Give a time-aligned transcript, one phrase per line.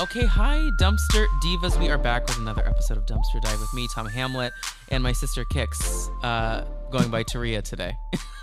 [0.00, 1.78] Okay, hi, Dumpster Divas.
[1.78, 4.50] We are back with another episode of Dumpster Dive with me, Tom Hamlet,
[4.88, 7.92] and my sister Kix, uh, going by Taria today.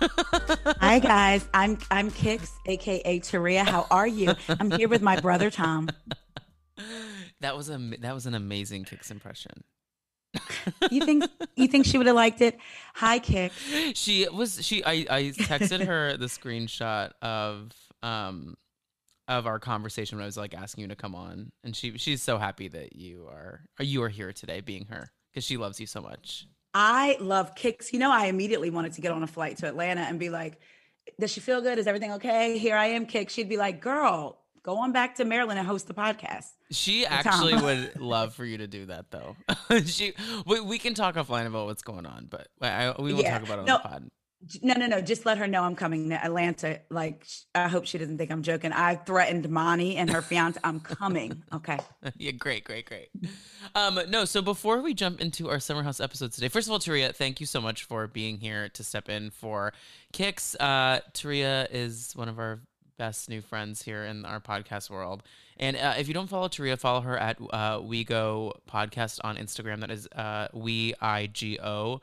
[0.80, 3.66] Hi guys, I'm I'm Kix, aka Taria.
[3.66, 4.34] How are you?
[4.48, 5.88] I'm here with my brother Tom.
[7.40, 9.64] That was a that was an amazing Kix impression.
[10.92, 11.24] You think
[11.56, 12.56] you think she would have liked it?
[12.94, 13.96] Hi Kix.
[13.96, 17.72] She was she I I texted her the screenshot of
[18.04, 18.56] um
[19.28, 22.22] of our conversation when I was like asking you to come on, and she she's
[22.22, 25.86] so happy that you are you are here today, being her because she loves you
[25.86, 26.46] so much.
[26.74, 27.92] I love Kix.
[27.92, 30.60] You know, I immediately wanted to get on a flight to Atlanta and be like,
[31.20, 31.78] "Does she feel good?
[31.78, 33.30] Is everything okay?" Here I am, Kix.
[33.30, 37.54] She'd be like, "Girl, go on back to Maryland and host the podcast." She actually
[37.62, 39.36] would love for you to do that, though.
[39.86, 40.12] she
[40.46, 43.38] we, we can talk offline about what's going on, but I, we won't Yeah.
[43.38, 43.76] talk about it on No.
[43.82, 44.08] the pod.
[44.62, 45.00] No, no, no.
[45.00, 46.80] Just let her know I'm coming to Atlanta.
[46.90, 48.72] Like, I hope she doesn't think I'm joking.
[48.72, 50.60] I threatened Monty and her fiance.
[50.62, 51.42] I'm coming.
[51.52, 51.78] Okay.
[52.16, 53.08] yeah, great, great, great.
[53.74, 56.78] Um, no, so before we jump into our summer house episode today, first of all,
[56.78, 59.72] Taria, thank you so much for being here to step in for
[60.12, 62.60] Kix Uh, Taria is one of our
[62.96, 65.22] best new friends here in our podcast world.
[65.56, 69.36] And uh, if you don't follow Taria, follow her at uh, We Go Podcast on
[69.36, 69.80] Instagram.
[69.80, 72.00] That is uh, We I G O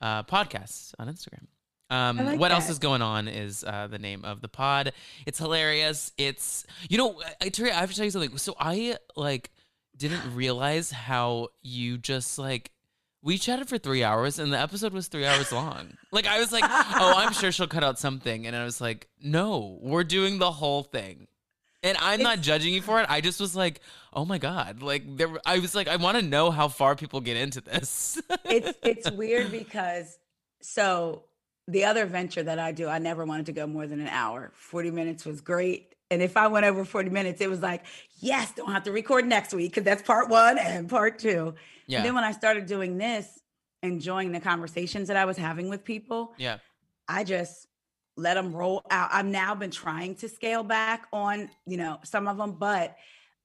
[0.00, 1.46] uh, Podcasts on Instagram.
[1.88, 4.92] Um, like what else is going on is uh, the name of the pod.
[5.24, 6.12] It's hilarious.
[6.18, 8.36] It's you know, I, I have to tell you something.
[8.38, 9.50] So I like
[9.96, 12.72] didn't realize how you just like
[13.22, 15.88] we chatted for three hours and the episode was three hours long.
[16.12, 19.06] Like I was like, oh, I'm sure she'll cut out something, and I was like,
[19.20, 21.26] no, we're doing the whole thing.
[21.82, 23.06] And I'm not judging you for it.
[23.10, 23.82] I just was like,
[24.14, 25.28] oh my god, like there.
[25.44, 28.18] I was like, I want to know how far people get into this.
[28.46, 30.16] it's it's weird because
[30.62, 31.24] so
[31.68, 34.52] the other venture that I do, I never wanted to go more than an hour.
[34.54, 35.94] 40 minutes was great.
[36.10, 37.84] And if I went over 40 minutes, it was like,
[38.20, 41.54] yes, don't have to record next week because that's part one and part two.
[41.88, 43.40] yeah, And then when I started doing this,
[43.82, 46.58] enjoying the conversations that I was having with people, yeah.
[47.08, 47.66] I just
[48.16, 49.10] let them roll out.
[49.12, 52.96] I've now been trying to scale back on, you know, some of them, but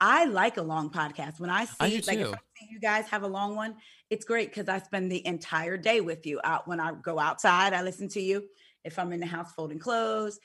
[0.01, 1.39] I like a long podcast.
[1.39, 2.28] When I see, I like, if.
[2.34, 3.75] I see you guys have a long one,
[4.09, 6.41] it's great because I spend the entire day with you.
[6.44, 8.44] Out when I go outside, I listen to you.
[8.84, 10.40] If I'm in the house folding clothes,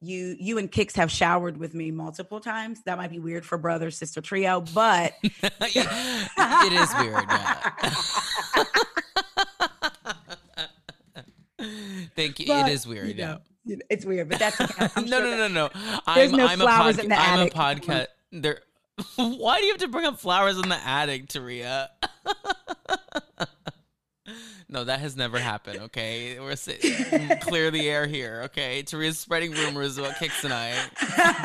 [0.00, 2.80] you you and Kix have showered with me multiple times.
[2.86, 7.24] That might be weird for brother sister trio, but it is weird.
[7.28, 7.70] Yeah.
[12.16, 12.46] Thank you.
[12.46, 13.08] but, it is weird.
[13.08, 14.88] you know, know, it's weird, but that's okay.
[14.96, 15.68] No, sure no, that- no, no.
[16.14, 17.54] There's I'm, no I'm flowers a in the I'm attic.
[17.54, 18.06] a podcast.
[18.32, 18.60] There.
[19.16, 21.88] Why do you have to bring up flowers in the attic, Taria?
[24.68, 25.78] no, that has never happened.
[25.80, 26.80] Okay, we're sit-
[27.42, 28.42] clear the air here.
[28.46, 30.72] Okay, Taria's spreading rumors about Kix and I.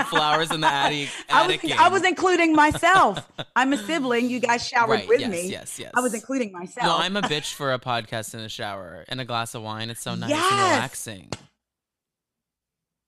[0.05, 1.09] Flowers in the attic.
[1.29, 3.27] I was I was including myself.
[3.55, 4.29] I'm a sibling.
[4.29, 5.07] You guys showered right.
[5.07, 5.49] with yes, me.
[5.49, 5.91] yes, yes.
[5.95, 6.85] I was including myself.
[6.85, 9.89] No, I'm a bitch for a podcast in a shower and a glass of wine.
[9.89, 11.29] It's so nice and relaxing.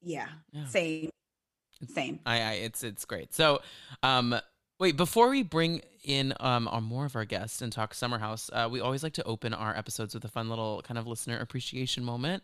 [0.01, 0.65] yeah, Yeah.
[0.67, 1.09] same,
[1.85, 2.19] same.
[2.25, 3.33] I, I it's it's great.
[3.33, 3.61] So,
[4.03, 4.35] um,
[4.79, 8.49] wait before we bring in um our more of our guests and talk summer house,
[8.53, 11.37] uh, we always like to open our episodes with a fun little kind of listener
[11.39, 12.43] appreciation moment,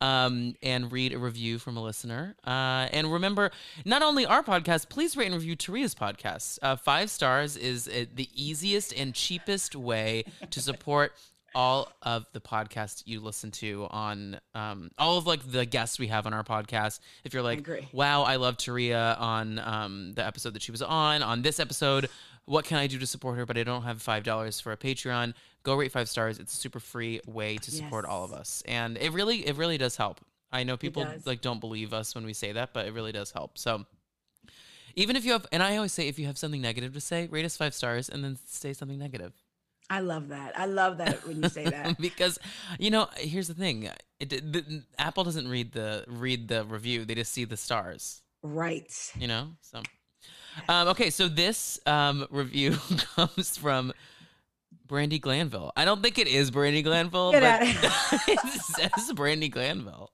[0.00, 2.36] um, and read a review from a listener.
[2.46, 3.50] Uh, and remember,
[3.84, 6.58] not only our podcast, please rate and review Taria's podcast.
[6.62, 11.12] Uh, five stars is uh, the easiest and cheapest way to support
[11.54, 16.06] all of the podcasts you listen to on um, all of like the guests we
[16.08, 17.00] have on our podcast.
[17.24, 17.88] If you're like, agree.
[17.92, 21.22] wow, I love Taria on um, the episode that she was on.
[21.22, 22.08] On this episode,
[22.44, 23.46] what can I do to support her?
[23.46, 25.34] But I don't have five dollars for a Patreon.
[25.62, 26.38] Go rate five stars.
[26.38, 29.78] It's a super free way to support all of us, and it really, it really
[29.78, 30.20] does help.
[30.52, 33.30] I know people like don't believe us when we say that, but it really does
[33.30, 33.58] help.
[33.58, 33.84] So.
[34.96, 37.28] Even if you have, and I always say, if you have something negative to say,
[37.30, 39.32] rate us five stars and then say something negative.
[39.90, 40.58] I love that.
[40.58, 41.98] I love that when you say that.
[42.00, 42.38] because
[42.78, 43.90] you know here's the thing.
[44.20, 47.04] It, the, apple doesn't read the read the review.
[47.04, 48.22] They just see the stars.
[48.42, 48.90] Right.
[49.18, 49.48] you know?
[49.60, 49.82] So
[50.68, 52.76] um, okay so this um, review
[53.16, 53.92] comes from
[54.86, 55.72] brandi glanville.
[55.76, 57.42] I don't think it is brandi glanville Get
[57.82, 60.12] but it says brandi glanville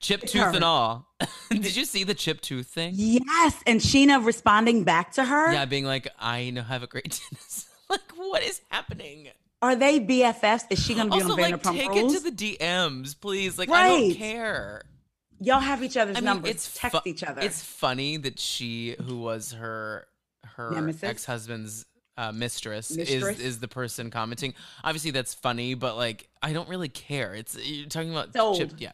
[0.00, 1.08] chip tooth and all
[1.50, 5.52] did you see the chip tooth thing Yes, and Sheena responding back to her.
[5.52, 9.28] yeah being like i know have a great tennis like what is happening
[9.62, 10.64] Are they BFFs?
[10.70, 12.12] Is she going to be also, on like, Vanderpump take Rules?
[12.12, 13.58] Take it to the DMs, please.
[13.58, 14.82] Like, I don't care.
[15.40, 16.50] Y'all have each other's I mean, numbers.
[16.50, 17.40] it's Text fu- each other.
[17.40, 20.06] It's funny that she, who was her
[20.56, 21.02] her Nemesis?
[21.02, 21.86] ex husband's
[22.18, 23.38] uh, mistress, Mistress?
[23.38, 24.52] is is the person commenting.
[24.84, 27.34] Obviously, that's funny, but like, I don't really care.
[27.34, 28.92] It's you're talking about chip, yeah.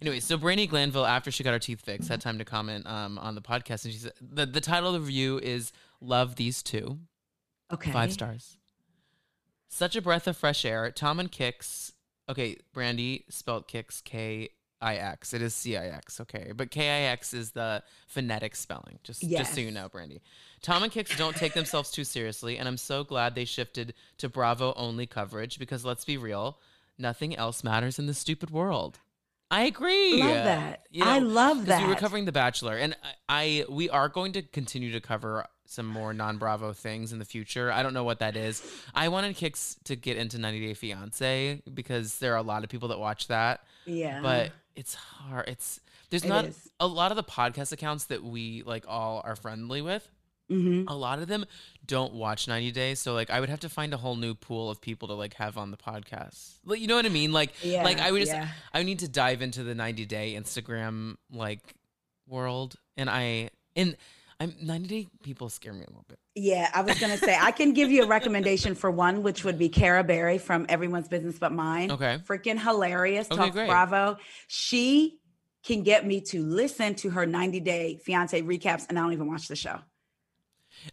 [0.00, 3.18] Anyway, so Brandi Glanville, after she got her teeth fixed, had time to comment um,
[3.18, 6.62] on the podcast, and she said the the title of the review is "Love These
[6.62, 6.98] Two,
[7.72, 7.90] Okay.
[7.92, 8.56] five stars.
[9.68, 10.90] Such a breath of fresh air.
[10.90, 11.92] Tom and Kix.
[12.28, 14.50] Okay, Brandi spelled Kix K
[14.80, 15.34] I X.
[15.34, 16.20] It is C I X.
[16.20, 18.98] Okay, but K I X is the phonetic spelling.
[19.02, 20.20] Just just so you know, Brandi.
[20.62, 24.28] Tom and Kix don't take themselves too seriously, and I'm so glad they shifted to
[24.28, 26.58] Bravo only coverage because let's be real,
[26.98, 28.98] nothing else matters in this stupid world.
[29.50, 30.20] I agree.
[30.22, 30.86] I love that.
[30.90, 31.82] You I know, love 'cause that.
[31.82, 32.94] We were covering The Bachelor, and
[33.28, 37.24] I, I we are going to continue to cover some more non-Bravo things in the
[37.24, 37.70] future.
[37.70, 38.62] I don't know what that is.
[38.94, 42.70] I wanted Kix to get into 90 Day Fiance because there are a lot of
[42.70, 44.20] people that watch that, yeah.
[44.22, 45.48] but it's hard.
[45.48, 45.80] It's
[46.10, 46.70] there's It not is.
[46.80, 50.08] a lot of the podcast accounts that we like all are friendly with.
[50.48, 51.44] Hmm A lot of them
[51.86, 54.70] don't watch 90 Days, so like I would have to find a whole new pool
[54.70, 56.54] of people to like have on the podcast.
[56.64, 57.32] Like you know what I mean?
[57.32, 57.82] Like Yeah.
[57.84, 58.48] like I would just yeah.
[58.72, 61.60] I need to dive into the 90 day Instagram like
[62.26, 63.96] world and I and
[64.40, 66.18] I'm 90 day people scare me a little bit.
[66.34, 69.58] Yeah, I was gonna say I can give you a recommendation for one, which would
[69.58, 71.90] be Cara Berry from Everyone's Business But Mine.
[71.90, 72.18] Okay.
[72.26, 73.26] freaking hilarious.
[73.30, 73.68] Okay, Talks great.
[73.68, 74.16] Bravo.
[74.46, 75.18] She
[75.64, 79.26] can get me to listen to her 90 day fiance recaps, and I don't even
[79.28, 79.80] watch the show.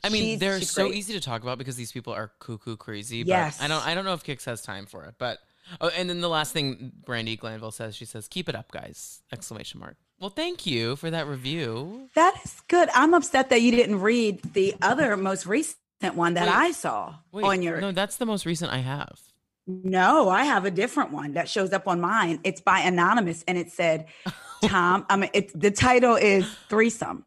[0.03, 0.97] I mean, She's- they're she's so great.
[0.97, 3.23] easy to talk about because these people are cuckoo crazy.
[3.23, 3.61] But Yes.
[3.61, 5.15] I don't I don't know if Kix has time for it.
[5.17, 5.39] But
[5.81, 9.21] oh, and then the last thing Brandi Glanville says, she says, "Keep it up, guys!"
[9.31, 9.97] Exclamation mark.
[10.19, 12.09] Well, thank you for that review.
[12.15, 12.89] That is good.
[12.93, 15.77] I'm upset that you didn't read the other most recent
[16.13, 17.81] one that Wait, I saw Wait, on your.
[17.81, 19.19] no, that's the most recent I have.
[19.67, 22.39] No, I have a different one that shows up on mine.
[22.43, 24.05] It's by anonymous, and it said,
[24.63, 27.25] "Tom." I mean, it's the title is threesome.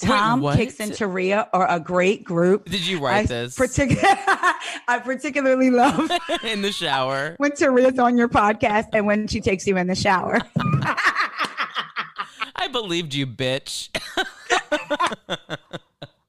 [0.00, 0.58] Wait, Tom, what?
[0.58, 2.64] Kix, and Taria are a great group.
[2.64, 3.98] Did you write I this Particu-
[4.88, 6.10] I particularly love
[6.44, 7.34] in the shower?
[7.38, 10.38] when Taria's on your podcast and when she takes you in the shower.
[12.56, 13.90] I believed you, bitch.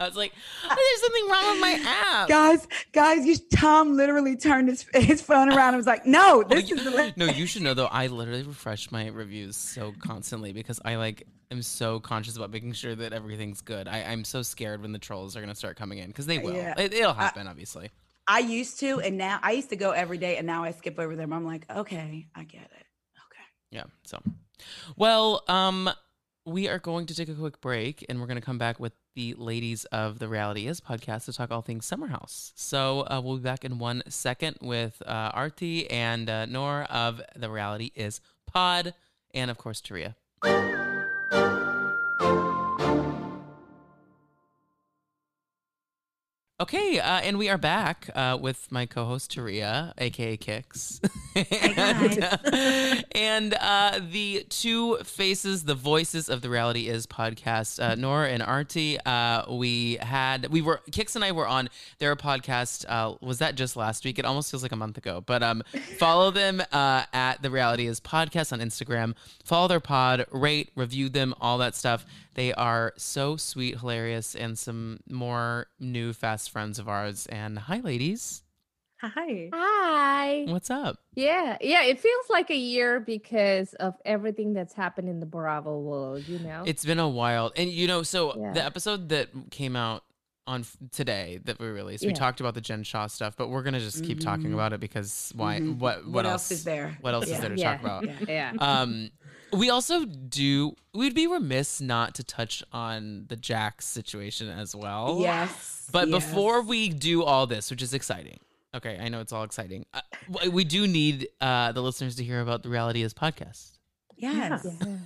[0.03, 0.33] I was like,
[0.63, 2.27] oh, there's something wrong with my app.
[2.29, 6.61] guys, guys, you, Tom literally turned his, his phone around and was like, "No, Well,
[6.61, 7.88] this is the no, you should know though.
[7.88, 12.73] I literally refresh my reviews so constantly because I like am so conscious about making
[12.73, 13.88] sure that everything's good.
[13.88, 16.53] I, I'm so scared when the trolls are gonna start coming in because they will.
[16.53, 16.73] Yeah.
[16.77, 17.89] It, it'll happen, obviously.
[18.27, 21.00] I used to, and now I used to go every day, and now I skip
[21.00, 21.33] over them.
[21.33, 22.85] I'm like, okay, I get it.
[23.27, 23.44] Okay.
[23.71, 23.83] Yeah.
[24.05, 24.21] So,
[24.95, 25.89] well, um,
[26.45, 28.94] we are going to take a quick break, and we're going to come back with
[29.15, 32.54] the ladies of the Reality Is podcast to talk all things Summer House.
[32.56, 37.21] So uh, we'll be back in one second with uh, Arti and uh, Noor of
[37.36, 38.94] the Reality Is pod,
[39.33, 40.15] and of course Taria.
[46.61, 51.00] Okay, uh, and we are back uh, with my co-host Taria, aka Kix,
[52.45, 58.29] and, and uh, the two faces, the voices of the Reality Is podcast, uh, Nora
[58.29, 59.00] and Artie.
[59.03, 62.85] Uh, we had we were Kix and I were on their podcast.
[62.88, 64.19] Uh, was that just last week?
[64.19, 65.21] It almost feels like a month ago.
[65.25, 65.63] But um,
[65.97, 69.15] follow them uh, at the Reality Is podcast on Instagram.
[69.44, 72.05] Follow their pod, rate, review them, all that stuff.
[72.35, 77.27] They are so sweet, hilarious, and some more new fast friends of ours.
[77.27, 78.44] And hi, ladies.
[79.01, 79.50] Hi.
[79.53, 80.45] Hi.
[80.47, 80.97] What's up?
[81.13, 81.83] Yeah, yeah.
[81.83, 86.24] It feels like a year because of everything that's happened in the Bravo world.
[86.27, 86.63] You know.
[86.65, 87.51] It's been a while.
[87.55, 88.53] And, you know, so Yeah.
[88.53, 90.03] the episode that came out
[90.48, 93.62] on f- today that we released, we talked about the Jen Shah stuff, but we're
[93.63, 94.55] going to just keep talking Mhm.
[94.55, 95.60] about it because why?
[95.60, 95.77] Mhm.
[95.79, 96.98] What, what, else is there?
[97.01, 98.05] What else is there to yeah, talk about?
[98.29, 98.51] Yeah.
[98.60, 99.12] um
[99.53, 105.17] we also do we'd be remiss not to touch on the Jax situation as well.
[105.19, 105.89] Yes.
[105.91, 106.25] But yes.
[106.25, 108.39] before we do all this, which is exciting.
[108.75, 109.86] Okay, I know it's all exciting.
[109.93, 110.01] Uh,
[110.51, 113.77] we do need uh the listeners to hear about the Reality is podcast.
[114.17, 114.65] yes.
[114.81, 114.98] Yeah.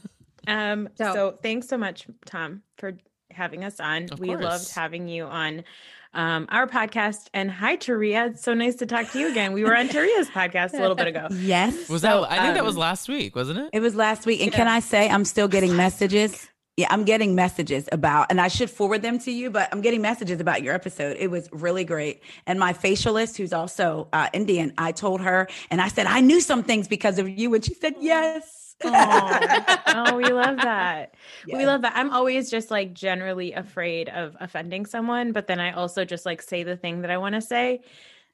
[0.72, 2.98] Um, so, So- thanks so much, Tom, for
[3.32, 4.08] having us on.
[4.12, 5.66] Of we loved having you on
[6.14, 7.28] um, our podcast.
[7.34, 8.32] And hi, Taria.
[8.32, 9.54] It's so nice to talk to you again.
[9.54, 11.28] We were on Taria's podcast a little bit ago.
[11.38, 11.90] Yes.
[11.90, 13.70] Was So, that I think that was um, last week, wasn't it?
[13.74, 14.42] It was last week.
[14.42, 16.50] And can I say I'm still getting messages?
[16.78, 20.00] Yeah, I'm getting messages about, and I should forward them to you, but I'm getting
[20.02, 21.18] messages about your episode.
[21.20, 22.22] It was really great.
[22.46, 26.40] And my facialist, who's also uh, Indian, I told her, and I said, I knew
[26.40, 27.54] some things because of you.
[27.56, 28.57] And she said, yes.
[28.84, 29.82] Aw.
[29.88, 31.14] oh, we love that.
[31.48, 31.94] We love that.
[31.96, 36.42] I'm always just like generally afraid of offending someone, but then I also just like
[36.42, 37.82] say the thing that I want to say.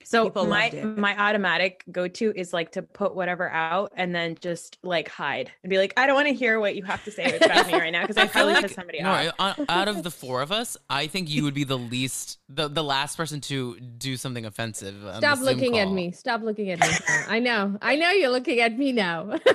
[0.04, 4.36] So People my my automatic go to is like to put whatever out and then
[4.42, 7.12] just like hide and be like, I don't want to hear what you have to
[7.12, 9.34] say about me right now because I feel probably like- pissed somebody no, off.
[9.40, 12.40] I- out- out of the four of us, I think you would be the least,
[12.50, 14.96] the, the last person to do something offensive.
[15.18, 16.12] Stop Zoom looking at me.
[16.12, 16.88] Stop looking at me.
[17.30, 17.78] I know.
[17.82, 19.38] I know you're looking at me now.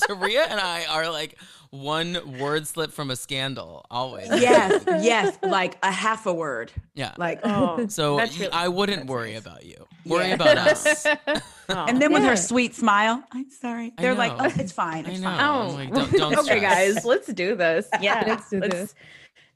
[0.00, 1.36] Taria and I are like
[1.70, 4.26] one word slip from a scandal always.
[4.28, 6.72] yes, yes, like a half a word.
[6.94, 7.14] Yeah.
[7.16, 9.42] Like Oh, So really- I wouldn't worry nice.
[9.42, 9.86] about you.
[10.04, 10.34] Worry Yeah.
[10.34, 11.06] about us.
[11.68, 11.84] oh.
[11.88, 12.30] and then with Yeah.
[12.30, 13.92] her sweet smile, I'm sorry.
[13.98, 15.06] They're like, oh, it's fine.
[15.06, 15.28] I It's know.
[15.30, 15.40] fine.
[15.44, 16.94] Oh, like, don't- don't okay, stress.
[16.94, 17.88] guys, let's do this.
[18.00, 18.94] Yeah, Let's do this.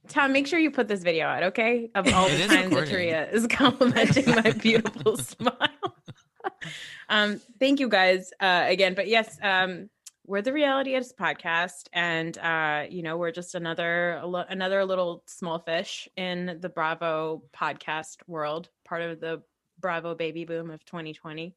[0.06, 1.88] Tom, make sure you put this video out, okay?
[1.94, 2.88] Of all It the is times that.
[2.88, 5.70] Taria is complimenting my beautiful smile.
[7.08, 8.94] um, thank you guys uh, again.
[8.94, 9.88] But yes, um,
[10.26, 15.58] we're the Reality Is podcast, and uh, you know we're just another another little small
[15.58, 19.42] fish in the Bravo podcast world, part of the
[19.80, 21.54] Bravo baby boom of 2020.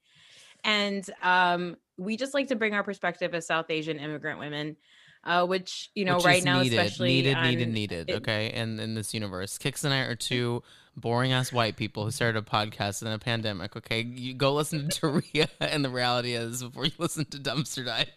[0.64, 4.76] And um, we just like to bring our perspective as South Asian immigrant women,
[5.24, 8.10] uh, which you know Which right is now, needed, especially needed, on- needed, needed.
[8.10, 10.64] it- okay, and in this universe, Kix and I are two
[10.96, 13.78] boring ass white people who started a podcast in a pandemic.
[13.78, 17.86] Okay, you go listen to Taria, and the reality is before you listen to Dumpster
[17.86, 18.08] Dive.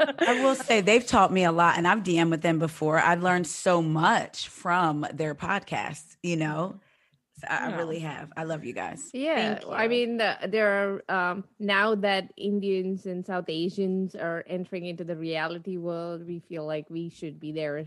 [0.00, 2.98] I will say they've taught me a lot, and I've DM'd with them before.
[2.98, 6.16] I've learned so much from their podcasts.
[6.22, 6.80] You know,
[7.40, 7.76] So I, Yeah.
[7.76, 8.32] really have.
[8.36, 9.10] I love you guys.
[9.12, 14.44] Yeah, Thank I mean, uh, there are um, now that Indians and South Asians are
[14.46, 17.84] entering into the reality world, we feel like we should be there,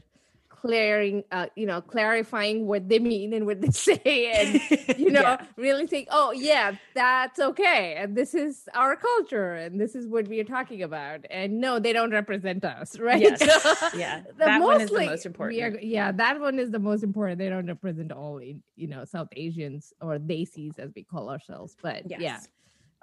[0.61, 3.99] clearing, uh, you know, clarifying what they mean and what they say,
[4.39, 4.61] and
[4.99, 5.45] you know, Yeah.
[5.57, 10.27] really think, oh yeah, that's okay, and this is our culture, and this is what
[10.27, 13.21] we are talking about, and no, they don't represent us, right?
[13.21, 13.39] Yes.
[13.39, 15.61] So, Yeah, that one is the most important.
[15.63, 17.39] are- yeah, that one is the most important.
[17.39, 21.75] They don't represent all, in, you know, South Asians or Desis as we call ourselves.
[21.81, 22.39] But yeah,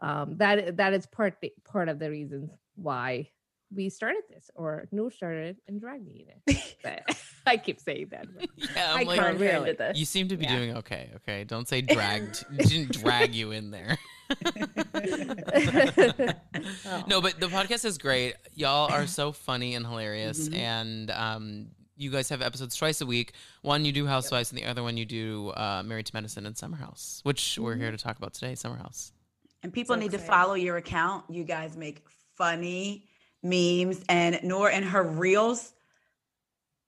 [0.01, 1.35] um, that that is part
[1.65, 3.31] part of the reasons why
[3.75, 6.77] we started this, or Noor started it and dragged me in it.
[6.83, 7.03] But
[7.47, 8.27] I keep saying that.
[8.57, 9.73] Yeah, I I'm like, can't really.
[9.73, 9.99] This.
[9.99, 10.57] you seem to be Yeah.
[10.57, 11.11] doing okay.
[11.17, 12.45] Okay, don't say dragged.
[12.57, 13.99] didn't drag you in there.
[16.87, 17.05] Oh.
[17.07, 18.35] No, but the podcast is great.
[18.55, 20.55] Y'all are so funny and hilarious, Mhm.
[20.57, 23.33] and um, you guys have episodes twice a week.
[23.63, 26.57] One you do Housewives, and the other one you do uh, Married to Medicine and
[26.57, 28.55] Summer House, which we're here to talk about today.
[28.55, 29.13] Summer House.
[29.63, 31.25] And people So need to follow your account.
[31.29, 32.03] You guys make
[32.37, 33.08] funny
[33.43, 35.73] memes, and Noor and her reels.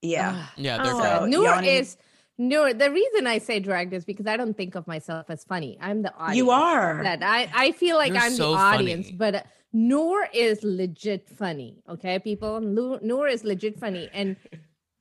[0.02, 0.46] Yeah.
[0.56, 1.20] Yeah, they're Oh.
[1.20, 1.96] So Noor y'all is
[2.38, 2.72] Noor.
[2.72, 5.76] The reason I say dragged is because I don't think of myself as funny.
[5.80, 6.36] I'm the audience.
[6.36, 7.02] you are.
[7.02, 9.16] that I, I feel like You're I'm so the audience, funny.
[9.16, 9.42] but uh,
[9.72, 11.82] Noor is legit funny.
[11.88, 14.08] Okay, people, Lu- Noor is legit funny.
[14.12, 14.36] And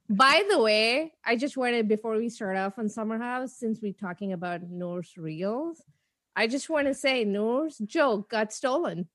[0.10, 3.94] by the way, I just wanted before we start off on Summer House, since we're
[3.94, 5.82] talking about Noor's reels,
[6.36, 9.08] I just want to say Noor's joke got stolen.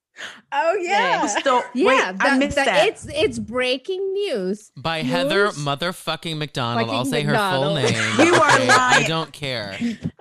[0.53, 1.27] Oh yeah.
[1.27, 2.87] Still, Yeah, wait, I that- missed that- that.
[2.89, 4.71] It's it's breaking news.
[4.77, 6.89] By Heather motherfucking McDonald.
[6.89, 7.87] I'll Fucking say her full name.
[8.27, 8.69] You are okay?
[8.69, 9.77] I don't care.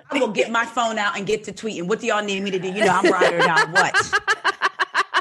[0.09, 1.83] I will get my phone out and get to tweeting.
[1.87, 2.67] What do y'all need me to do?
[2.69, 3.69] You know, I'm right or not.
[3.71, 4.19] What?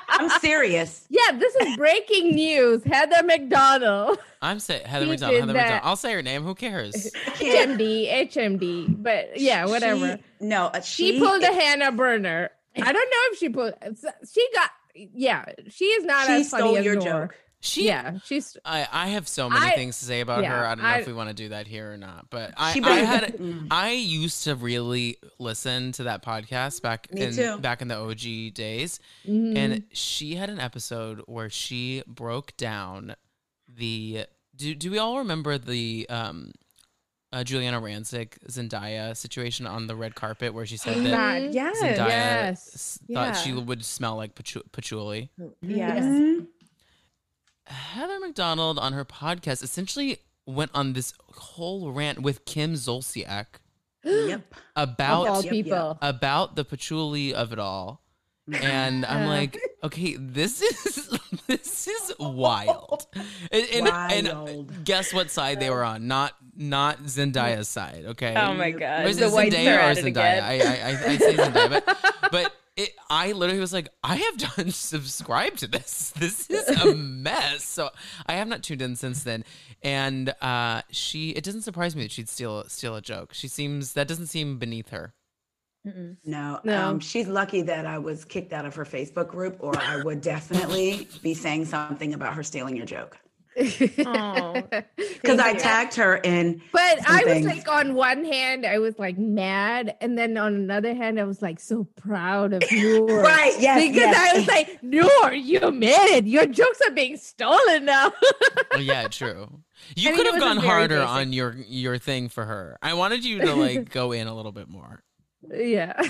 [0.08, 1.06] I'm serious.
[1.08, 2.84] Yeah, this is breaking news.
[2.84, 5.34] Heather McDonald, I'm saying Heather He McDonald.
[5.34, 5.58] did Heather that.
[5.62, 5.82] McDonald.
[5.84, 6.42] I'll say her name.
[6.44, 6.92] Who cares?
[7.26, 10.18] HMD, HMD, but yeah, whatever.
[10.18, 12.50] She, no, uh, she, she, pulled a Hannah Berner.
[12.76, 13.74] I don't know if she put.
[14.32, 14.70] She got.
[14.94, 17.04] Yeah, she is not She as funny stole as your Noor.
[17.04, 17.36] joke.
[17.64, 17.86] She.
[17.86, 18.56] Yeah, she's.
[18.64, 20.66] I, I have so many I- things to say about yeah, her.
[20.66, 22.28] I don't know I- if we want to do that here or not.
[22.28, 23.68] But I, She I had Mm.
[23.70, 27.58] I used to really listen to that podcast back Me in too.
[27.58, 29.56] back in the OG days, Mhm.
[29.56, 33.14] and she had an episode where she broke down
[33.68, 34.26] the.
[34.56, 36.52] Do do we all remember the um,
[37.32, 41.54] uh, Giuliana Rancic Zendaya situation on the red carpet where she said that God, Mhm.
[41.54, 41.82] yes.
[41.82, 42.70] Zendaya Yes.
[42.74, 45.30] s- thought she would smell like patchou- patchouli.
[45.62, 46.04] Yes.
[46.04, 46.46] Mhm.
[47.66, 53.46] Heather McDonald on her podcast essentially went on this whole rant with Kim Zolciak
[54.04, 54.54] Yep.
[54.76, 55.52] of about all Yep, yep.
[55.52, 55.98] people.
[56.02, 58.01] about the patchouli of it all.
[58.52, 61.08] And I'm like, okay, this is
[61.46, 63.06] this is wild.
[63.52, 66.06] And, and- and guess what side they were on?
[66.08, 68.04] Not not Zendaya's side.
[68.08, 68.34] Okay.
[68.37, 69.04] Oh my god.
[69.04, 70.42] Or is the it Zendaya or Zendaya?
[70.42, 71.99] I, I, I, I say Zendaya, but
[72.30, 76.11] but it, I literally was like, I have done subscribe to this.
[76.16, 77.64] This is a mess.
[77.64, 77.90] So
[78.26, 79.44] I have not tuned in since then.
[79.82, 83.34] And uh, she, it doesn't surprise me that she'd steal steal a joke.
[83.34, 85.12] She seems that doesn't seem beneath her.
[85.86, 86.16] Mm-mm.
[86.24, 86.88] No, No.
[86.90, 90.20] Um, she's lucky that I was kicked out of her Facebook group, or I would
[90.20, 93.18] definitely be saying something about her stealing your joke.
[93.54, 93.98] Because
[95.38, 96.62] I tagged her in.
[96.72, 97.46] But I was things.
[97.46, 101.42] like, on one hand, I was like mad, and then on another hand, I was
[101.42, 103.06] like so proud of you.
[103.06, 104.34] Right, yes, because yes.
[104.34, 106.26] I was like, Noor, you made it.
[106.26, 108.12] Your jokes are being stolen now.
[108.72, 109.48] Oh, yeah, true.
[109.96, 112.78] You I could it have gone harder basic- on your your thing for her.
[112.82, 115.02] I wanted you to like go in a little bit more.
[115.50, 116.00] Yeah.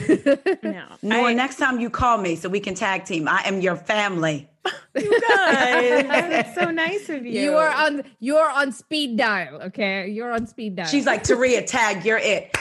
[0.62, 0.84] No.
[1.02, 3.28] Noor I- next time you call me so we can tag team.
[3.28, 4.48] I am your family.
[4.94, 7.40] you guys, that's so nice of you.
[7.40, 10.08] You are on you're on speed dial, okay?
[10.08, 10.86] You're on speed dial.
[10.86, 12.56] She's like, Taria, tag, you're it.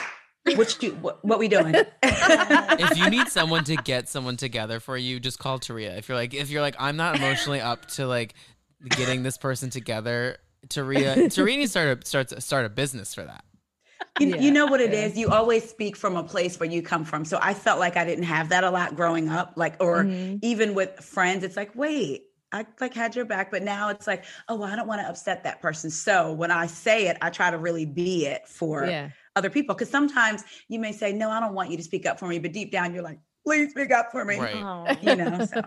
[0.56, 1.74] What you what, what we doing?
[2.02, 5.96] if you need someone to get someone together for you, just call Taria.
[5.96, 8.34] If you're like, if you're like, I'm not emotionally up to like
[8.90, 13.22] getting this person together, Taria, Taria needs to start a, start start a business for
[13.22, 13.44] that.
[14.20, 15.06] You, Yeah, you know what it yeah.
[15.06, 15.16] is.
[15.16, 17.24] You always speak from a place where you come from.
[17.24, 19.54] So I felt like I didn't have that a lot growing up.
[19.56, 20.38] Like, or Mhm.
[20.42, 24.24] even with friends, it's like, wait, I like had your back, but now it's like,
[24.48, 25.88] oh, well, I don't want to upset that person.
[25.90, 29.08] So when I say it, I try to really be it for Yeah.
[29.34, 29.74] other people.
[29.74, 32.38] Because sometimes you may say, no, I don't want you to speak up for me,
[32.38, 34.38] but deep down you're like, please speak up for me.
[34.38, 34.54] Right.
[34.56, 34.94] Oh.
[35.00, 35.40] You know.
[35.40, 35.62] So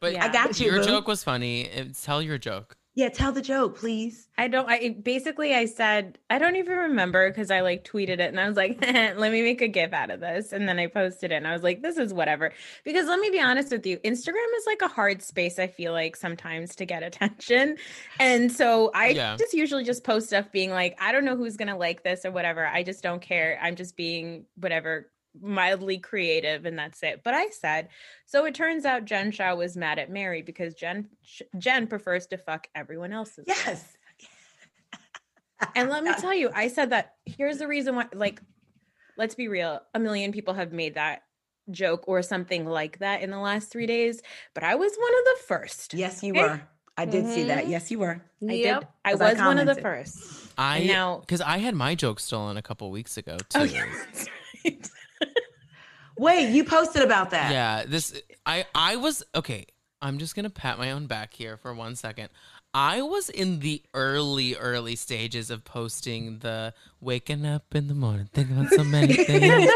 [0.00, 0.24] But Yeah.
[0.24, 0.66] I got you.
[0.66, 0.84] your boo.
[0.84, 1.68] joke was funny.
[2.02, 2.76] Tell your joke.
[2.94, 4.28] Yeah, tell the joke, please.
[4.36, 4.68] I don't.
[4.68, 8.48] I basically I said I don't even remember because I like tweeted it and I
[8.48, 11.36] was like, let me make a gif out of this, and then I posted it
[11.36, 12.52] and I was like, this is whatever.
[12.84, 15.58] Because let me be honest with you, Instagram is like a hard space.
[15.58, 17.76] I feel like sometimes to get attention,
[18.18, 19.36] and so I Yeah.
[19.36, 22.30] just usually just post stuff being like, I don't know who's gonna like this or
[22.32, 22.66] whatever.
[22.66, 23.58] I just don't care.
[23.62, 27.88] I'm just being whatever mildly creative and that's it but i said
[28.26, 31.08] so it turns out jen shah was mad at mary because jen
[31.58, 33.44] jen prefers to fuck everyone else's.
[33.46, 33.96] Yes.
[35.74, 38.40] And let me tell you, I said that here's the reason why, like,
[39.16, 41.22] let's be real, a million people have made that
[41.70, 44.20] joke or something like that in the last three days,
[44.54, 45.94] but I was one of the first.
[45.94, 46.42] Yes, you Okay.
[46.42, 46.60] were.
[46.98, 47.64] I did see that.
[47.64, 47.70] Mhm.
[47.70, 48.20] Yes, you were.
[48.46, 48.80] I Yep.
[48.80, 48.88] did.
[49.04, 50.18] I was one of the first.
[50.58, 53.60] I And now- because I had my joke stolen a couple weeks ago too.
[53.60, 53.84] Oh, yeah,
[54.64, 54.90] right.
[56.18, 57.50] Wait, you posted about that.
[57.50, 59.66] Yeah, this I I was okay.
[60.00, 62.28] I'm just gonna pat my own back here for one second.
[62.74, 68.30] I was in the early, early stages of posting the waking up in the morning,
[68.32, 69.70] thinking about so many things.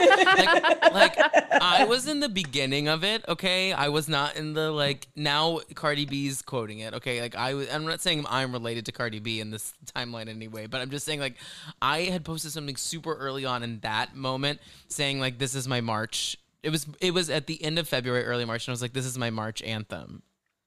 [0.93, 3.23] like, like I was in the beginning of it.
[3.29, 5.61] Okay, I was not in the like now.
[5.75, 6.95] Cardi B's quoting it.
[6.95, 7.69] Okay, like I was.
[7.71, 11.04] I'm not saying I'm related to Cardi B in this timeline anyway, but I'm just
[11.04, 11.37] saying like
[11.82, 15.82] I had posted something super early on in that moment, saying like this is my
[15.82, 16.39] March.
[16.63, 18.95] It was it was at the end of February, early March, and I was like,
[18.95, 20.23] this is my March anthem.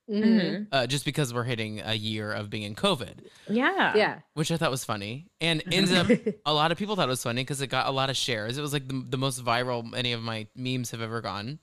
[0.09, 0.23] Mhm.
[0.23, 0.67] Mhm.
[0.71, 3.95] Uh, just because we're hitting a year of being in COVID, Yeah.
[3.95, 4.19] Yeah.
[4.33, 7.23] which I thought was funny, and ended up a lot of people thought it was
[7.23, 8.57] funny because it got a lot of shares.
[8.57, 11.59] It was like the, the most viral any of my memes have ever gone.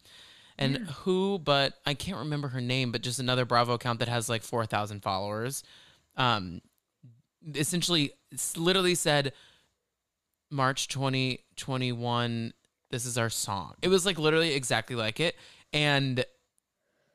[0.59, 4.29] And who, but I can't remember her name, but just another Bravo account that has
[4.31, 5.63] like four thousand followers.
[6.17, 6.63] Um,
[7.55, 8.13] essentially,
[8.57, 9.35] literally said,
[10.51, 12.53] March twenty twenty one.
[12.91, 13.75] This is our song.
[13.83, 15.35] It was like literally exactly like it,
[15.73, 16.25] and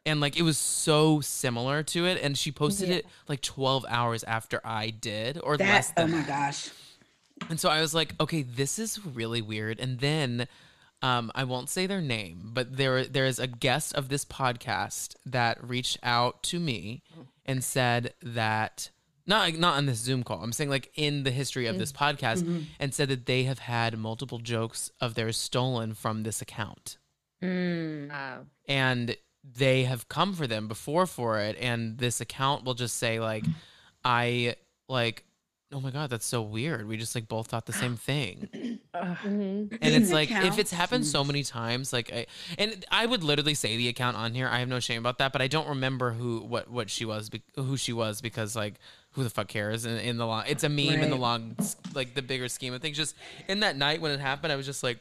[0.06, 2.20] and like it was so similar to it.
[2.22, 2.96] And she posted Yeah.
[2.96, 6.28] it like twelve hours after I did, or That, less oh my that.
[6.28, 6.70] gosh.
[7.50, 9.80] And so I was like, okay, this is really weird.
[9.80, 10.48] And then
[11.02, 15.16] um, I won't say their name, but there there is a guest of this podcast
[15.26, 17.02] that reached out to me
[17.46, 18.92] and said that
[19.26, 20.44] not not on this Zoom call.
[20.44, 23.98] I'm saying like in the history of this podcast and said that they have had
[23.98, 26.98] multiple jokes of theirs stolen from this account
[27.42, 28.10] Mm.
[28.10, 28.46] Wow.
[28.68, 33.20] and they have come for them before for it and this account will just say
[33.20, 33.44] like
[34.06, 34.56] i
[34.88, 35.24] like
[35.74, 36.86] oh my god that's so weird.
[36.86, 38.50] We just like both thought the same thing.
[38.94, 39.72] Mhm.
[39.82, 42.26] and it's like if it's happened so many times like i
[42.58, 44.48] and i would literally say the account on here.
[44.50, 47.30] I have no shame about that but i don't remember who what what she was
[47.30, 48.76] be- who she was because like
[49.12, 51.56] who the fuck cares in, in the long it's a meme in the long
[51.96, 52.98] like the bigger scheme of things.
[52.98, 53.16] Just
[53.48, 55.00] in that night when it happened i was just like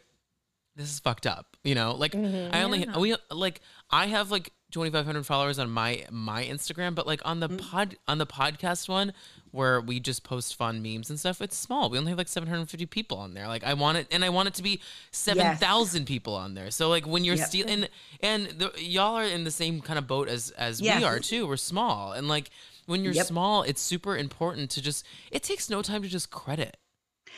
[0.77, 1.95] this is fucked up you know?
[1.95, 2.55] Like mm-hmm.
[2.55, 2.99] i only Yeah.
[2.99, 7.49] we like i have like 2500 followers on my my instagram but like on the
[7.49, 7.59] mm.
[7.59, 9.13] pod on the podcast one
[9.51, 11.91] where we just post fun memes and stuff it's small.
[11.91, 13.49] We only have like 750 people on there.
[13.49, 14.81] Like i want it and i want it to be
[15.11, 16.71] 7000 people on there.
[16.71, 17.47] So like when you're Yep.
[17.49, 17.87] stealing
[18.23, 21.01] and the, y'all are in the same kind of boat as as Yes.
[21.01, 21.47] we are too.
[21.47, 22.51] We're small and like
[22.87, 23.27] when you're Yep.
[23.27, 26.77] small it's super important to just it takes no time to just credit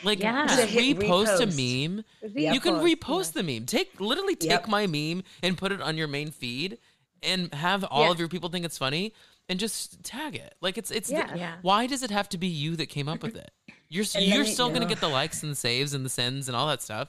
[0.05, 0.47] like Yeah.
[0.47, 1.87] just To hit repost a repost.
[1.91, 2.55] meme Yep.
[2.55, 3.67] you can Repost, repost the meme.
[3.67, 4.69] Take literally take Yep.
[4.69, 6.79] my meme and put it on your main feed,
[7.23, 8.11] and have all Yeah.
[8.11, 9.13] of your people think it's funny,
[9.49, 10.55] and just tag it.
[10.61, 11.09] Like it's it's.
[11.09, 11.35] the- Yeah.
[11.35, 11.55] Yeah.
[11.63, 13.51] why does it have to be you that came up with it?
[13.89, 16.57] You're And you're still gonna get the likes and the saves and the sends and
[16.57, 17.09] all that stuff.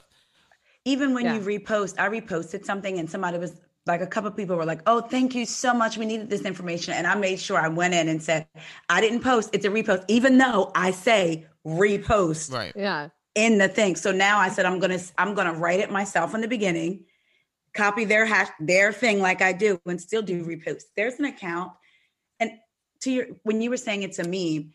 [0.84, 1.34] Even when Yeah.
[1.34, 3.52] you repost, I reposted something and somebody was
[3.86, 5.96] like, a couple of people were like, oh, thank you so much.
[5.98, 6.94] We needed this information.
[6.94, 8.46] And I made sure I went in and said,
[8.88, 12.72] I didn't post, it's a repost, even though I say repost Right.
[12.76, 13.08] Yeah.
[13.34, 13.96] in the thing.
[13.96, 17.04] So now I said, I'm gonna, I'm gonna write it myself in the beginning,
[17.72, 20.82] copy their hash, their thing like I do, and still do repost.
[20.96, 21.72] There's an account.
[22.40, 22.52] And
[23.00, 24.72] to your when you were saying it's a meme,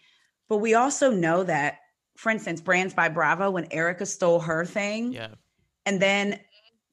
[0.49, 1.79] but we also know that,
[2.17, 5.35] for instance, Brands by Bravo, when Erica stole her thing, Yeah.
[5.85, 6.39] and then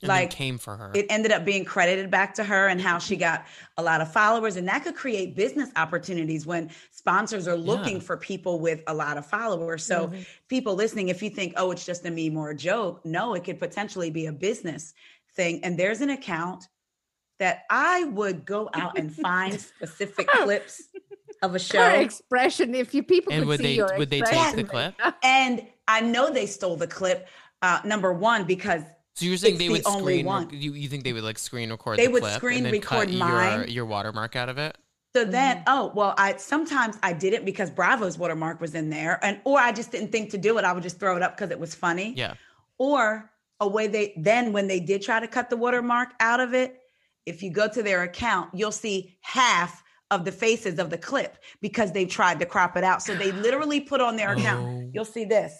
[0.02, 0.90] And like came for her.
[0.94, 3.46] it ended up being credited back to her and how she got
[3.78, 8.02] a lot of followers and that could create business opportunities when sponsors are looking Yeah.
[8.02, 10.26] for people with a lot of followers so Mhm.
[10.48, 13.44] people listening if you think oh it's just a meme or a joke no it
[13.44, 14.92] could potentially be a business
[15.34, 16.68] thing and there's an account
[17.38, 20.82] that i would go out and find specific clips
[21.42, 22.74] of a Her show expression.
[22.74, 24.94] If you people and could would see they your would they take the clip?
[25.22, 27.28] and i know they stole the clip
[27.62, 28.82] uh, number one because
[29.16, 30.26] So you're saying It's they the would only screen?
[30.28, 31.98] rec- You you think they would like screen record?
[31.98, 33.68] They the would clip screen and then record cut your mine.
[33.68, 34.76] your watermark out of it.
[35.14, 35.62] So then, Mhm.
[35.68, 39.58] oh well, I sometimes I did it because Bravo's watermark was in there, and or
[39.58, 40.64] I just didn't think to do it.
[40.66, 42.12] I would just throw it up because it was funny.
[42.14, 42.34] Yeah.
[42.76, 46.52] Or a way they then when they did try to cut the watermark out of
[46.52, 46.78] it,
[47.24, 51.38] if you go to their account, you'll see half of the faces of the clip
[51.62, 53.02] because they tried to crop it out.
[53.02, 54.66] So they literally put on their account.
[54.68, 54.90] Oh.
[54.92, 55.54] You'll see this.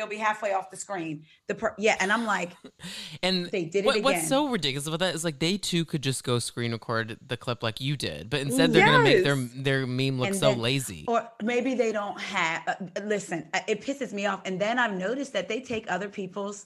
[0.00, 1.26] They'll be halfway off the screen.
[1.46, 2.52] The per- yeah, and I'm like,
[3.22, 6.02] And They did it what, What's so ridiculous about that is like they too could
[6.02, 9.36] just go screen record the clip like you did, but instead they're gonna make their
[9.36, 11.04] their meme look And so then- lazy.
[11.06, 14.94] or maybe they don't have uh, listen uh, it pisses me off and then i've
[14.94, 16.64] noticed that they take other people's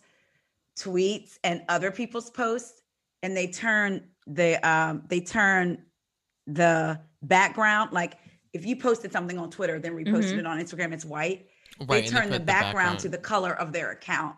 [0.79, 2.83] tweets and other people's posts
[3.23, 5.79] and they turn the um they turn
[6.47, 8.19] the background like
[8.53, 10.39] if you posted something on twitter then reposted Mhm.
[10.39, 11.47] it on instagram it's white
[11.81, 14.37] right, they and turn the put background, to the color of their account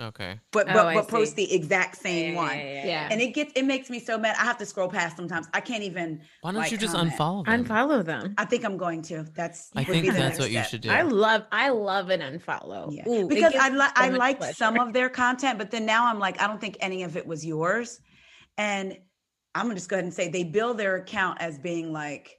[0.00, 0.40] Okay.
[0.50, 1.46] but Oh, but, I but post see.
[1.46, 3.08] the exact same Yeah, one yeah, yeah, Yeah.
[3.12, 5.60] and it gets it makes me so mad i have to scroll past sometimes i
[5.60, 7.14] can't even Why don't like, you just comment.
[7.16, 7.64] unfollow them?
[7.64, 8.34] Unfollow them.
[8.36, 10.90] i think i'm going to that's I think that's next what you should do.
[10.90, 12.88] I love I love an unfollow.
[12.90, 13.08] Yeah.
[13.08, 14.54] Ooh, because I li- so I much liked pleasure.
[14.54, 17.24] some of their content, but then now I'm like, I don't think any of it
[17.24, 18.00] was yours.
[18.58, 18.98] And
[19.54, 22.36] I'm gonna just go ahead and say they bill their account as being like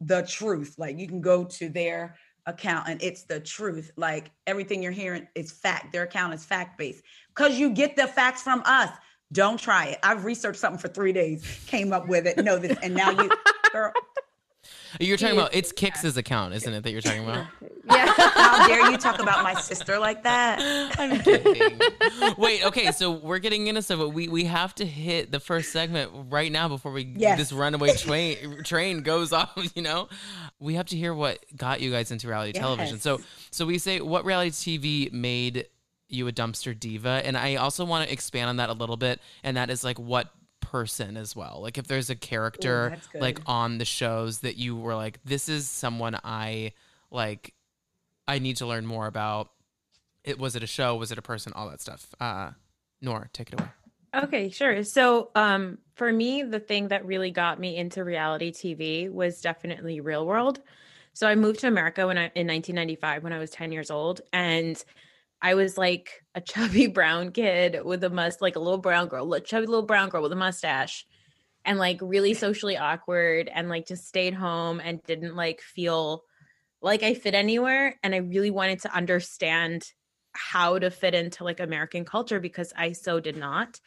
[0.00, 0.76] the truth.
[0.78, 2.16] Like you can go to their
[2.46, 3.90] account and it's the truth.
[3.96, 5.92] Like everything you're hearing is fact.
[5.92, 7.02] Their account is fact based
[7.34, 8.90] because you get the facts from us.
[9.32, 9.98] Don't try it.
[10.02, 13.28] I've researched something for three days, came up with it, know this, and now you,
[13.72, 13.92] girl,
[15.00, 16.82] You're talking about it's Kix's account, isn't it?
[16.82, 17.46] That you're talking about.
[17.88, 18.12] Yeah.
[18.16, 20.58] how dare you talk about my sister like that?
[20.98, 21.78] I'm kidding.
[22.36, 25.70] Wait, okay, so we're getting into stuff, but we we have to hit the first
[25.70, 27.38] segment right now before we Yes.
[27.38, 29.56] this runaway train train goes off.
[29.76, 30.08] You know,
[30.58, 32.98] we have to hear what got you guys into reality television.
[32.98, 33.20] So
[33.52, 35.66] so we say what reality TV made
[36.08, 39.20] you a dumpster diva, and I also want to expand on that a little bit,
[39.44, 40.28] and that is like what
[40.70, 43.22] person as well like if there's a character good.
[43.22, 46.72] like on the shows that you were like this is someone i
[47.10, 47.54] like
[48.26, 49.50] i need to learn more about
[50.24, 52.50] it was it a show was it a person all that stuff uh
[53.00, 53.68] Noor take it away
[54.14, 54.82] Okay, sure.
[54.82, 60.00] So, um, for me, the thing that really got me into reality TV was definitely
[60.00, 60.60] Real World.
[61.12, 64.22] So, I moved to America when I in 1995 when I was 10 years old,
[64.32, 64.82] and
[65.40, 69.32] I was like a chubby brown kid with a must, like a little brown girl,
[69.34, 71.06] a chubby little brown girl with a mustache,
[71.64, 76.22] and like really socially awkward, and like just stayed home and didn't like feel
[76.80, 79.92] like I fit anywhere, and I really wanted to understand
[80.32, 83.80] how to fit into like American culture because I so did not.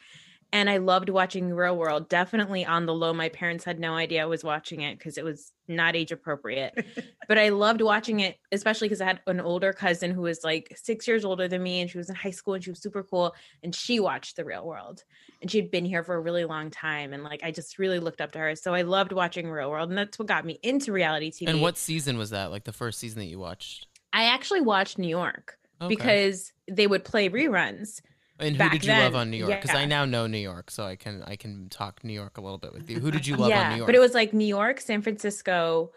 [0.52, 2.08] And I loved watching Real World.
[2.08, 3.12] Definitely on the low.
[3.12, 6.84] My parents had no idea I was watching it because it was not age appropriate.
[7.28, 10.76] but I loved watching it, especially because I had an older cousin who was like
[10.76, 13.04] six years older than me and she was in high school and she was super
[13.04, 13.32] cool.
[13.62, 15.04] And she watched The Real World
[15.40, 17.12] and she'd been here for a really long time.
[17.12, 18.56] And like I just really looked up to her.
[18.56, 19.90] So I loved watching Real World.
[19.90, 21.48] And that's what got me into reality TV.
[21.48, 24.98] and what season was that like the first season that you watched I actually watched
[24.98, 25.94] New York Okay.
[25.94, 28.02] because they would play reruns.
[28.40, 30.84] And who did you love on new york because i now know new york so
[30.84, 33.36] i can i can talk new york a little bit with you who did you
[33.36, 35.92] love yeah, on new york but it was like New York, San Francisco.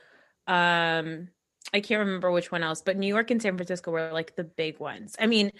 [0.47, 1.29] Um,
[1.73, 4.43] I can't remember which one else, but New York and San Francisco were like the
[4.43, 5.15] big ones.
[5.19, 5.51] I mean,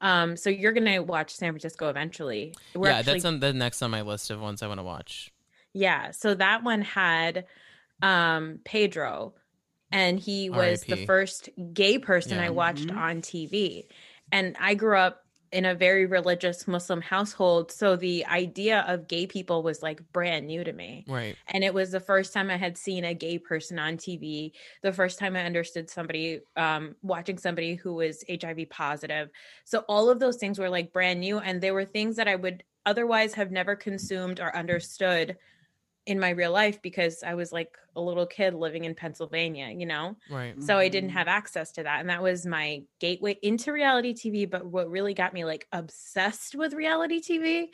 [0.00, 2.54] um, so you're gonna watch San Francisco eventually.
[2.74, 4.84] We're yeah actually- that's on the next on my list of ones i want to
[4.84, 5.30] watch
[5.74, 6.10] yeah.
[6.10, 7.46] So that one had
[8.02, 9.34] um Pedro,
[9.90, 12.44] and he was the first gay person Yeah.
[12.46, 12.96] I watched Mhm.
[12.96, 13.86] on TV.
[14.30, 15.21] And I grew up
[15.52, 20.46] in a very religious Muslim household, so the idea of gay people was like brand
[20.46, 21.04] new to me.
[21.08, 24.52] right and it was the first time i had seen a gay person on tv
[24.82, 29.30] the first time i understood somebody um, watching somebody who was hiv positive
[29.64, 32.34] so all of those things were like brand new and they were things that i
[32.34, 35.36] would otherwise have never consumed or understood
[36.06, 39.86] in my real life because i was like a little kid living in pennsylvania you
[39.86, 40.16] know?
[40.30, 40.54] Right.
[40.62, 41.14] So i didn't Mhm.
[41.14, 45.14] have access to that and that was my gateway into reality tv but what really
[45.14, 47.68] got me like obsessed with reality tv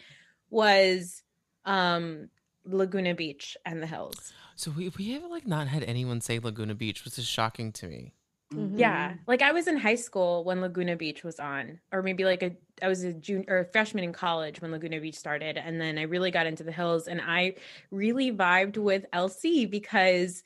[0.50, 1.22] was
[1.64, 2.28] um
[2.64, 4.32] laguna beach and the hills.
[4.56, 7.86] So we, we have like not had anyone say laguna beach which is shocking to
[7.86, 8.12] me
[8.52, 8.72] Mhm.
[8.76, 9.18] Yeah.
[9.26, 12.56] Like I was in high school when Laguna Beach was on, or maybe like a
[12.80, 15.58] I was a junior or a freshman in college when Laguna Beach started.
[15.58, 17.56] And then I really got into the hills and I
[17.90, 20.42] really vibed with LC because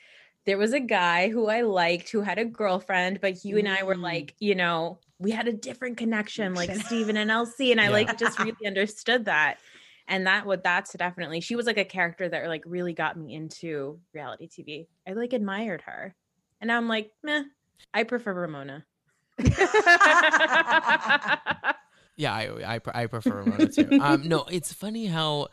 [0.46, 3.84] there was a guy who I liked who had a girlfriend, but you and I
[3.84, 4.02] were Mm.
[4.02, 6.74] like, you know, we had a different connection, like.
[6.74, 7.70] Steven and LC.
[7.70, 7.90] And I Yeah.
[7.90, 9.58] like just really understood that.
[10.08, 13.32] And that would that's definitely she was like a character that like really got me
[13.34, 14.88] into reality TV.
[15.06, 16.16] I like admired her.
[16.60, 17.44] And I'm like, meh,
[17.94, 18.84] I prefer Ramona.
[22.16, 23.88] Yeah, I I, I prefer Ramona too.
[24.00, 25.48] Um, no, it's funny how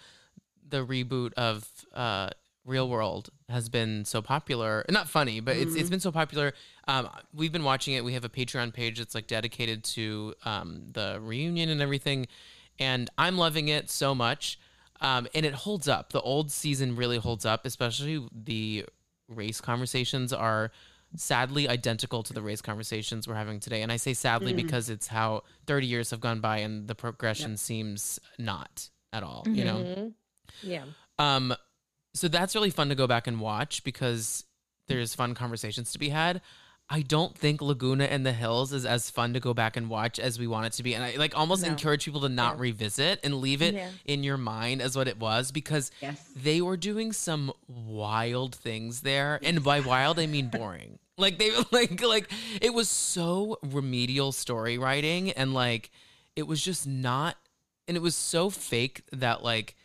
[0.67, 2.29] the reboot of uh,
[2.65, 4.85] Real World has been so popular.
[4.89, 6.53] Not funny, but it's it's been so popular.
[6.87, 8.03] Um, we've been watching it.
[8.03, 12.27] We have a Patreon page that's like dedicated to um, the reunion and everything,
[12.77, 14.59] and I'm loving it so much.
[15.01, 16.11] Um, and it holds up.
[16.11, 18.85] The old season really holds up, especially the
[19.29, 20.71] race conversations are
[21.15, 23.81] sadly identical to the race conversations we're having today.
[23.81, 27.57] And I say sadly because it's how 30 years have gone by and the progression
[27.57, 29.77] seems not at all, you know?
[29.77, 30.13] Mhm.
[30.61, 30.83] Yeah.
[31.17, 31.55] Um,
[32.13, 34.45] so that's really fun to go back and watch because
[34.87, 36.41] there's fun conversations to be had.
[36.91, 40.17] I don't think Laguna and the Hills is as fun to go back and watch
[40.17, 40.95] as we want it to be.
[40.95, 41.67] And I like almost No.
[41.69, 42.61] encourage people to not Yeah.
[42.61, 43.91] revisit and leave it Yeah.
[44.05, 46.19] in your mind as what it was because Yes.
[46.35, 49.39] they were doing some wild things there.
[49.43, 50.97] And by wild I mean boring.
[51.19, 55.91] Like they like like it was so remedial story writing and like
[56.37, 57.35] it was just not
[57.89, 59.75] and it was so fake that like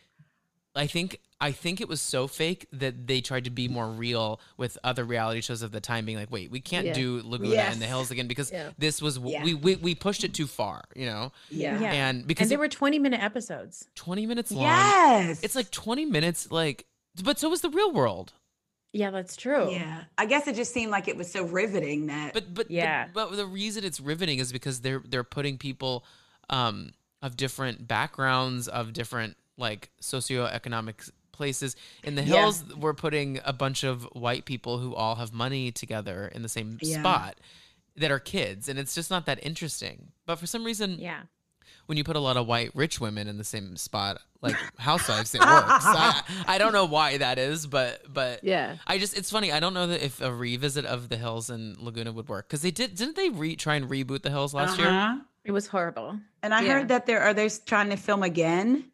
[0.73, 4.39] I think I think it was so fake that they tried to be more real
[4.57, 6.93] with other reality shows of the time, being like, "Wait, we can't Yeah.
[6.93, 7.73] do Laguna Yes.
[7.73, 8.71] and the Hills again because Yeah.
[8.77, 9.43] this was Yeah.
[9.43, 11.33] we, we we pushed it too far," you know.
[11.49, 11.79] Yeah.
[11.79, 11.91] Yeah.
[11.91, 13.87] And because and they it- were 20 minute episodes.
[13.95, 15.43] twenty minutes long, Yes.
[15.43, 16.85] it's like twenty minutes, like,
[17.21, 18.31] but so was the real world.
[18.93, 19.69] Yeah, that's true.
[19.71, 20.05] Yeah.
[20.17, 22.33] I guess it just seemed like it was so riveting that.
[22.33, 23.09] But but Yeah.
[23.13, 26.05] but, but the reason it's riveting is because they're they're putting people
[26.49, 31.75] um of different backgrounds, of different like socioeconomic places.
[32.03, 32.41] In the Yeah.
[32.41, 36.49] hills, we're putting a bunch of white people who all have money together in the
[36.49, 36.99] same Yeah.
[36.99, 37.37] spot
[37.97, 40.11] that are kids, and it's just not that interesting.
[40.25, 41.21] But for some reason, Yeah.
[41.85, 45.33] when you put a lot of white rich women in the same spot, like housewives,
[45.35, 45.85] it works.
[45.85, 48.77] I, I don't know why that is, but but Yeah.
[48.87, 49.51] I just it's funny.
[49.51, 52.61] I don't know that if a revisit of the hills and Laguna would work because
[52.61, 54.87] they did didn't they re try and reboot the hills last year?
[54.87, 55.17] Uh-huh.
[55.43, 56.19] It was horrible.
[56.43, 56.73] And I Yeah.
[56.73, 58.91] heard that there are are they trying to film again?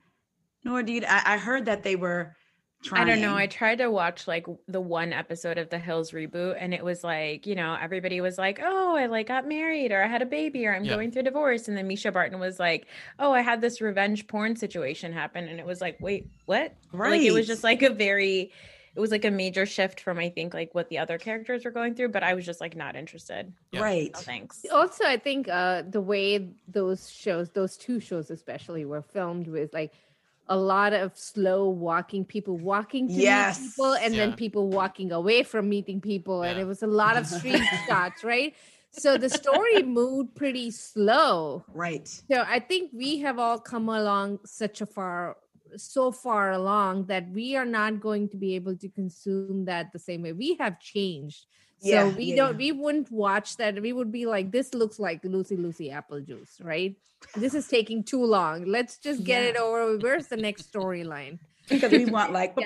[0.63, 2.35] Nor do you I, I heard that they were
[2.83, 3.03] trying.
[3.03, 3.35] I don't know.
[3.35, 7.03] I tried to watch like the one episode of the Hills reboot, and it was
[7.03, 10.25] like, you know, everybody was like, "Oh, I like got married, or I had a
[10.25, 10.95] baby, or I'm Yeah.
[10.95, 12.87] going through divorce," and then Mischa Barton was like,
[13.19, 17.11] "Oh, I had this revenge porn situation happen," and it was like, "Wait, what?" Right.
[17.11, 18.51] Like it was just like a very,
[18.95, 21.71] it was like a major shift from I think like what the other characters were
[21.71, 23.53] going through, but I was just like not interested.
[23.71, 23.81] Yeah.
[23.81, 24.11] Right.
[24.13, 24.65] No thanks.
[24.71, 29.73] Also, I think uh, the way those shows, those two shows especially, were filmed with
[29.73, 29.93] like
[30.51, 33.57] a lot of slow walking people walking to Yes.
[33.57, 34.19] meet people and Yeah.
[34.27, 38.23] then people walking away from meeting people and it was a lot of street shots
[38.23, 38.53] right
[38.91, 42.07] so the story moved pretty slow Right.
[42.29, 45.37] so i think we have all come along such a far
[45.77, 49.99] so far along that we are not going to be able to consume that the
[50.07, 51.45] same way we have changed
[51.81, 52.57] so we yeah, don't yeah.
[52.57, 56.59] we wouldn't watch that we would be like this looks like lucy lucy apple juice
[56.61, 56.95] right
[57.35, 61.39] this is taking too long let's just get it over where's the next storyline
[61.69, 62.65] Because we want like yeah,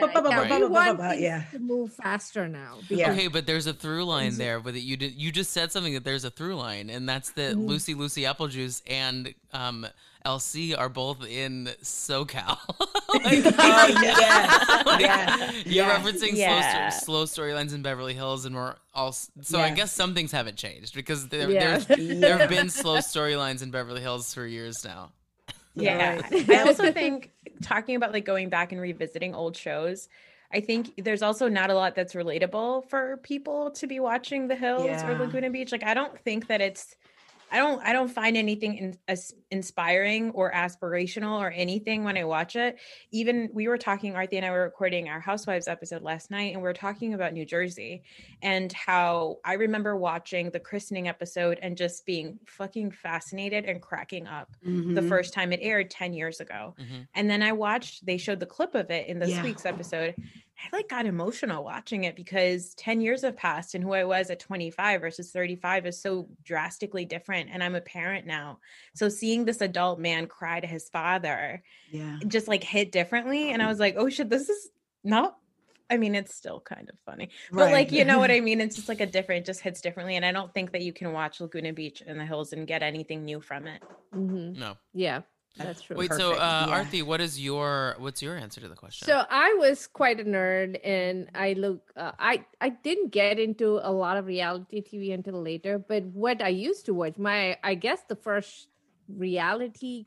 [0.87, 1.43] yeah, yeah.
[1.51, 3.11] to move faster now Yeah.
[3.11, 4.79] Okay, but there's a through line there with it.
[4.79, 7.67] You did you just said something that there's a through line, and that's that Mm-hmm.
[7.67, 9.85] Lucy Lucy Applejuice and um
[10.25, 12.57] LC are both in SoCal.
[13.15, 14.85] Like, Oh, um, yes.
[14.85, 15.65] like, Yes.
[15.65, 15.99] You're Yes.
[16.05, 16.89] referencing Yeah.
[16.89, 19.09] slow, slow storylines in Beverly Hills, and we're all.
[19.09, 21.77] s- So I guess some things haven't changed because there, Yeah.
[21.77, 25.11] there's, there have been slow storylines in Beverly Hills for years now.
[25.75, 26.21] Yeah.
[26.29, 26.49] Right.
[26.49, 27.31] I also think
[27.63, 30.09] talking about like going back and revisiting old shows,
[30.53, 34.55] I think there's also not a lot that's relatable for people to be watching The
[34.55, 35.09] Hills Yeah.
[35.09, 35.71] or Laguna Beach.
[35.71, 36.95] Like I don't think that it's
[37.51, 42.23] I don't I don't find anything in, as inspiring or aspirational or anything when I
[42.23, 42.77] watch it.
[43.11, 46.57] Even we were talking Arthie and I were recording our Housewives episode last night and
[46.61, 48.03] we were talking about New Jersey
[48.41, 54.27] and how I remember watching the christening episode and just being fucking fascinated and cracking
[54.27, 54.69] up the
[55.01, 55.07] Mhm.
[55.07, 56.75] first time it aired 10 years ago.
[56.79, 57.07] Mhm.
[57.13, 59.43] And then I watched, they showed the clip of it in this Yeah.
[59.43, 60.15] week's episode.
[60.57, 64.29] I like got emotional watching it because 10 years have passed and who I was
[64.29, 67.49] at 25 versus 35 is so drastically different.
[67.51, 68.59] And I'm a parent now.
[68.93, 72.17] So seeing this adult man cry to his father Yeah.
[72.27, 73.51] just like hit differently.
[73.51, 74.69] And I was like, oh shit, this is
[75.03, 75.37] not
[75.87, 78.59] I mean, it's still kind of funny, but like, you know what I mean?
[78.59, 80.15] It's just like a different, just hits differently.
[80.15, 82.81] And I don't think that you can watch Laguna Beach in the hills and get
[82.81, 83.83] anything new from it.
[84.11, 84.59] Mm-hmm.
[84.59, 84.77] No.
[84.95, 85.21] Yeah,
[85.57, 85.95] that's true.
[85.95, 86.83] Wait, so Perfect, uh, yeah.
[86.83, 89.05] Arthi, what is your what's your answer to the question?
[89.05, 91.91] So I was quite a nerd, and I look.
[91.95, 95.77] Uh, I I didn't get into a lot of reality TV until later.
[95.79, 98.67] But what I used to watch, my I guess the first
[99.07, 100.05] reality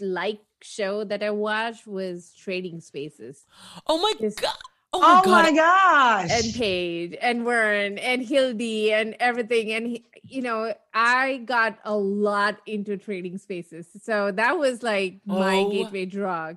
[0.00, 3.46] like show that I watched was Trading Spaces.
[3.86, 4.54] oh my is- god!
[4.92, 5.42] Oh my Oh god!
[5.44, 6.30] my gosh.
[6.30, 9.72] and Paige and Vern and Hildy and everything.
[9.72, 13.86] And he, you know, I got a lot into trading spaces.
[14.02, 15.70] So that was like my Oh.
[15.70, 16.56] gateway drug.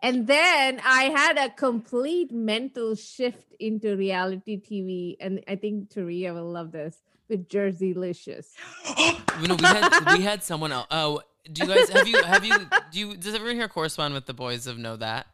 [0.00, 5.16] And then I had a complete mental shift into reality TV.
[5.20, 8.54] And I think Taria will love this with Jersey Licious.
[9.40, 10.86] You know, we had we had someone else.
[10.90, 11.20] Oh,
[11.52, 12.58] do you guys have you have you
[12.90, 15.26] do you does everyone here correspond with the boys of Know That?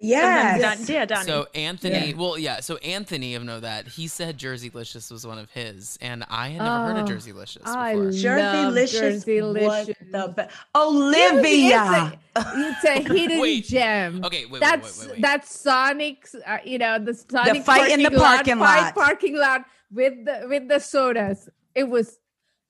[0.00, 0.60] Yes.
[0.78, 1.26] Don- yeah, Donnie.
[1.26, 2.16] So Anthony, Yeah.
[2.16, 2.60] well, yeah.
[2.60, 6.62] So Anthony of Know That he said Jerseylicious was one of his, and I had
[6.62, 7.74] never heard of Oh, Jerseylicious before.
[7.74, 9.96] love Jerseylicious Jersey was Licious.
[10.12, 10.56] the best.
[10.74, 12.18] Olivia.
[12.36, 13.64] It's a hidden Wait.
[13.64, 14.22] gem.
[14.24, 15.22] Okay, wait, wait, that's wait, wait, wait.
[15.22, 16.34] that's Sonic's.
[16.46, 18.94] Uh, you know the Sonic fight in the parking fight lot.
[18.94, 21.48] parking lot with the with the sodas.
[21.74, 22.18] It was,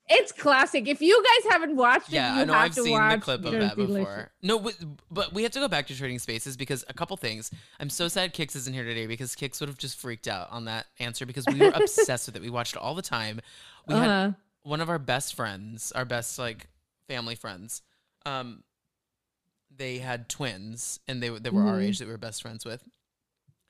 [0.08, 0.86] it's classic.
[0.88, 2.52] If you guys haven't watched Yeah, it, you I know.
[2.54, 4.30] have I've to seen watch the clip of that before.
[4.42, 4.74] No, but,
[5.10, 7.50] but we have to go back to Trading Spaces because a couple things.
[7.80, 10.66] I'm so sad Kix isn't here today because Kix would have just freaked out on
[10.66, 12.42] that answer because we were obsessed with it.
[12.42, 13.40] We watched it all the time.
[13.88, 14.32] We had Uh-huh.
[14.62, 16.68] one of our best friends, our best like
[17.08, 17.82] family friends.
[18.24, 18.62] Um,
[19.74, 21.88] they had twins, and they they were our Mhm.
[21.88, 22.82] age that we were best friends with.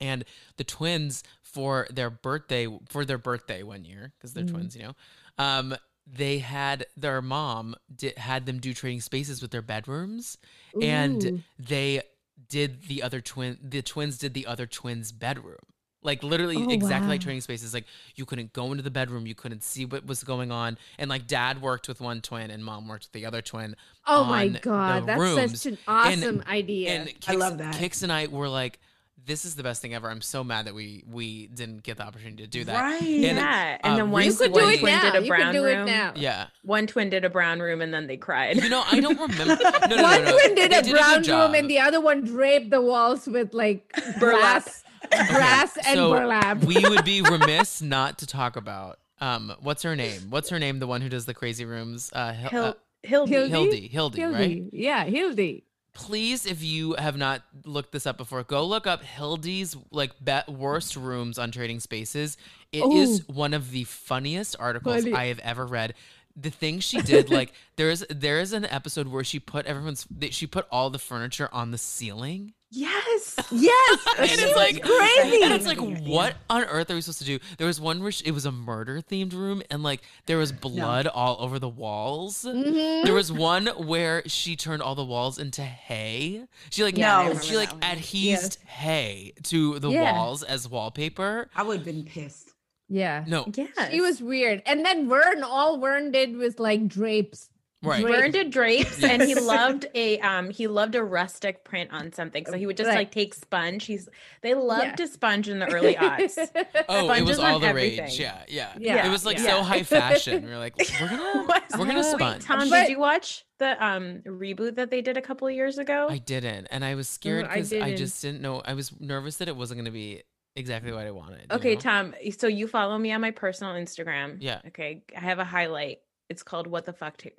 [0.01, 0.25] And
[0.57, 4.51] the twins for their birthday for their birthday one year because they're Mhm.
[4.51, 4.95] twins, you know.
[5.39, 5.75] Um,
[6.07, 10.39] they had their mom did, had them do trading spaces with their bedrooms,
[10.81, 12.03] and they
[12.49, 13.59] did the other twin.
[13.63, 15.59] The twins did the other twins' bedroom.
[16.03, 17.25] Like literally Oh, exactly like wow.
[17.25, 17.75] trading spaces.
[17.75, 21.11] Like you couldn't go into the bedroom, you couldn't see what was going on, and
[21.11, 23.75] like dad worked with one twin and mom worked with the other twin.
[24.07, 25.61] oh my god, that's rooms.
[25.63, 26.91] such an awesome idea.
[26.91, 27.75] And I love that.
[27.75, 28.79] Kix and I were like,
[29.25, 32.05] "This is the best thing ever." I'm so mad that we we didn't get the
[32.05, 32.81] opportunity to do that.
[32.81, 33.01] Right.
[33.03, 35.03] And, yeah, and uh, then one, you could do it twin now.
[35.13, 35.79] did a You brown do room.
[35.89, 36.13] it now.
[36.17, 38.63] Yeah, One twin did a brown room and then they cried.
[38.63, 39.57] you know, I don't remember.
[39.89, 40.39] No, no, no, one no.
[40.39, 43.55] twin did They a good brown room and the other one draped the walls with
[43.55, 44.65] like Burlap.
[44.65, 44.85] glass,
[45.29, 46.65] grass and so burlap.
[46.65, 50.21] we would be remiss not to talk about um what's her name?
[50.31, 50.79] What's her name?
[50.79, 52.11] The one who does the crazy rooms?
[52.13, 53.33] Uh, Hil- Hil- uh, Hildy.
[53.49, 53.89] Hildy?
[53.89, 53.89] Hildy,
[54.21, 54.63] Hildy, right?
[54.73, 55.65] Yeah, Hildy.
[55.97, 60.53] Please, if you have not looked this up before, go look up Hildy's like be-
[60.53, 62.37] worst rooms on Trading Spaces.
[62.71, 63.33] It is Ooh.
[63.33, 65.15] one of the funniest articles Funny.
[65.15, 65.95] I have ever read.
[66.37, 70.07] The thing she did, like there is there is an episode where she put everyone's
[70.31, 72.53] she put all the furniture on the ceiling.
[72.71, 73.37] Yes.
[73.53, 75.43] Yes, And she it's was like crazy.
[75.43, 77.39] And it's like, what on earth are we supposed to do?
[77.59, 80.51] There was one where she, it was a murder themed room, and like there was
[80.53, 82.45] blood all over the walls.
[82.45, 83.05] Mhm.
[83.05, 86.45] There was one where she turned all the walls into hay.
[86.71, 87.99] She like no, she like that one.
[87.99, 90.13] adhesed hay to the Yeah.
[90.13, 91.49] walls as wallpaper.
[91.55, 92.51] I would have been pissed.
[92.89, 93.25] Yeah.
[93.27, 93.91] No, Yes.
[93.93, 94.63] She was weird.
[94.67, 97.49] And then Vern, all Vern did was like drapes.
[97.83, 98.03] Right.
[98.03, 98.19] Drapes.
[98.21, 102.45] Vern did drapes and he loved a um he loved a rustic print on something.
[102.47, 102.97] So he would just Right.
[102.97, 103.85] like take sponge.
[103.87, 104.09] He's
[104.43, 104.95] they loved Yeah.
[104.97, 106.37] to sponge in the early aughts.
[106.89, 108.19] Oh, it was all on the rage.
[108.19, 109.45] Yeah, yeah, Yeah, It was like yeah.
[109.45, 110.45] so high fashion.
[110.45, 111.47] We are like, we're gonna
[111.79, 112.45] we're gonna Wait, sponge.
[112.45, 115.79] Tom, But- did you watch the um reboot that they did a couple of years
[115.79, 116.07] ago?
[116.11, 117.97] I didn't, and I was scared I because I, didn't.
[117.99, 118.63] just didn't know.
[118.65, 120.23] I was nervous that it wasn't gonna be
[120.57, 121.47] exactly what I wanted.
[121.51, 121.81] you Okay, know?
[121.81, 122.15] Tom.
[122.39, 124.39] So you follow me on my personal Instagram.
[124.41, 124.61] Yeah.
[124.69, 125.03] Okay.
[125.17, 125.99] I have a highlight.
[126.29, 127.33] It's called "What the Fuck T-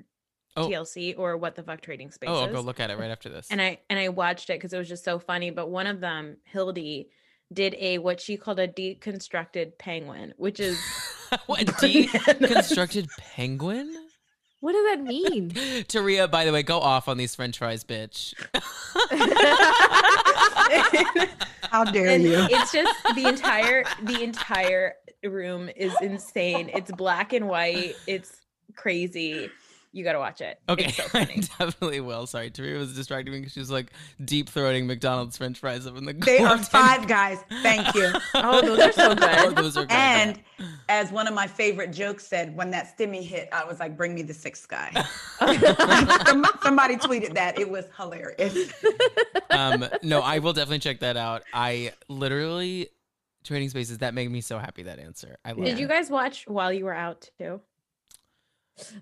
[0.58, 0.68] Oh.
[0.68, 3.30] TLC" or "What the Fuck Trading Spaces." Oh, I'll go look at it right after
[3.30, 3.48] this.
[3.50, 5.52] and I and I watched it because it was just so funny.
[5.52, 7.10] But one of them, Hildy,
[7.54, 10.80] did a what she called a deconstructed penguin, which is
[11.46, 13.96] what deconstructed penguin?
[14.60, 15.52] What does that mean?
[15.88, 18.34] Taria, by the way, go off on these French fries, bitch.
[21.70, 22.48] How dare and you?
[22.50, 26.72] it's just the entire the entire room is insane.
[26.74, 27.96] It's black and white.
[28.08, 28.42] It's
[28.76, 29.50] crazy.
[29.98, 30.60] You got to watch it.
[30.70, 32.28] Okay, It's so I definitely will.
[32.28, 33.92] Sorry, Taria was distracting me because she was like
[34.24, 36.14] deep throating McDonald's French fries up in the.
[36.14, 37.40] They are five guys.
[37.64, 38.12] Thank you.
[38.36, 39.56] Oh, those are so Oh, good.
[39.56, 39.92] those are good.
[39.92, 40.40] And
[40.88, 44.14] as one of my favorite jokes said, when that stimmy hit, I was like, bring
[44.14, 44.92] me the sixth guy.
[46.62, 47.58] Somebody tweeted that.
[47.60, 48.72] It was hilarious.
[49.50, 51.44] um, no, I will definitely check that out.
[51.54, 52.90] I literally
[53.44, 55.38] trading spaces that made me so happy that answer.
[55.44, 55.80] I love Did it.
[55.80, 57.62] you guys watch while you were out too?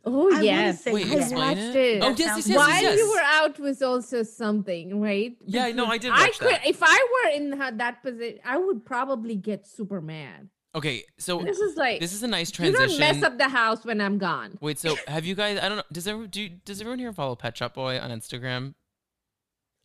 [0.06, 1.76] Oh I wanna yes, say Wait, I watched it.
[1.76, 2.04] it.
[2.04, 2.98] Oh, That yes, sounds yes, yes, While yes.
[2.98, 5.36] you were out was also something, right?
[5.46, 6.66] Yeah, no, I did I could, that.
[6.66, 10.50] if I were in that position, I would probably get super mad.
[10.74, 12.90] Okay, so This is like this is a nice transition.
[12.90, 13.02] you transition.
[13.12, 14.58] don't mess up the house when I'm gone.
[14.62, 15.58] Wait, so have you guys?
[15.62, 15.84] I don't know.
[15.92, 16.42] Does everyone do?
[16.42, 18.74] you- Does everyone here follow Pet Shop Boy on Instagram?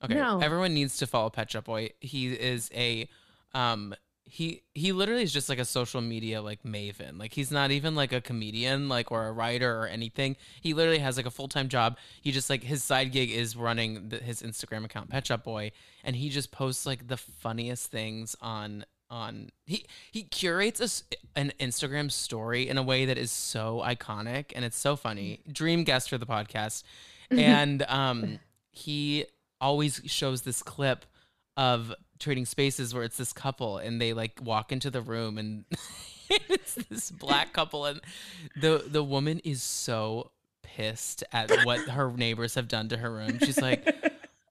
[0.04, 0.38] Okay, No.
[0.40, 1.90] everyone needs to follow Pet Shop Boy.
[2.00, 3.08] He is a,
[3.54, 3.94] um,
[4.30, 7.18] he he literally is just like a social media like maven.
[7.18, 10.36] Like he's not even like a comedian like or a writer or anything.
[10.60, 11.98] He literally has like a full time job.
[12.22, 15.72] He just like his side gig is running the, his Instagram account Pet Shop Boy,
[16.04, 21.52] and he just posts like the funniest things on on he he curates a an
[21.58, 25.40] Instagram story in a way that is so iconic and it's so funny.
[25.50, 26.84] Dream guest for the podcast,
[27.32, 28.38] and um
[28.70, 29.24] he
[29.60, 31.04] always shows this clip
[31.56, 35.64] of trading spaces where it's this couple and they like walk into the room and
[36.30, 38.00] it's this black couple and
[38.60, 40.30] the the woman is so
[40.62, 43.38] pissed at what her neighbors have done to her room.
[43.40, 43.94] She's like,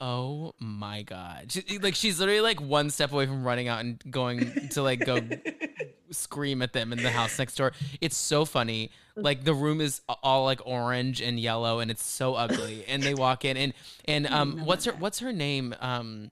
[0.01, 4.01] "Oh my god!" She, like she's literally like one step away from running out and
[4.11, 5.19] going to like go
[6.11, 7.71] scream at them in the house next door.
[8.01, 8.91] It's so funny.
[9.15, 12.85] Like the room is all like orange and yellow and it's so ugly.
[12.87, 13.73] And they walk in and
[14.05, 15.75] and um what's her what's her name?
[15.79, 16.31] Um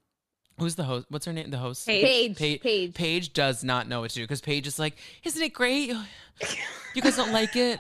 [0.60, 1.06] who's the host?
[1.10, 1.50] What's her name?
[1.50, 1.86] The host?
[1.88, 2.36] Paige.
[2.38, 2.94] Page, Pa- page.
[2.94, 5.94] Paige does not know what to do because Paige is like, "Isn't it great?
[6.94, 7.80] You guys don't like it?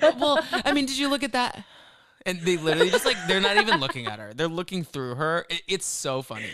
[0.00, 1.64] well, I mean, did you look at that?"
[2.24, 5.46] And they literally just like they're not even looking at her; they're looking through her.
[5.50, 6.50] It, it's so funny.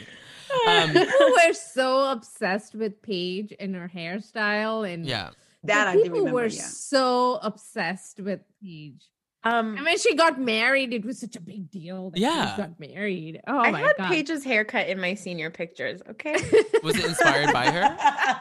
[0.66, 5.30] Um, People were so obsessed with Paige and her hairstyle, and yeah,
[5.64, 6.41] That the I do people remember.
[6.41, 6.62] were yeah.
[6.62, 9.05] so obsessed with Paige.
[9.49, 12.11] Um, And when she got married, it was such a big deal.
[12.11, 12.55] That Yeah.
[12.55, 13.40] she got married.
[13.46, 14.09] Oh my god I my had god!
[14.09, 16.01] Paige's haircut in my senior pictures.
[16.11, 16.32] Okay.
[16.82, 17.96] was it inspired by her?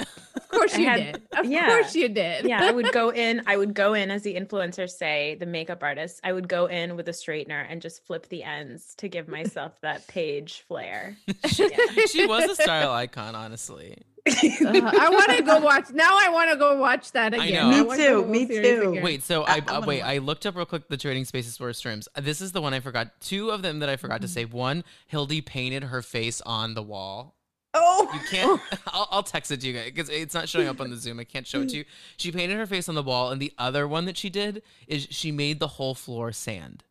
[0.00, 1.22] of course I you had- did.
[1.38, 1.66] Of yeah.
[1.68, 2.44] course you did.
[2.46, 3.42] yeah, I would go in.
[3.46, 6.20] I would go in as the influencers say, the makeup artist.
[6.24, 9.72] I would go in with a straightener and just flip the ends to give myself
[9.82, 11.16] that Paige flair.
[11.46, 13.98] she was a style icon, honestly.
[14.28, 15.90] Uh, I want to go watch.
[15.92, 17.70] Now I want to go watch that I again.
[17.70, 17.76] know.
[17.76, 18.90] Me want too, me too.
[18.90, 19.02] again.
[19.02, 20.00] Wait, so I- I, I uh, wait.
[20.00, 22.08] watch I looked up real quick the trading spaces for streams.
[22.16, 23.20] This is the one I forgot.
[23.20, 24.44] Two of them that I forgot to say.
[24.44, 27.34] One, Hildy painted her face on the wall.
[27.74, 28.60] oh, You can't.
[28.88, 31.18] I'll, I'll text it to you guys because it's not showing up on the Zoom.
[31.20, 31.84] I can't show it to you.
[32.16, 35.06] She painted her face on the wall, and the other one that she did is
[35.10, 36.84] she made the whole floor sand.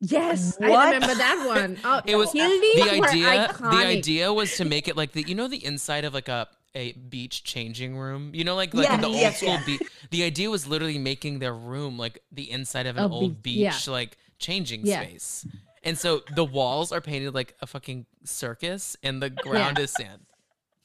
[0.00, 1.78] Yes, I remember that one.
[1.82, 3.56] Oh, It was Hildy the idea.
[3.58, 6.48] The idea was to make it like the you know the inside of like a
[6.76, 8.30] a beach changing room.
[8.34, 9.66] You know, like like in Yes, the old yes, school yes.
[9.66, 9.82] beach.
[10.10, 13.54] The idea was literally making their room like the inside of an A old beach,
[13.72, 13.92] beach, yeah.
[13.92, 15.00] like changing Yeah.
[15.02, 15.46] space.
[15.82, 20.26] And so the walls are painted like a fucking circus, and the ground is sand.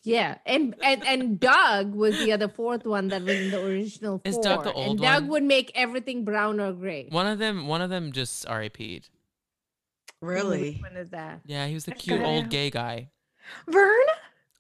[0.04, 4.18] Yeah, and and and Doug was the other fourth one that was in the original
[4.20, 4.30] four.
[4.30, 5.30] Is Doug the and old Doug one?
[5.30, 7.08] would make everything brown or gray.
[7.10, 9.10] One of them, one of them just RIP'd.
[10.22, 10.74] really?
[10.74, 11.42] Which one is that?
[11.46, 13.10] Yeah, he was the cute old gay guy.
[13.70, 14.06] Vern?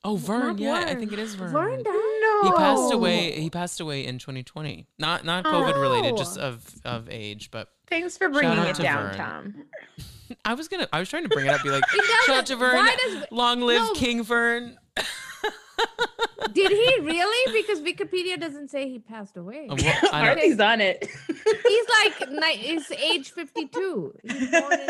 [0.03, 0.47] Oh, Vern.
[0.47, 1.51] Not Yeah, I think it is Vern.
[1.51, 1.85] Vern died.
[1.85, 2.41] No.
[2.43, 2.91] He passed Oh.
[2.93, 3.39] away.
[3.39, 4.87] He passed away in 2020.
[4.97, 6.41] Not not COVID related, just Oh.
[6.43, 7.51] of of age.
[7.51, 9.17] But Thanks for bringing it to down, Vern.
[9.17, 9.53] Tom.
[10.45, 10.87] I was gonna.
[10.91, 11.61] I was trying to bring it up.
[11.61, 11.83] Be like,
[12.25, 12.83] shout out to Vern.
[13.05, 13.93] does- Long live no.
[13.93, 14.77] King Vern.
[16.53, 17.61] Did he really?
[17.61, 19.67] Because Wikipedia doesn't say he passed away.
[19.69, 21.07] Oh, well, I don't- Arthi's on it.
[21.27, 24.13] He's like ni- he's age fifty two.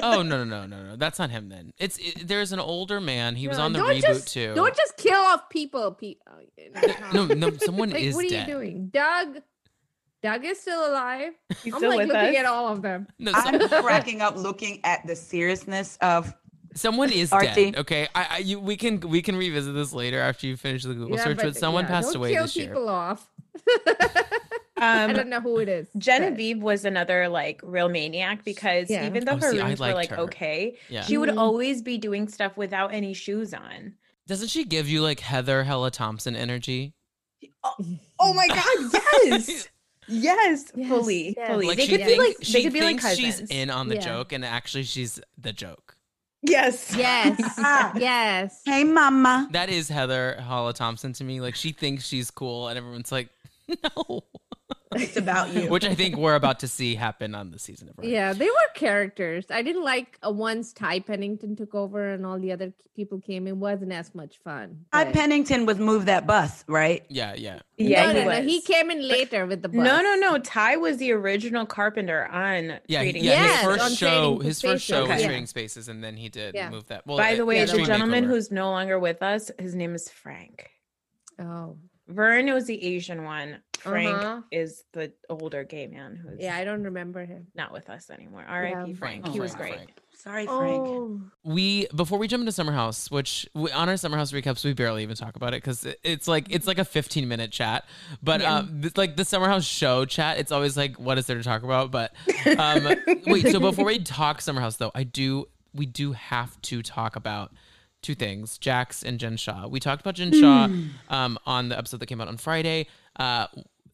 [0.03, 0.95] oh no no no no no!
[0.95, 1.49] That's not him.
[1.49, 3.35] Then it's it, there's an older man.
[3.35, 4.53] He was on the don't reboot just, too.
[4.55, 5.91] Don't just kill off people.
[5.91, 8.47] Pe- oh, no no, someone like, is what are dead.
[8.47, 9.41] you doing, Doug?
[10.23, 11.33] Doug is still alive.
[11.63, 12.39] He's I'm still like with looking us.
[12.41, 13.07] at all of them.
[13.17, 16.31] No, I'm cracking up looking at the seriousness of
[16.75, 17.71] someone is Archie.
[17.71, 17.77] dead.
[17.77, 20.93] Okay, I, I you we can we can revisit this later after you finish the
[20.93, 21.37] Google Yeah, search.
[21.37, 22.67] But, someone yeah, passed don't away kill this year.
[22.67, 23.29] people off.
[24.77, 25.87] I Um, don't know who it is.
[25.93, 29.05] but- Genevieve was another like real maniac because Yeah.
[29.05, 30.17] even though Oh, her see, rooms were like her.
[30.21, 31.03] okay, Yeah.
[31.03, 31.37] she would Mhm.
[31.39, 33.93] always be doing stuff without any shoes on.
[34.27, 36.93] Doesn't she give you like Heather Hella Thompson energy?
[37.63, 39.47] Oh my god, yes.
[39.49, 39.67] yes,
[40.07, 41.47] Yes, fully, yes.
[41.51, 41.67] fully.
[41.67, 43.69] Like they she could be thinks, like she they could be like thinks she's in
[43.69, 44.01] on the Yeah.
[44.01, 45.95] joke, and actually she's the joke.
[46.43, 46.95] Yes.
[46.95, 47.39] Yes.
[47.59, 47.93] Ah.
[47.95, 48.61] yes.
[48.65, 49.47] Hey Mama.
[49.51, 51.39] That is Heather Holla Thompson to me.
[51.41, 53.29] Like she thinks she's cool, and everyone's like,
[53.83, 54.23] no.
[54.93, 55.69] It's about you.
[55.69, 58.07] Which I think we're about to see happen on the season of Run.
[58.09, 59.45] Yeah, they were characters.
[59.49, 63.47] I didn't like uh, once Ty Pennington took over and all the other people came.
[63.47, 64.85] It wasn't as much fun.
[64.91, 67.05] Ty Pennington was moved that bus, right?
[67.07, 67.59] Yeah, yeah.
[67.77, 68.41] Yeah, no, he no, no.
[68.43, 69.77] He came in later with the bus.
[69.77, 70.37] No, no, no.
[70.39, 73.31] Ty was the original carpenter on Yeah, Trading yeah.
[73.31, 75.09] Yes, his on first show, Trading his first show Spaces.
[75.09, 75.25] was Okay.
[75.27, 76.69] Trading Spaces, and then he did Yeah.
[76.69, 77.07] move that.
[77.07, 78.27] Well, By the way, yeah, the gentleman Makeover.
[78.27, 80.69] who's no longer with us, his name is Frank.
[81.39, 81.77] Oh,
[82.07, 83.59] Vern was the Asian one.
[83.83, 84.41] Frank Uh-huh.
[84.51, 87.47] is the older gay man who's Yeah, I don't remember him.
[87.55, 88.45] not with us anymore.
[88.47, 88.91] R.I.P.
[88.91, 88.95] Yeah.
[88.97, 89.25] Frank.
[89.27, 89.73] Oh, he was great.
[89.75, 89.93] Frank.
[90.13, 90.87] Sorry, Frank.
[90.87, 94.63] Oh, we before we jump into summer house which we, on our summer house recaps
[94.63, 97.85] we barely even talk about it because it's like it's like a 15 minute chat
[98.21, 98.57] but Yeah.
[98.57, 101.43] um th- like the summer house show chat it's always like what is there to
[101.43, 102.13] talk about but
[102.59, 102.87] um
[103.25, 107.15] wait so before we talk summer house though i do we do have to talk
[107.15, 107.51] about
[108.01, 110.67] two things jax and jen shah we talked about jen shah
[111.09, 112.87] um on the episode that came out on friday.
[113.17, 113.47] Uh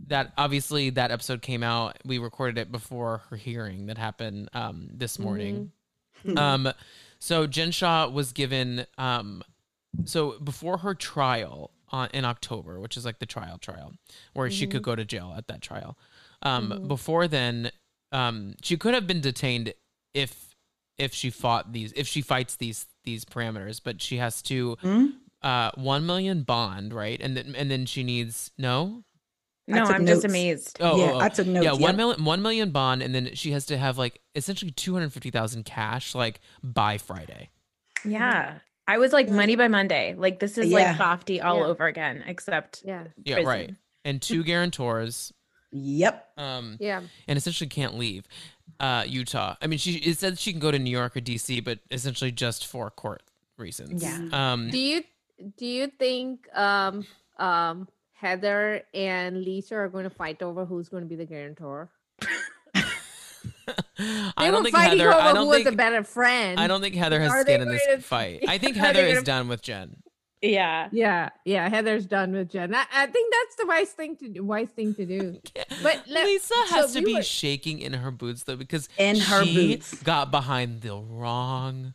[0.07, 1.97] that obviously that episode came out.
[2.05, 5.71] We recorded it before her hearing that happened um this morning.
[6.35, 6.71] Um,
[7.19, 9.43] so Jen Shah was given um,
[10.05, 13.93] so before her trial on in October, which is like the trial trial,
[14.33, 15.97] where she could go to jail at that trial.
[16.43, 17.71] Um, before then,
[18.11, 19.73] um, she could have been detained
[20.13, 20.46] if
[20.97, 24.77] if she fought these if she fights these these parameters, but she has to
[25.41, 27.19] uh one million bond, right?
[27.21, 29.03] And then and then she needs no
[29.67, 30.77] No, I'm just amazed.
[30.79, 31.19] Oh, Yeah, oh, oh.
[31.19, 31.95] I took notes, Yeah, one yep.
[31.95, 35.29] million, one million bond, and then she has to have like essentially two hundred fifty
[35.29, 37.49] thousand cash, like by Friday.
[38.05, 38.59] Yeah.
[38.89, 40.15] I was like money by Monday.
[40.17, 40.77] Like this is Yeah.
[40.77, 41.65] like softy all Yeah.
[41.65, 43.75] over again, except yeah, Yeah, right.
[44.05, 45.33] And two guarantors,
[45.73, 46.25] Yep.
[46.37, 47.01] um, yeah.
[47.27, 48.25] and essentially can't leave
[48.79, 49.55] uh, Utah.
[49.61, 52.31] I mean, she it said she can go to New York or DC, but essentially
[52.31, 53.23] just for court
[53.57, 54.03] reasons.
[54.03, 54.29] Yeah.
[54.31, 55.03] Um, Do you
[55.57, 57.05] do you think um
[57.37, 61.89] um Heather and Lisa are going to fight over who's going to be the guarantor?
[63.99, 65.11] I don't were think fighting Heather.
[65.11, 65.77] over I who don't was the think.
[65.77, 66.59] better friend.
[66.59, 68.43] I don't think Heather has Are skin in this to- fight.
[68.47, 69.97] I think Heather is gonna- done with Jen.
[70.41, 70.89] Yeah.
[70.91, 71.67] Yeah, yeah.
[71.69, 72.73] Heather's done with Jen.
[72.75, 74.43] I, I think that's the wise thing to do.
[74.43, 75.39] Wise thing to do.
[75.83, 78.89] But let- Lisa so has to we be were- shaking in her boots though because
[78.97, 79.93] In her she boots.
[80.03, 81.93] got behind the wrong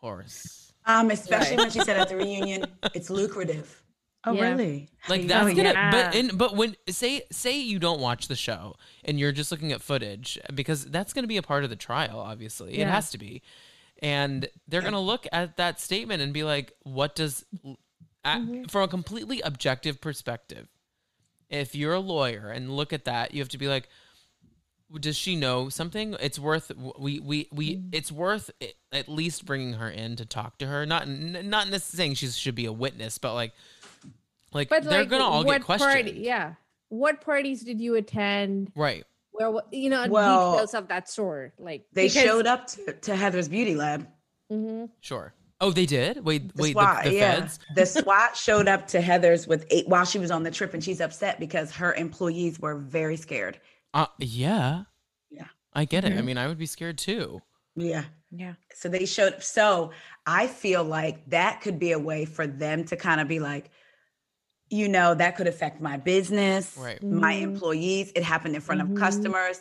[0.00, 0.72] horse.
[0.84, 2.64] Um, especially when she said at the reunion,
[2.94, 3.82] it's lucrative.
[4.24, 4.50] Oh, Yeah.
[4.50, 4.88] really?
[5.08, 5.90] Like Oh, that's gonna yeah.
[5.90, 8.74] but in but when say say you don't watch the show
[9.04, 12.18] and you're just looking at footage because that's gonna be a part of the trial,
[12.20, 12.78] obviously.
[12.78, 13.42] It has to be.
[14.02, 17.44] And they're gonna look at that statement and be like, what does
[18.24, 18.64] at, Mm-hmm.
[18.64, 20.68] from a completely objective perspective,
[21.48, 23.88] if you're a lawyer and look at that, you have to be like,
[25.00, 26.16] does she know something?
[26.20, 27.88] It's worth we we we Mm.
[27.92, 28.50] it's worth
[28.92, 30.84] at least bringing her in to talk to her.
[30.84, 33.52] Not n- not necessarily saying she should be a witness, but like
[34.52, 35.92] like but they're like, gonna all get questioned.
[35.92, 36.54] Party, yeah.
[36.90, 38.70] What parties did you attend?
[38.74, 39.04] Right.
[39.32, 41.54] Where you know Well, details of that sort?
[41.58, 44.06] Like They because- showed up to, to Heather's beauty lab.
[44.50, 44.86] Mm-hmm.
[45.00, 45.34] Sure.
[45.60, 46.24] Oh, they did.
[46.24, 46.72] Wait, The wait.
[46.72, 47.40] SWAT, the, the yeah.
[47.40, 47.58] feds.
[47.76, 50.82] The SWAT showed up to Heather's with eight while she was on the trip, and
[50.82, 53.60] she's upset because her employees were very scared.
[53.94, 54.82] Uh, yeah.
[55.30, 55.46] Yeah.
[55.72, 56.12] I get it.
[56.12, 56.24] I Mhm.
[56.24, 57.40] mean, I would be scared too.
[57.76, 58.04] Yeah.
[58.30, 58.54] Yeah.
[58.74, 59.42] So they showed.
[59.42, 59.92] So
[60.26, 63.70] I feel like that could be a way for them to kind of be like,
[64.72, 67.00] you know, that could affect my business, Right.
[67.02, 67.42] my Mhm.
[67.42, 68.10] employees.
[68.16, 68.92] It happened in front Mhm.
[68.94, 69.60] of customers.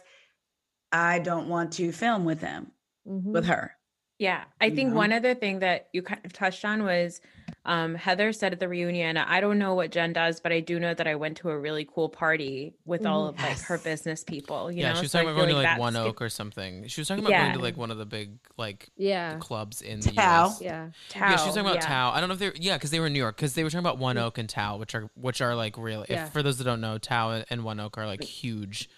[0.94, 2.72] I don't want to film with them,
[3.06, 3.34] Mhm.
[3.34, 3.76] with her.
[4.20, 4.46] Yeah.
[4.62, 4.96] I You think know?
[4.96, 7.20] one other thing that you kind of touched on was
[7.64, 10.80] um, Heather said at the reunion, I don't know what Jen does, but I do
[10.80, 14.24] know that I went to a really cool party with all of like her business
[14.24, 14.72] people.
[14.72, 16.30] You yeah, know, she was So talking about feel going to like One Oak or
[16.30, 16.88] something.
[16.88, 19.38] She was talking about going to like one of the big like Yeah.
[19.38, 20.48] clubs in the Tao.
[20.48, 20.62] US.
[20.62, 20.90] Yeah.
[21.16, 21.82] Yeah, she was talking about yeah.
[21.82, 22.12] Tao.
[22.12, 23.36] I don't know if they're yeah, because they were in New York.
[23.36, 26.08] Because they were talking about One Oak and Tao, which are which are like really
[26.10, 26.26] Yeah.
[26.26, 28.90] If for those that don't know, Tao and One Oak are like huge,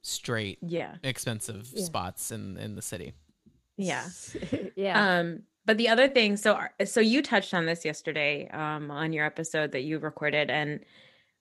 [0.00, 0.94] straight, Yeah.
[1.02, 1.84] expensive Yeah.
[1.84, 3.12] spots in in the city.
[3.76, 4.08] Yeah.
[4.76, 5.18] yeah.
[5.18, 9.26] Um, but the other thing, so so you touched on this yesterday um, on your
[9.26, 10.80] episode that you recorded, and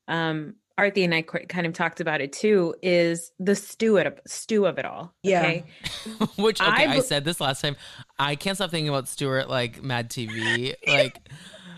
[0.10, 2.76] um, Arthi and I qu- kind of talked about it too.
[2.84, 5.14] Is the stew of stew of it all?
[5.24, 5.44] Yeah.
[5.44, 5.64] Okay.
[6.36, 7.78] Which okay, I, I said this last time.
[8.20, 10.76] I can't stop thinking about Stuart like Mad TV.
[10.86, 11.22] Like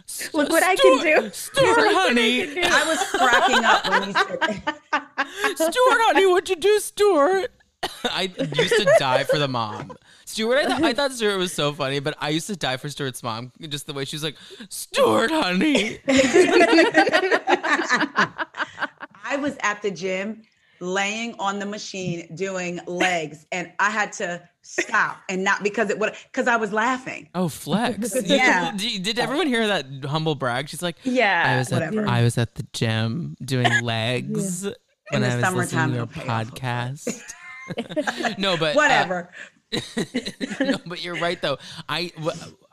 [0.34, 1.30] Look what I can do.
[1.32, 2.64] Stuart, honey.
[2.64, 5.56] I was cracking up when you said that.
[5.56, 7.52] Stuart, honey, what'd you do, Stuart?
[8.06, 9.92] I used to die for the mom.
[10.30, 12.88] Stuart, I, th- I thought Stuart was so funny, but I used to die for
[12.90, 13.52] Stuart's mom.
[13.68, 14.36] Just the way she was like,
[14.70, 16.00] Stuart, honey.
[19.24, 20.44] I was at the gym
[20.82, 26.00] laying on the machine doing legs and I had to stop and not because it
[26.00, 27.28] would because I was laughing.
[27.36, 28.16] Oh, flex.
[28.26, 28.72] Yeah.
[28.76, 30.70] Did, did everyone hear that humble brag?
[30.70, 31.58] She's like, yeah, I Yeah.
[31.60, 32.08] was at whatever.
[32.08, 34.64] I was at the gym doing legs
[35.12, 36.68] when the I was summertime, listening to your it'll pay off, okay?
[36.68, 38.38] podcast.
[38.40, 39.32] no, but uh, Whatever.
[40.60, 41.58] no, but you're right though.
[41.88, 42.12] I,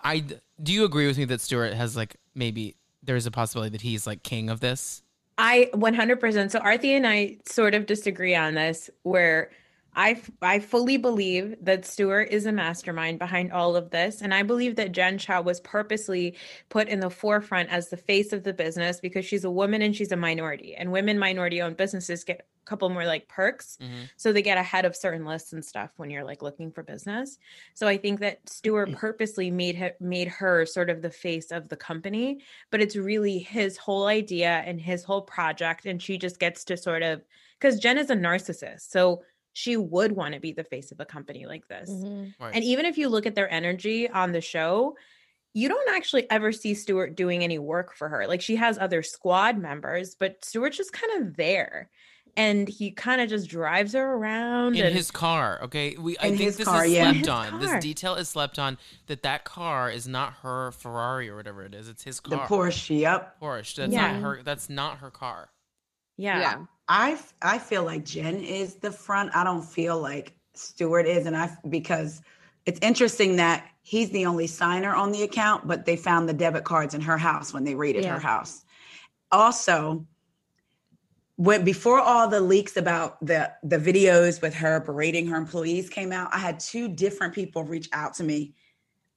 [0.02, 0.20] I,
[0.62, 4.06] do you agree with me that Stuart has like maybe there's a possibility that he's
[4.06, 5.02] like king of this?
[5.38, 6.50] I 100%.
[6.50, 9.50] So Arthi and I sort of disagree on this, where
[9.94, 14.20] I, I fully believe that Stuart is a mastermind behind all of this.
[14.20, 16.36] And I believe that Jen Shah was purposely
[16.68, 19.96] put in the forefront as the face of the business because she's a woman and
[19.96, 20.74] she's a minority.
[20.74, 23.78] And women minority owned businesses get couple more like perks.
[23.80, 24.10] Mhm.
[24.16, 27.38] So they get ahead of certain lists and stuff when you're like looking for business.
[27.74, 31.68] So I think that Stuart purposely made her, made her sort of the face of
[31.68, 35.86] the company, but it's really his whole idea and his whole project.
[35.86, 37.24] And she just gets to sort of,
[37.58, 38.82] because Jen is a narcissist.
[38.90, 41.90] So she would want to be the face of a company like this.
[41.90, 42.34] Mhm.
[42.38, 42.54] Right.
[42.54, 44.96] And even if you look at their energy on the show,
[45.54, 48.26] you don't actually ever see Stuart doing any work for her.
[48.26, 51.90] Like she has other squad members, but Stuart's just kind of there.
[52.38, 55.58] And he kind of just drives her around in and his car.
[55.62, 57.10] Okay, we I think this car, is yeah.
[57.12, 57.48] slept on.
[57.50, 57.58] car.
[57.60, 58.76] This detail is slept on.
[59.06, 61.88] That that car is not her Ferrari or whatever it is.
[61.88, 62.30] It's his car.
[62.30, 62.66] The car.
[62.66, 63.40] Porsche, yep.
[63.40, 63.76] Porsche.
[63.76, 64.12] That's Yeah.
[64.12, 64.42] not her.
[64.42, 65.48] That's not her car.
[66.18, 66.40] yeah.
[66.40, 66.56] yeah.
[66.88, 69.34] I f- I feel like Jen is the front.
[69.34, 72.20] I don't feel like Stuart is, and I because
[72.66, 76.64] it's interesting that he's the only signer on the account, but they found the debit
[76.64, 78.12] cards in her house when they raided Yeah.
[78.14, 78.64] her house.
[79.32, 80.06] Also,
[81.36, 86.12] when before all the leaks about the the videos with her berating her employees came
[86.12, 88.54] out, I had two different people reach out to me.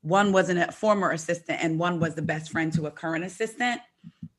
[0.01, 3.81] One was a former assistant, and one was the best friend to a current assistant,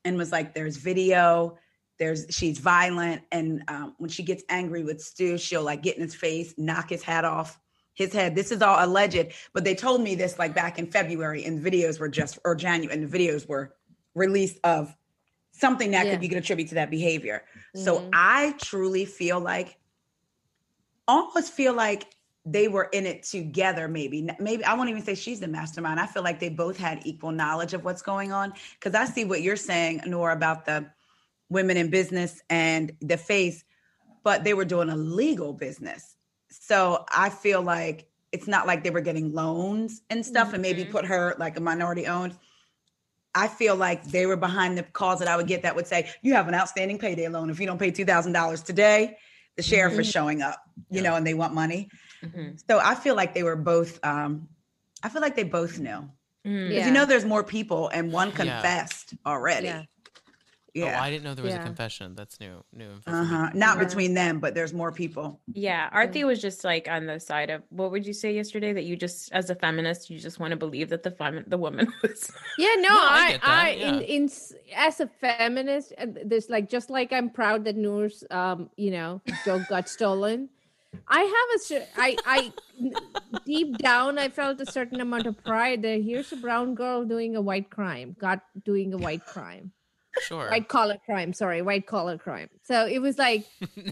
[0.05, 1.57] and was like, "There's video."
[2.01, 6.01] there's she's violent and um, when she gets angry with stu she'll like get in
[6.01, 7.59] his face knock his hat off
[7.93, 11.45] his head this is all alleged but they told me this like back in february
[11.45, 13.75] and videos were just or january and the videos were
[14.15, 14.97] released of
[15.61, 16.11] something that Yeah.
[16.11, 17.43] could you could attribute to that behavior
[17.75, 18.09] so Mhm.
[18.13, 19.77] i truly feel like
[21.07, 22.05] almost feel like
[22.45, 26.07] they were in it together maybe maybe i won't even say she's the mastermind i
[26.07, 29.41] feel like they both had equal knowledge of what's going on because i see what
[29.43, 30.89] you're saying Noor about the
[31.49, 33.63] women in business and the face
[34.23, 36.15] but they were doing a legal business
[36.49, 40.85] so i feel like it's not like they were getting loans and stuff and maybe
[40.85, 40.91] Mhm.
[40.91, 42.33] put her like a minority owned
[43.35, 46.09] i feel like they were behind the calls that i would get that would say
[46.21, 49.17] you have an outstanding payday loan if you don't pay $2000 today
[49.57, 51.09] the sheriff is showing up you Yeah.
[51.09, 51.89] know and they want money
[52.23, 52.59] Mhm.
[52.69, 53.99] so I feel like they were both.
[54.03, 54.47] um
[55.03, 56.09] I feel like they both knew
[56.45, 56.67] Mm.
[56.69, 56.87] because Yeah.
[56.87, 58.35] you know there's more people, and one Yeah.
[58.35, 59.73] confessed already.
[60.73, 60.85] Yeah.
[60.85, 62.15] Yeah, Oh, I didn't know there was a confession.
[62.15, 62.63] That's new.
[62.73, 63.11] New info.
[63.11, 63.49] Uh-huh.
[63.53, 63.83] Not Yeah.
[63.83, 65.41] between them, but there's more people.
[65.53, 68.83] Yeah, Arthi was just like on the side of what would you say yesterday that
[68.85, 71.91] you just as a feminist you just want to believe that the fem- the woman
[72.03, 73.99] was Yeah, no, No, I I, I, in, yeah.
[74.15, 78.69] in s- as a feminist, uh, there's like just like I'm proud that Noor's, um,
[78.77, 80.47] you know, joke got stolen.
[81.07, 82.53] I have a, cer- I, I,
[83.45, 87.35] deep down, I felt a certain amount of pride that here's a brown girl doing
[87.35, 89.71] a white crime, got doing a white crime,
[90.27, 90.49] Sure.
[90.49, 91.33] white collar crime.
[91.33, 92.49] Sorry, white collar crime.
[92.63, 93.45] So it was like,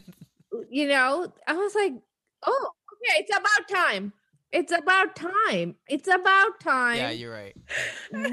[0.69, 1.93] you know, I was like,
[2.45, 4.13] oh, okay, it's about time.
[4.51, 5.75] It's about time.
[5.87, 7.55] It's about time yeah, you're right.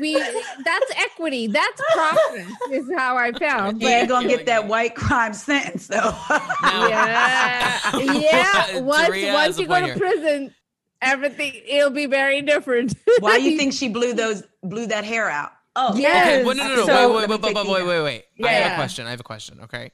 [0.00, 0.14] we
[0.64, 4.70] that's equity that's progress is how i felt You ain't but gonna get that me.
[4.70, 6.14] white crime sentence though.
[6.62, 10.54] Now- yeah yeah once Taria once you go to prison
[11.02, 15.28] everything it'll be very different Why do you think she blew those blew that hair
[15.28, 15.50] out?
[15.78, 16.08] Oh, Yeah.
[16.08, 16.08] Okay,
[16.38, 16.46] Yes.
[16.46, 18.02] wait, no, no, no, So- wait, wait, wait, wait, wait, wait, wait,
[18.38, 18.48] wait.
[18.48, 19.06] I have a question.
[19.06, 19.60] I have a question.
[19.64, 19.92] Okay,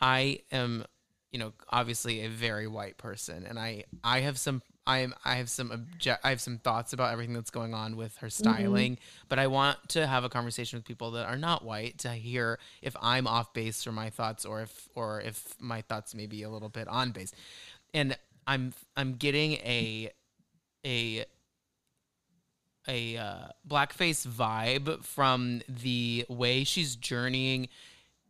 [0.00, 0.84] I am,
[1.30, 5.36] you know, obviously a very white person, and I, I have some, I am, I
[5.36, 8.98] have some, obje- I have some thoughts about everything that's going on with her styling.
[9.28, 12.58] But I want to have a conversation with people that are not white to hear
[12.82, 16.42] if I'm off base for my thoughts, or if, or if my thoughts may be
[16.42, 17.32] a little bit on base.
[17.94, 18.18] And
[18.48, 20.10] I'm, I'm getting a,
[20.84, 21.24] a
[22.88, 27.68] a uh, blackface vibe from the way she's journeying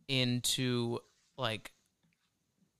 [0.07, 0.99] into
[1.37, 1.71] like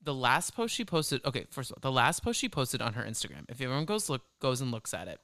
[0.02, 1.24] the last post she posted.
[1.24, 3.44] Okay, first of all, the last post she posted on her Instagram.
[3.48, 5.20] If everyone goes look goes and looks at it,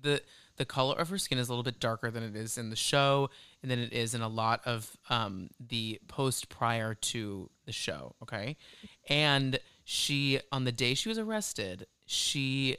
[0.00, 0.22] the
[0.56, 2.76] the color of her skin is a little bit darker than it is in the
[2.76, 3.30] show,
[3.62, 8.14] and than it is in a lot of um, the post prior to the show.
[8.22, 8.56] Okay,
[9.08, 12.76] and she on the day she was arrested, she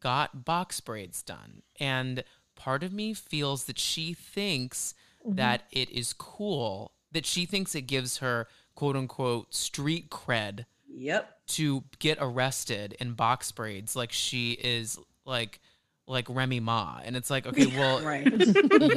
[0.00, 1.62] got box braids done.
[1.80, 2.24] And
[2.56, 4.94] part of me feels that she thinks
[5.24, 11.46] that it is cool, that she thinks it gives her quote unquote street cred Yep.
[11.48, 15.60] to get arrested in box braids like she is like
[16.06, 17.00] like Remy Ma.
[17.04, 18.00] And it's like, okay, well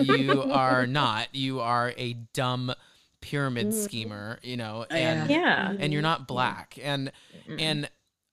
[0.03, 1.27] you are not.
[1.33, 2.73] You are a dumb
[3.19, 3.73] pyramid Mhm.
[3.83, 6.77] schemer, you know, and yeah and you're not black.
[6.81, 7.11] And
[7.59, 7.89] and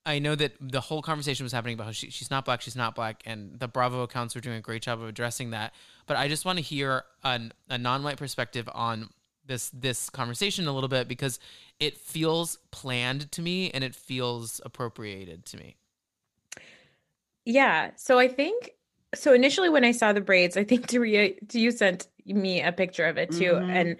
[0.08, 2.74] I know that the whole conversation was happening about how she, she's not black, she's
[2.74, 5.74] not black, and the Bravo accounts were doing a great job of addressing that.
[6.06, 9.10] But I just want to hear an, a non-white perspective on
[9.44, 11.38] this this conversation a little bit because
[11.78, 15.76] it feels planned to me and it feels appropriated to me.
[17.44, 17.90] Yeah.
[17.96, 18.70] So I think
[19.14, 23.04] so initially when I saw the braids, I think Daria you sent me a picture
[23.04, 23.52] of it too.
[23.52, 23.70] Mhm.
[23.70, 23.96] And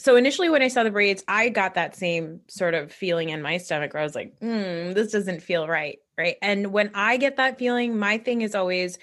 [0.00, 3.42] so initially when I saw the braids, I got that same sort of feeling in
[3.42, 5.98] my stomach where I was like, hmm, this doesn't feel right.
[6.16, 6.36] Right.
[6.42, 8.98] And when I get that feeling, my thing is always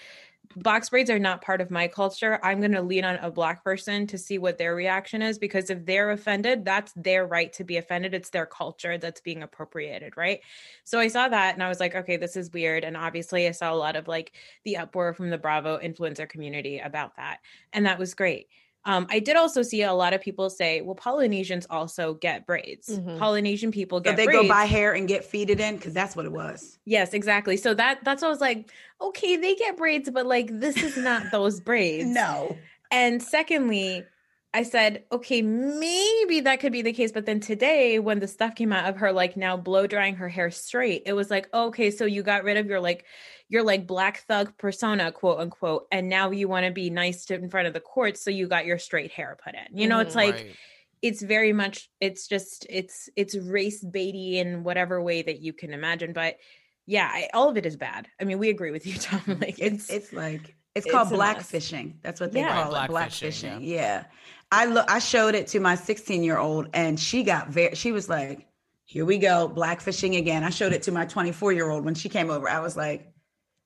[0.56, 2.40] box braids are not part of my culture.
[2.44, 5.70] I'm going to lean on a black person to see what their reaction is because
[5.70, 8.14] if they're offended, that's their right to be offended.
[8.14, 10.42] It's their culture that's being appropriated, right?
[10.84, 12.84] So I saw that and I was like, okay, this is weird.
[12.84, 14.34] And obviously, I saw a lot of like
[14.64, 17.40] the uproar from the Bravo influencer community about that.
[17.74, 18.48] And that was great.
[18.88, 22.88] Um, I did also see a lot of people say, well, Polynesians also get braids.
[22.98, 23.20] Mhm.
[23.20, 24.44] Polynesian people So get they braids.
[24.44, 26.80] go buy hair and get feeded in because that's what it was.
[26.86, 27.58] Yes, exactly.
[27.58, 28.72] So that that's what I was like,
[29.02, 32.08] okay, they get braids, but like this is not those braids.
[32.08, 32.56] No.
[32.90, 34.06] And secondly,
[34.54, 37.12] I said, okay, maybe that could be the case.
[37.12, 40.30] But then today, when the stuff came out of her like now blow drying her
[40.30, 43.06] hair straight, it was like, okay, so you got rid of your like
[43.50, 47.36] your like black thug persona, quote unquote, and now you want to be nice to
[47.36, 49.78] in front of the courts, so you got your straight hair put in.
[49.78, 50.16] You know, it's Mhm.
[50.16, 50.56] like Right.
[51.02, 55.74] it's very much it's just it's it's race baity in whatever way that you can
[55.74, 56.14] imagine.
[56.14, 56.38] But
[56.86, 58.08] yeah, I, all of it is bad.
[58.20, 59.22] I mean, we agree with you, Tom.
[59.40, 61.50] Like It's it's like it's it's called a black mess.
[61.50, 62.00] fishing.
[62.04, 62.54] That's what they Yeah.
[62.54, 62.88] call Right, it.
[62.88, 63.64] Black blackfishing, fishing.
[63.64, 64.06] Yeah.
[64.52, 67.92] I look I showed it to my 16 year old and she got very she
[67.92, 68.48] was like,
[68.86, 70.44] here we go, black fishing again.
[70.44, 72.50] I showed it to my 24 year old when she came over.
[72.50, 73.12] I was like,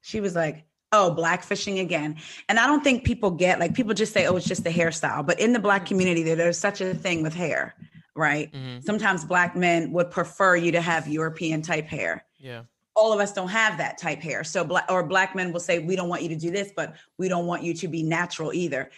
[0.02, 2.18] she was like, oh, black fishing again.
[2.50, 5.26] And I don't think people get like people just say, oh, it's just the hairstyle.
[5.26, 7.76] But in the black community, there- there's such a thing with hair,
[8.16, 8.52] right?
[8.52, 8.84] Mhm.
[8.84, 12.64] Sometimes black men would prefer you to have European type hair Yeah.
[12.96, 14.44] all of us don't have that type hair.
[14.44, 16.96] So black or black men will say, we don't want you to do this, but
[17.18, 18.92] we don't want you to be natural either.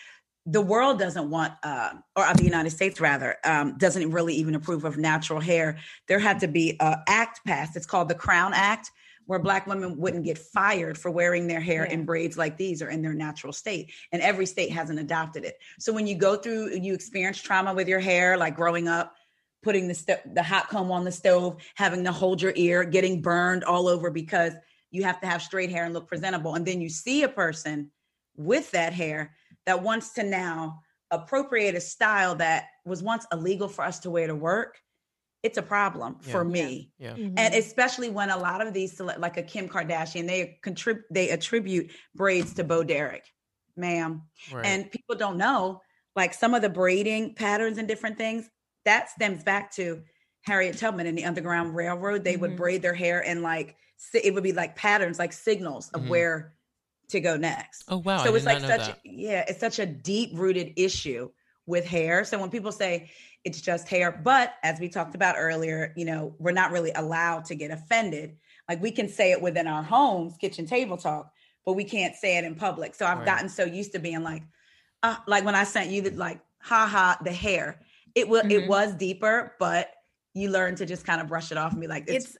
[0.48, 4.84] The world doesn't want, uh, or the United States rather, um, doesn't really even approve
[4.84, 5.78] of natural hair.
[6.08, 7.78] There had to be a act passed.
[7.78, 8.90] It's called the Crown Act,
[9.26, 11.94] where black women wouldn't get fired for wearing their hair Yeah.
[11.94, 13.92] in braids like these or in their natural state.
[14.12, 15.58] And every state hasn't adopted it.
[15.80, 19.16] So when you go through, and you experience trauma with your hair, like growing up,
[19.62, 23.22] putting the sto- the hot comb on the stove, having to hold your ear, getting
[23.22, 24.54] burned all over because
[24.92, 26.56] you have to have straight hair and look presentable.
[26.56, 27.92] And then you see a person
[28.36, 33.86] with that hair that wants to now appropriate a style that was once illegal for
[33.86, 34.80] us to wear to work.
[35.44, 36.92] It's a problem for me.
[36.98, 37.12] Yeah.
[37.16, 37.38] Mm-hmm.
[37.38, 41.30] And especially when a lot of these, cele- like a Kim Kardashian, they contribute, they
[41.32, 43.26] attribute braids to Bo Derek,
[43.76, 44.22] ma'am.
[44.54, 44.66] Right.
[44.66, 45.82] And people don't know,
[46.16, 48.50] like some of the braiding patterns and different things,
[48.86, 50.04] that stems back to
[50.44, 52.24] Harriet Tubman in the Underground Railroad.
[52.24, 52.58] They would Mhm.
[52.58, 53.76] braid their hair and like
[54.14, 56.08] it would be like patterns, like signals of Mhm.
[56.10, 56.54] where
[57.10, 57.84] to go next.
[57.90, 58.18] oh wow.
[58.20, 59.00] So did it's like such that.
[59.04, 61.30] yeah, it's such a deep rooted issue
[61.66, 62.24] with hair.
[62.26, 63.12] So when people say
[63.44, 67.46] it's just hair, but as we talked about earlier, you know, we're not really allowed
[67.46, 68.38] to get offended.
[68.70, 71.32] Like we can say it within our homes, kitchen table talk,
[71.66, 72.96] but we can't say it in public.
[72.96, 73.26] So I've Right.
[73.26, 74.44] gotten so used to being like,
[75.04, 77.82] uh, like when I sent you the like, ha ha, the hair.
[78.16, 78.68] It was it Mhm.
[78.68, 79.92] was deeper, but
[80.34, 82.38] you learn to just kind of brush it off and be like, it's, it's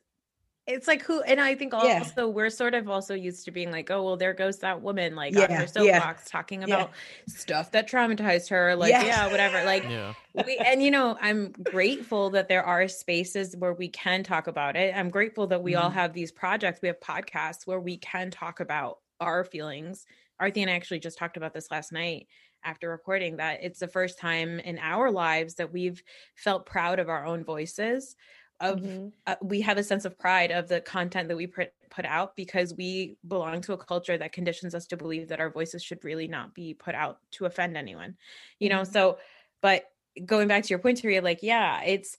[0.66, 2.26] it's like who and i think also Yeah.
[2.26, 5.36] we're sort of also used to being like oh well there goes that woman like
[5.36, 5.66] on Yeah, her yeah.
[5.66, 6.66] soapbox talking Yeah.
[6.68, 6.92] about
[7.28, 9.06] stuff that traumatized her like Yes.
[9.06, 10.14] yeah whatever like Yeah.
[10.46, 14.76] we, and you know i'm grateful that there are spaces where we can talk about
[14.78, 15.94] it i'm grateful that we all Mhm.
[15.96, 20.06] have these projects we have podcasts where we can talk about our feelings
[20.42, 22.28] arthi and i actually just talked about this last night
[22.66, 26.02] after recording that it's the first time in our lives that we've
[26.36, 28.16] felt proud of our own voices
[28.64, 29.12] of Mhm.
[29.28, 32.36] uh, we have a sense of pride of the content that we put put out
[32.36, 36.04] because we belong to a culture that conditions us to believe that our voices should
[36.04, 38.18] really not be put out to offend anyone
[38.60, 38.92] you know Mhm.
[38.92, 39.18] so
[39.62, 39.84] but
[40.26, 42.18] going back to your point Taria, like yeah it's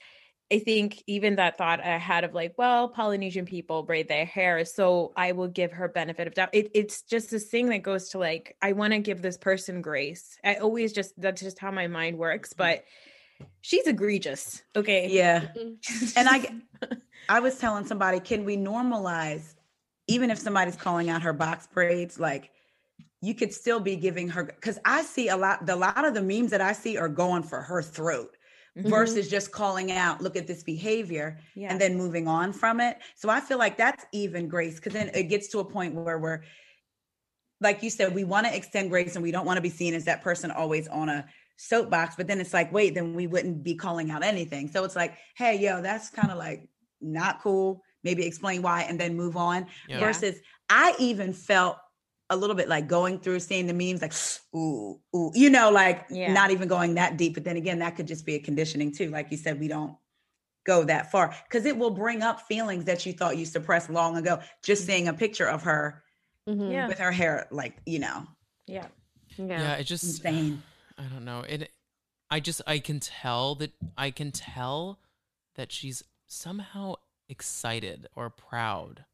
[0.53, 4.65] i think even that thought i had of like well polynesian people braid their hair
[4.65, 8.11] so i will give her benefit of doubt it, it's just this thing that goes
[8.11, 11.71] to like i want to give this person grace i always just that's just how
[11.71, 12.85] my mind works but
[13.61, 15.49] she's egregious okay yeah.
[16.17, 16.55] And I
[17.29, 19.55] I was telling somebody, can we normalize,
[20.07, 22.51] even if somebody's calling out her box braids, like
[23.23, 26.23] you could still be giving her because I see a lot, the lot of the
[26.23, 28.37] memes that I see are going for her throat
[28.77, 28.91] Mhm.
[28.91, 32.99] versus just calling out, look at this behavior yeah and then moving on from it.
[33.15, 36.19] So I feel like that's even grace because then it gets to a point where
[36.19, 36.43] we're
[37.61, 39.95] like you said, we want to extend grace and we don't want to be seen
[39.95, 41.25] as that person always on a
[41.57, 42.17] soapbox.
[42.17, 44.69] But then it's like, wait, then we wouldn't be calling out anything.
[44.69, 46.69] So it's like, hey, yo, that's kind of like
[47.01, 47.83] not cool.
[48.03, 49.67] Maybe explain why and then move on.
[49.89, 50.01] Yeah.
[50.01, 51.79] Versus, I even felt
[52.31, 54.13] a little bit like going through seeing the memes, like
[54.57, 56.33] ooh, ooh, you know, like Yeah.
[56.33, 57.35] not even going that deep.
[57.35, 59.11] But then again, that could just be a conditioning too.
[59.11, 59.97] Like you said, we don't
[60.65, 64.17] go that far because it will bring up feelings that you thought you suppressed long
[64.17, 64.41] ago.
[64.63, 66.03] Just seeing a picture of her
[66.49, 66.73] Mhm.
[66.73, 66.89] Yeah.
[66.89, 68.27] with her hair, like you know,
[68.67, 68.89] Yeah.
[69.37, 69.75] Yeah, Yeah.
[69.75, 70.63] it just insane.
[70.99, 71.41] I don't know.
[71.41, 71.71] It
[72.31, 74.99] I just I can tell that I can tell
[75.57, 76.95] that she's somehow
[77.29, 79.05] excited or proud.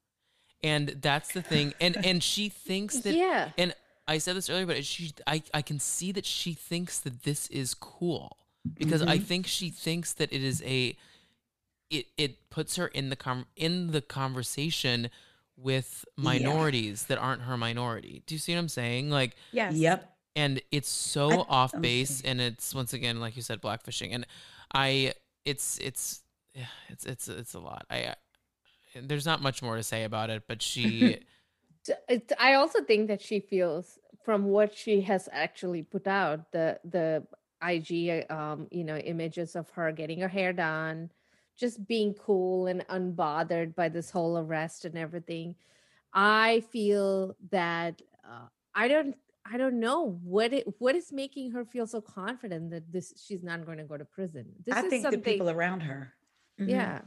[0.63, 1.75] And that's the thing.
[1.81, 3.51] And and she thinks that yeah.
[3.57, 3.75] and
[4.07, 7.47] I said this earlier, but she I, I can see that she thinks that this
[7.49, 8.37] is cool.
[8.77, 9.23] Because I Mhm.
[9.25, 10.97] think she thinks that it is a
[11.89, 15.11] it it puts her in the com- in the conversation
[15.57, 16.25] with Yeah.
[16.25, 18.23] minorities that aren't her minority.
[18.27, 19.09] Do you see what I'm saying?
[19.11, 19.75] Like Yes.
[19.77, 20.10] Yep.
[20.37, 24.27] And it's so I- off base and it's once again like you said blackfishing and
[24.73, 25.15] i
[25.45, 26.23] it's it's
[26.55, 28.15] yeah, it's it's it's a lot i I-
[29.03, 31.19] there's not much more to say about it but she
[32.39, 37.27] I also think that she feels from what she has actually put out the the
[37.63, 41.11] IG um you know images of her getting her hair done,
[41.57, 45.55] just being cool and unbothered by this whole arrest and everything.
[46.13, 51.65] I feel that uh, I don't I don't know what it what is making her
[51.65, 54.47] feel so confident that this she's not going to go to prison.
[54.65, 56.13] This I is think the people around her.
[56.61, 56.69] Mhm.
[56.71, 57.01] yeah.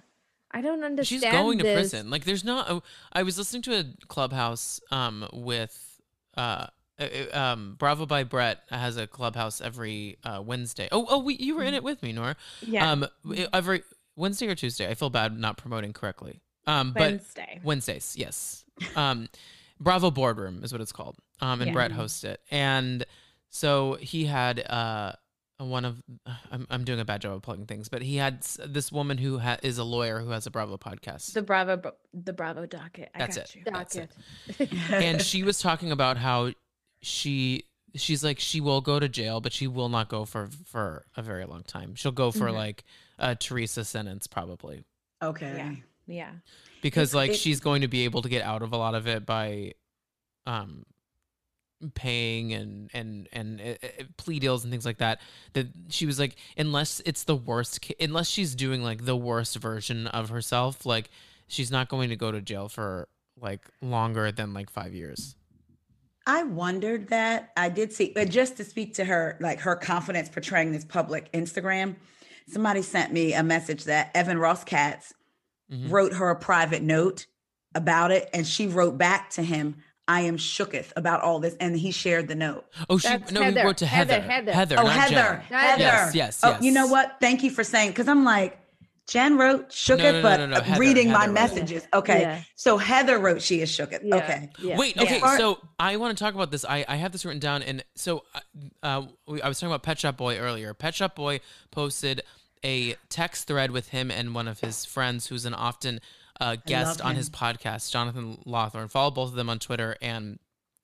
[0.55, 1.21] I don't understand.
[1.23, 5.27] she's going to prison like there's not oh, i was listening to a clubhouse um
[5.33, 5.99] with
[6.37, 6.67] uh
[6.99, 11.33] uh, uh, um bravo by brett has a clubhouse every uh wednesday oh oh we,
[11.37, 12.91] you were in it with me Noor Yeah.
[12.91, 13.07] um
[13.51, 13.81] every
[14.15, 17.59] wednesday or tuesday i feel bad not promoting correctly um but Wednesday.
[17.63, 18.63] Wednesdays, yes.
[18.95, 19.29] Um,
[19.79, 21.17] Bravo Boardroom is what it's called.
[21.43, 21.73] Um, and Yeah.
[21.73, 23.05] Brett hosts it, and
[23.49, 25.13] so he had uh
[25.59, 26.01] one of
[26.51, 29.39] I'm I'm doing a bad job of plugging things, but he had this woman who
[29.39, 31.81] ha- is a lawyer who has a Bravo podcast, The Bravo
[32.13, 33.09] the Bravo docket.
[33.15, 33.55] I That's got it.
[33.55, 33.61] you.
[33.65, 34.11] That's it.
[34.57, 34.73] Docket.
[34.91, 36.51] and she was talking about how
[37.01, 37.63] she
[37.95, 41.21] she's like she will go to jail, but she will not go for for a
[41.21, 41.95] very long time.
[41.95, 42.53] She'll go for Mhm.
[42.55, 42.83] like
[43.19, 44.83] a Teresa sentence probably.
[45.21, 45.77] okay.
[46.07, 46.31] Yeah.
[46.81, 48.95] because It's- like it- she's going to be able to get out of a lot
[48.95, 49.73] of it by
[50.45, 50.83] um
[51.91, 55.19] paying and and and uh, plea deals and things like that
[55.53, 59.57] that she was like unless it's the worst ca- unless she's doing like the worst
[59.57, 61.09] version of herself like
[61.47, 63.07] she's not going to go to jail for
[63.39, 65.35] like longer than like 5 years
[66.25, 67.51] I wondered that.
[67.57, 71.29] I did see, but just to speak to her, like her confidence portraying this public
[71.33, 71.97] Instagram,
[72.47, 75.11] somebody sent me a message that Evan Ross Katz
[75.69, 75.91] Mhm.
[75.91, 77.25] wrote her a private note
[77.75, 79.75] about it, and she wrote back to him,
[80.07, 81.55] I am shooketh about all this.
[81.59, 82.65] And he shared the note.
[82.89, 84.75] oh she That's no he wrote to heather Heather, heather, Heather.
[84.79, 85.35] oh, Heather.
[85.49, 85.81] Heather.
[85.81, 87.17] Yes, yes, Oh, you know what?
[87.21, 88.59] Thank you for saying, because I'm like,
[89.07, 91.85] Jen wrote shooketh, no, no, but no, no, Heather- reading my wrote messages.
[91.93, 92.21] Okay.
[92.21, 92.41] Yeah.
[92.55, 93.99] So Heather wrote she is shooketh.
[94.03, 94.49] Yeah, Okay.
[94.59, 94.77] yeah.
[94.77, 96.63] Wait, okay, Or- so I want to talk about this.
[96.63, 98.39] I, I have this written down, and so uh,
[98.81, 100.73] uh, we, I was talking about Pet Shop Boy earlier.
[100.73, 101.41] Pet Shop Boy
[101.71, 102.21] posted
[102.63, 105.99] a text thread with him and one of his friends, who's an often
[106.39, 108.89] uh, guest on his podcast, Jonathan Lawthorne.
[108.89, 110.39] Follow both of them on Twitter and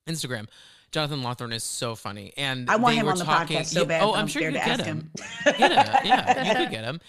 [0.08, 0.48] Instagram.
[0.92, 3.66] Jonathan Lawthorne is so funny, and I want they him were on the talking- podcast
[3.68, 4.04] so Yeah, bad.
[4.04, 5.12] Oh, I'm I'm sure you could to get ask him.
[5.46, 5.56] him.
[5.60, 7.00] yeah, yeah, you could get him.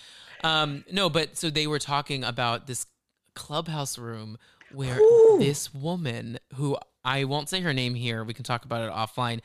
[0.44, 2.86] Um, no, but so they were talking about this
[3.34, 4.36] clubhouse room
[4.72, 5.36] where Ooh.
[5.38, 9.40] this woman, who I won't say her name here, we can talk about it offline.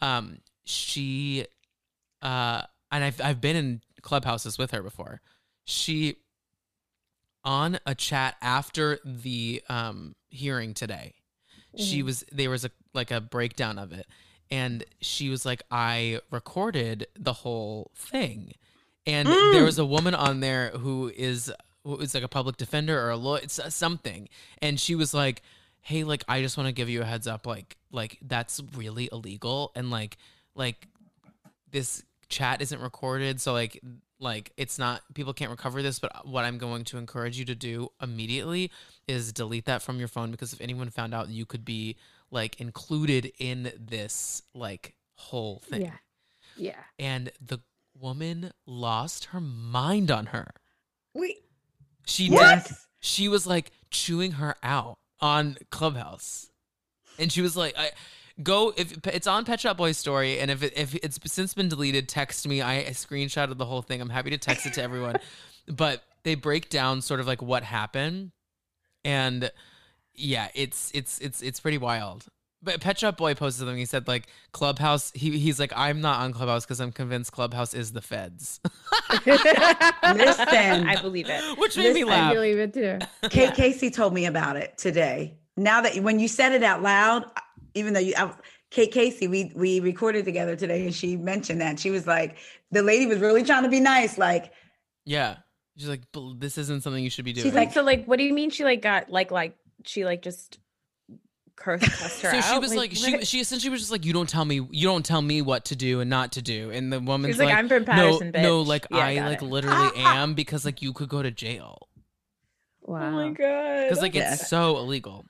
[0.00, 1.46] Um, she,
[2.22, 2.62] uh,
[2.92, 5.20] and I've I've been in clubhouses with her before.
[5.64, 6.16] She,
[7.44, 11.14] on a chat after the um hearing today,
[11.76, 12.04] she Mhm.
[12.04, 14.06] was there was a like a breakdown of it
[14.50, 18.52] and she was like i recorded the whole thing
[19.06, 19.50] and Mm.
[19.52, 21.50] there was a woman on there who is
[21.84, 24.28] who is like a public defender or a lawyer it's uh, something
[24.60, 25.40] and she was like
[25.80, 29.08] hey like i just want to give you a heads up like like that's really
[29.10, 30.18] illegal and like
[30.54, 30.86] like
[31.70, 33.80] this chat isn't recorded so like
[34.22, 37.54] like it's not people can't recover this but what i'm going to encourage you to
[37.54, 38.70] do immediately
[39.08, 41.96] is delete that from your phone because if anyone found out you could be
[42.30, 45.92] like included in this like whole thing Yeah.
[46.56, 46.76] Yeah.
[46.98, 47.58] and the
[47.98, 50.52] woman lost her mind on her
[51.14, 51.38] Wait,
[52.06, 52.64] she what?
[52.64, 56.50] did she was like chewing her out on clubhouse
[57.18, 57.90] and she was like i
[58.42, 61.68] go if it's on pet shop boys story and if, it, if it's since been
[61.68, 65.16] deleted text me i screenshotted the whole thing i'm happy to text it to everyone
[65.68, 68.32] but they break down sort of like what happened
[69.04, 69.50] and
[70.14, 72.26] yeah it's it's it's it's pretty wild
[72.62, 73.76] but Pet Shop Boy posted something.
[73.76, 75.10] He said like Clubhouse.
[75.14, 78.60] He he's like I'm not on Clubhouse because I'm convinced Clubhouse is the feds,
[79.26, 80.86] Listen.
[80.86, 81.58] I believe it.
[81.58, 82.30] which made me laugh.
[82.30, 82.98] I believe it too.
[83.28, 85.34] Kate Casey told me about it today.
[85.56, 87.24] Now that when you said it out loud,
[87.74, 88.32] even though you, I,
[88.70, 92.36] Kate Casey, we we recorded together today, and she mentioned that she was like,
[92.70, 94.52] the lady was really trying to be nice, like,
[95.04, 95.36] Yeah.
[95.78, 96.02] She's like,
[96.36, 97.44] this isn't something you should be doing.
[97.46, 99.56] She's Like, like- so like, what do you mean she like got like like
[99.86, 100.58] she like just
[101.56, 102.44] cursed, cussed her so out?
[102.52, 105.04] she was like, she she essentially was just like, you don't tell me, you don't
[105.04, 106.70] tell me what to do and not to do.
[106.70, 109.46] And the woman's She's like, I'm from Patterson, no, no, like Yeah, I like it."
[109.46, 111.88] literally am because like you could go to jail
[112.82, 113.08] Wow.
[113.08, 113.84] Oh my god!
[113.88, 114.34] because like Yeah.
[114.34, 115.24] it's so illegal.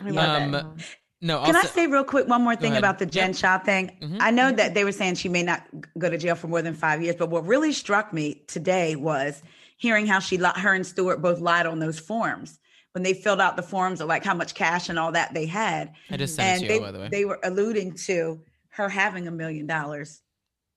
[0.00, 0.76] I love Um,
[1.22, 1.26] it.
[1.26, 1.38] Wow.
[1.40, 3.36] No, Can I'll I say- say real quick one more thing about the Jen Yep.
[3.36, 3.96] Shah thing?
[4.02, 4.16] Mhm.
[4.20, 5.62] I know that they were saying she may not
[5.98, 9.42] go to jail for more than five years, but what really struck me today was
[9.76, 12.58] hearing how she, li- her and Stuart both lied on those forms
[12.92, 15.46] when they filled out the forms of like how much cash and all that they
[15.46, 17.08] had, I just sent and it to they by the way.
[17.10, 18.40] they were alluding to
[18.70, 20.22] her having a million dollars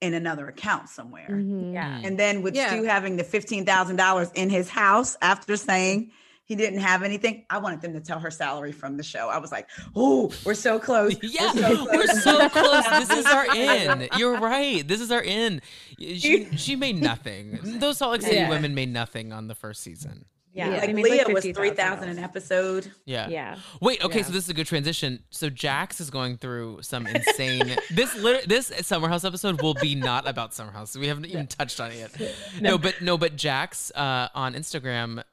[0.02, 1.28] in another account somewhere.
[1.30, 1.74] Mhm.
[1.74, 2.02] yeah.
[2.04, 2.68] And then with Yeah.
[2.70, 6.12] Stu having the fifteen thousand dollars in his house after saying
[6.54, 9.28] he didn't have anything, I wanted them to tell her salary from the show.
[9.30, 11.16] I was like, "Oh, we're so close.
[11.24, 12.86] Yeah, so we're so close.
[13.08, 14.08] This is our in.
[14.18, 14.88] You're right.
[14.88, 15.62] This is our in.
[16.00, 17.60] She she made nothing.
[17.80, 18.50] Those Salt Lake City Yeah.
[18.50, 20.26] women made nothing on the first season.
[20.54, 20.78] yeah, Yeah.
[20.82, 22.92] Like I mean, Leah was three thousand an episode.
[23.06, 23.28] Yeah.
[23.30, 24.04] Yeah, Wait.
[24.06, 24.20] Okay.
[24.20, 24.26] Yeah.
[24.26, 25.24] So this is a good transition.
[25.32, 27.76] So Jax is going through some insane.
[27.92, 30.96] this lit- this Summer House episode will be not about Summer House.
[30.96, 32.36] We haven't even touched on it yet.
[32.62, 35.24] No, but no, but Jax uh, on Instagram.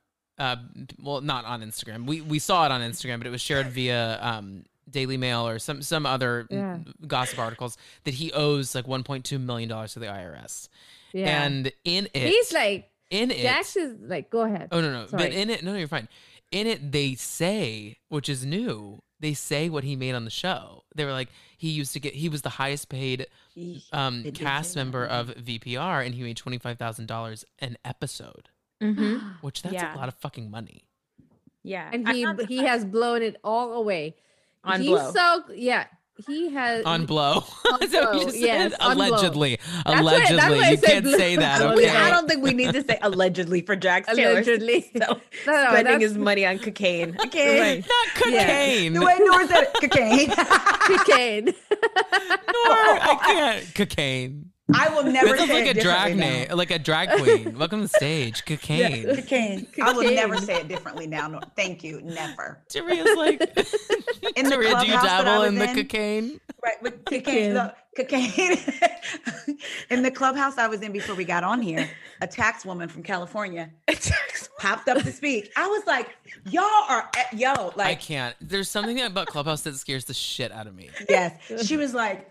[0.41, 0.57] Uh,
[1.01, 2.07] well, not on Instagram.
[2.07, 5.59] We we saw it on Instagram, but it was shared via um, Daily Mail or
[5.59, 6.79] some some other Yeah.
[7.07, 10.69] gossip articles that he owes like 1.2 million dollars to the IRS.
[11.13, 11.45] Yeah.
[11.45, 14.69] And in it, he's like in it, Jax is like, go ahead.
[14.73, 15.07] Oh no no!
[15.13, 16.09] But in it, no, no, you're fine.
[16.51, 19.03] In it, they say, which is new.
[19.21, 20.85] They say what he made on the show.
[20.95, 21.29] They were like,
[21.59, 22.15] he used to get.
[22.15, 23.27] He was the highest paid
[23.93, 28.49] um, cast member of VPR, and he made twenty five thousand dollars an episode,
[28.81, 29.95] hmm which that's Yeah.
[29.95, 30.85] a lot of fucking money.
[31.63, 31.91] yeah.
[31.93, 34.17] and he not- he has blown it all away.
[34.65, 35.13] On He's blow.
[35.13, 35.85] so yeah.
[36.27, 38.81] He has On blow, On Is you blow, just yes, said?
[38.83, 39.07] on blow.
[39.09, 40.01] allegedly, That's what- that's
[40.31, 40.59] allegedly.
[40.59, 41.17] why I you can't blow.
[41.17, 41.63] say that.
[41.63, 41.77] I Okay.
[41.87, 44.33] mean, I don't think we need to say allegedly for Jax Taylor.
[44.33, 44.91] allegedly.
[44.93, 45.07] So, No,
[45.47, 47.17] no, spending that's- his money on cocaine.
[47.25, 47.79] Okay.
[47.89, 48.45] Not Yeah.
[48.45, 48.93] cocaine.
[48.93, 50.31] the way Nora said it, cocaine.
[50.31, 51.45] cocaine.
[51.47, 51.55] Nor,
[52.67, 53.75] I can't.
[53.75, 54.51] Cocaine.
[54.75, 56.55] I will never That sounds say like it a drag differently name, now.
[56.57, 57.59] like a drag queen.
[57.59, 58.45] Welcome to the stage.
[58.47, 59.07] Cocaine.
[59.07, 59.67] Yeah, cocaine.
[59.83, 61.29] I will never say it differently now.
[61.29, 62.01] No, thank you.
[62.03, 62.59] Never.
[62.69, 63.41] Taria's like,
[64.37, 66.41] In the Taria, do you clubhouse that I dabble was in the in- cocaine?
[66.63, 67.23] Right, with Cocaine.
[67.25, 67.55] cocaine.
[67.55, 68.59] Look, cocaine.
[69.91, 71.89] in the clubhouse I was in before we got on here,
[72.21, 73.71] a tax woman from California
[74.59, 75.51] popped up to speak.
[75.57, 76.11] I was like,
[76.51, 78.37] y'all are, at, yo, like I can't.
[78.41, 80.91] There's something about Clubhouse that scares the shit out of me.
[81.09, 81.33] yes.
[81.67, 82.30] She was like,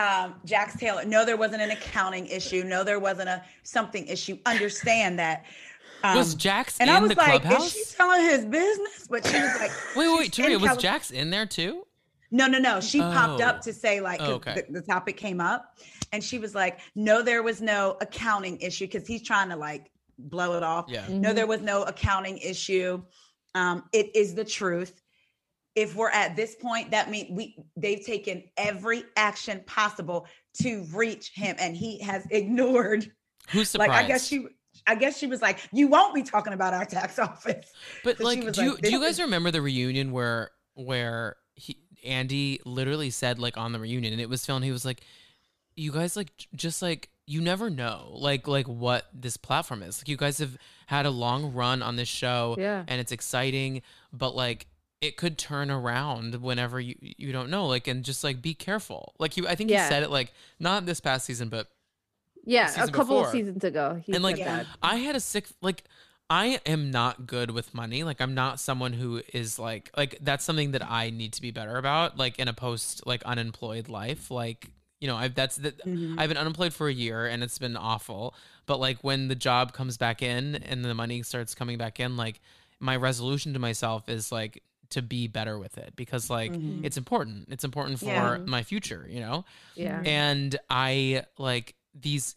[0.00, 2.64] um, Jax Taylor, no, there wasn't an accounting issue.
[2.64, 4.38] No, there wasn't a something issue.
[4.46, 5.44] Understand that.
[6.02, 7.74] Um, Was Jax and in I was the like, clubhouse?
[7.76, 9.06] is she telling his business?
[9.10, 11.84] But she was like, Wait, wait, she's Taria, was Cali- Jax in there too?
[12.30, 12.80] No, no, no.
[12.80, 13.46] She popped Oh.
[13.46, 14.62] up to say like Oh, okay.
[14.68, 15.74] the, the topic came up,
[16.12, 19.90] and she was like, "No, there was no accounting issue because he's trying to like
[20.18, 20.86] blow it off.
[20.88, 21.04] Yeah.
[21.08, 23.02] No, there was no accounting issue.
[23.54, 25.02] Um, it is the truth.
[25.74, 30.26] If we're at this point, that means we they've taken every action possible
[30.62, 33.10] to reach him, and he has ignored.
[33.50, 33.90] Who's surprised?
[33.90, 34.46] Like I guess she,
[34.86, 37.72] I guess she was like, "You won't be talking about our tax office."
[38.04, 41.76] But so like, do you like, do you guys remember the reunion where where he
[42.04, 44.64] Andy literally said like on the reunion and it was filmed.
[44.64, 45.02] He was like,
[45.76, 50.00] "You guys like just like you never know like like what this platform is.
[50.00, 50.56] Like you guys have
[50.86, 52.84] had a long run on this show, Yeah.
[52.88, 54.66] and it's exciting, but like."
[55.00, 59.14] It could turn around whenever you you don't know, like, and just like be careful.
[59.18, 59.84] Like you, I think Yeah.
[59.84, 61.68] he said it like not this past season, but
[62.44, 64.00] Yeah, a season couple of seasons ago.
[64.04, 64.38] He and like.
[64.82, 65.84] I had a sick like
[66.28, 68.04] I am not good with money.
[68.04, 71.50] Like I'm not someone who is like like that's something that I need to be
[71.50, 72.18] better about.
[72.18, 74.68] Like in a post like unemployed life, like
[75.00, 76.16] you know I've that's that Mhm.
[76.18, 78.34] I've been unemployed for a year and it's been awful.
[78.66, 82.18] But like when the job comes back in and the money starts coming back in,
[82.18, 82.38] like
[82.80, 86.84] my resolution to myself is like to be better with it because like Mhm.
[86.84, 87.48] it's important.
[87.50, 88.38] It's important for Yeah.
[88.38, 89.44] my future, you know.
[89.74, 90.02] Yeah.
[90.04, 92.36] And I like these,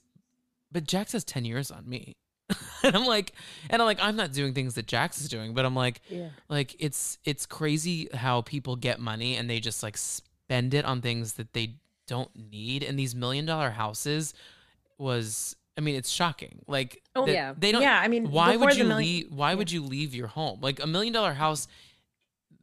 [0.72, 2.16] but Jax has 10 years on me.
[2.84, 3.32] and I'm like,
[3.70, 6.30] and I'm like, I'm not doing things that Jax is doing, but I'm like, Yeah.
[6.50, 11.02] like it's it's crazy how people get money and they just like spend it on
[11.02, 11.76] things that they
[12.06, 12.84] don't need.
[12.84, 14.34] And these million dollar houses
[14.98, 16.60] was, I mean, it's shocking.
[16.68, 17.54] Like, Oh, that yeah.
[17.58, 17.82] they don't.
[17.82, 19.32] yeah, I mean, Why would you million- leave?
[19.32, 20.60] Why would you leave your home?
[20.62, 21.68] Like a million dollar house,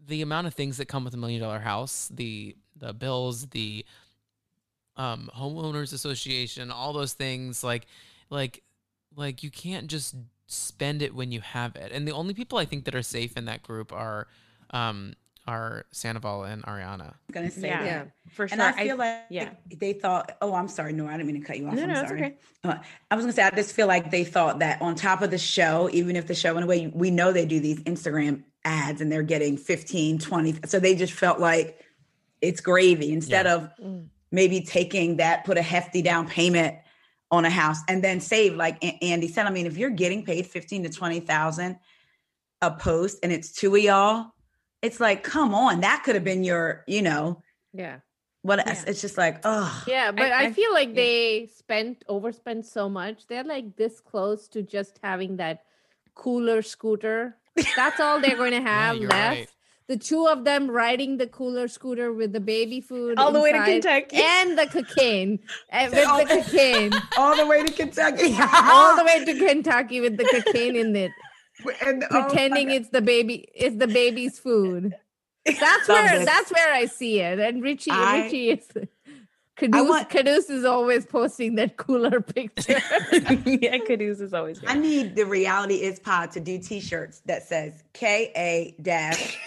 [0.06, 3.84] the amount of things that come with a million dollar house, the the bills, the
[4.96, 7.86] um homeowners association, all those things, like
[8.30, 8.62] like
[9.16, 10.14] like you can't just
[10.46, 11.92] spend it when you have it.
[11.92, 14.26] And the only people I think that are safe in that group are
[14.70, 15.14] um
[15.50, 17.08] are Sandoval and Ariana.
[17.12, 17.78] I'm gonna say Yeah.
[17.82, 17.86] that.
[17.86, 18.04] Yeah.
[18.30, 18.52] for sure.
[18.54, 19.50] And I feel like yeah.
[19.78, 21.74] they thought, oh, I'm sorry, no, I didn't mean to cut you off.
[21.74, 22.20] No, I'm no, it's sorry.
[22.22, 22.34] okay.
[22.64, 22.76] Uh,
[23.10, 25.38] I was gonna say, I just feel like they thought that on top of the
[25.38, 29.00] show, even if the show in a way, we know they do these Instagram ads
[29.00, 30.54] and they're getting 15, 20.
[30.66, 31.80] So they just felt like
[32.40, 33.54] it's gravy instead Yeah.
[33.54, 34.06] of Mm.
[34.30, 36.76] maybe taking that, put a hefty down payment
[37.32, 39.46] on a house and then save like Andy said.
[39.46, 41.78] I mean, if you're getting paid 15 to 20,000
[42.62, 44.32] a post and it's two of y'all,
[44.82, 47.96] it's like, come on, that could have been your, you know, Yeah.
[48.42, 48.82] what Yeah.
[48.86, 50.94] it's just like, oh, Yeah, but I, I- feel like yeah.
[50.94, 53.26] they spent overspent so much.
[53.26, 55.64] They're like this close to just having that
[56.14, 57.36] cooler scooter.
[57.76, 59.38] That's all they're going to have you're left.
[59.38, 59.48] right.
[59.88, 63.50] The two of them riding the cooler scooter with the baby food All the way
[63.50, 64.16] to Kentucky.
[64.22, 66.18] and the cocaine, and eh, with Oh.
[66.24, 68.32] the cocaine, all the way to Kentucky.
[68.38, 71.10] all the way to Kentucky with the cocaine in it,
[71.84, 72.74] and, oh pretending God.
[72.76, 74.94] it's the baby, it's the baby's food.
[75.46, 76.26] That's where this.
[76.26, 77.38] that's where I see it.
[77.38, 78.68] And Richie, I- Richie is
[79.56, 82.78] Caduce, want- Caduce is always posting that cooler picture.
[83.44, 87.82] yeah, Caduce is always I need the reality is pod to do t-shirts that says
[87.92, 89.38] K A dash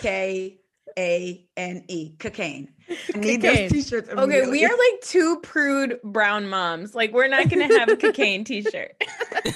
[0.00, 0.58] K
[0.98, 2.68] A N E cocaine.
[2.88, 3.68] I need Cocaine.
[3.68, 4.08] those t-shirts.
[4.10, 6.94] Okay, we are like two prude brown moms.
[6.94, 8.94] Like we're not gonna have a cocaine t-shirt.
[9.32, 9.46] like,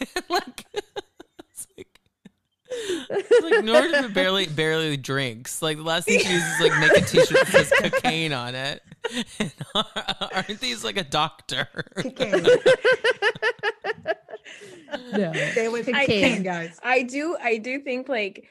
[0.00, 1.01] it's like, it's
[3.42, 5.60] like Nora barely barely drinks.
[5.62, 8.54] Like the last thing she does is like make a T-shirt that says cocaine on
[8.54, 8.82] it.
[9.38, 9.52] And
[10.32, 11.68] aren't these like a doctor?
[11.96, 12.42] cocaine.
[15.12, 15.32] no.
[15.52, 16.78] Stay with I- cocaine, guys.
[16.82, 18.46] I do I do think like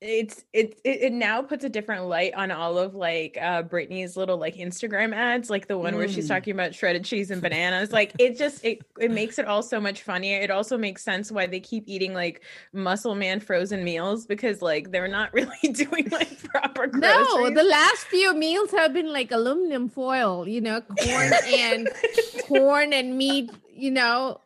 [0.00, 4.16] it's it, it it now puts a different light on all of like uh Britney's
[4.16, 6.28] little like Instagram ads, like the one where she's Mm.
[6.28, 7.90] talking about shredded cheese and bananas.
[7.90, 10.40] Like it just it it makes it all so much funnier.
[10.40, 12.42] It also makes sense why they keep eating like
[12.72, 18.04] muscle man frozen meals because like they're not really doing like proper No, the last
[18.06, 21.88] few meals have been like aluminum foil, you know, corn and
[22.44, 24.40] corn and meat, you know,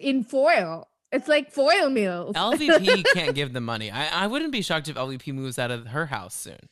[0.00, 0.88] in foil.
[1.16, 2.34] It's like foil meals.
[2.36, 3.90] LVP can't give them money.
[3.90, 6.68] I, I wouldn't be shocked if LVP moves out of her house soon.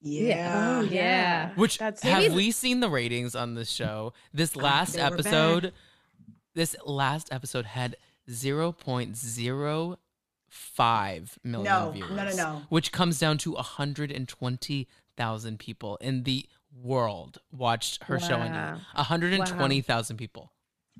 [0.00, 0.78] Yeah.
[0.78, 1.50] Oh, yeah.
[1.54, 4.12] Which That's- have Maybe- we seen the ratings on this show?
[4.32, 5.12] This last they were bad.
[5.20, 5.72] episode,
[6.54, 7.96] this last episode had
[8.30, 9.98] zero point zero
[10.48, 12.10] five million No, viewers.
[12.10, 12.62] no, no, no.
[12.68, 18.36] Which comes down to hundred and twenty thousand people in the world watched her show
[18.36, 18.80] on Wow.
[18.96, 19.02] YouTube.
[19.04, 20.52] hundred and twenty thousand people.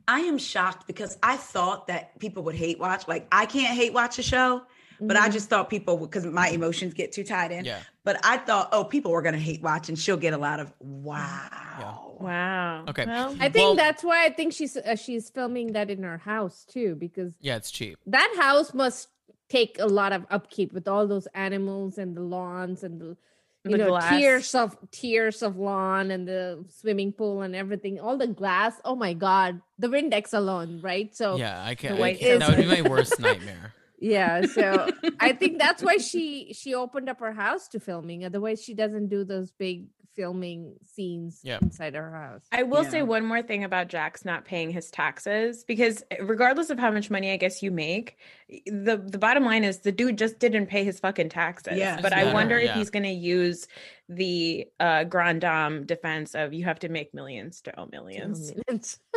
[0.09, 3.07] I am shocked because I thought that people would hate watch.
[3.09, 4.63] Like I can't hate watch a show,
[5.01, 5.33] but I Mhm.
[5.33, 7.65] just thought people because my emotions get too tied in.
[7.65, 7.81] Yeah.
[8.05, 10.73] But I thought, oh, people were gonna hate watch, and she'll get a lot of
[10.81, 12.17] wow.
[12.21, 12.85] wow.
[12.89, 13.07] Okay.
[13.07, 16.19] Well, I think Well- that's why I think she's uh, she's filming that in her
[16.19, 17.99] house too, because Yeah, it's cheap.
[18.07, 19.09] that house must
[19.49, 23.17] take a lot of upkeep with all those animals and the lawns and the
[23.65, 24.11] you The know glass.
[24.19, 28.97] tiers of tiers of lawn and the swimming pool and everything all the glass oh
[28.97, 31.93] my god the windex alone right so Yeah, I can.
[31.93, 33.73] The I white can- that would be my worst nightmare.
[34.03, 34.89] yeah so
[35.21, 39.07] i think that's why she she opened up her house to filming otherwise she doesn't
[39.09, 41.59] do those big filming scenes Yeah.
[41.63, 42.91] inside our house I will Yeah.
[42.91, 46.91] say one more thing about Jax's not paying his taxes because eh, regardless of how
[46.91, 48.19] much money I guess you make,
[48.67, 51.79] the the bottom line is the dude just didn't pay his fucking taxes.
[51.79, 52.01] Yeah.
[52.01, 53.67] but I matter, wonder if he's going to use
[54.09, 58.53] the uh grand dame defense of you have to make millions to owe millions.
[58.69, 58.99] Millions.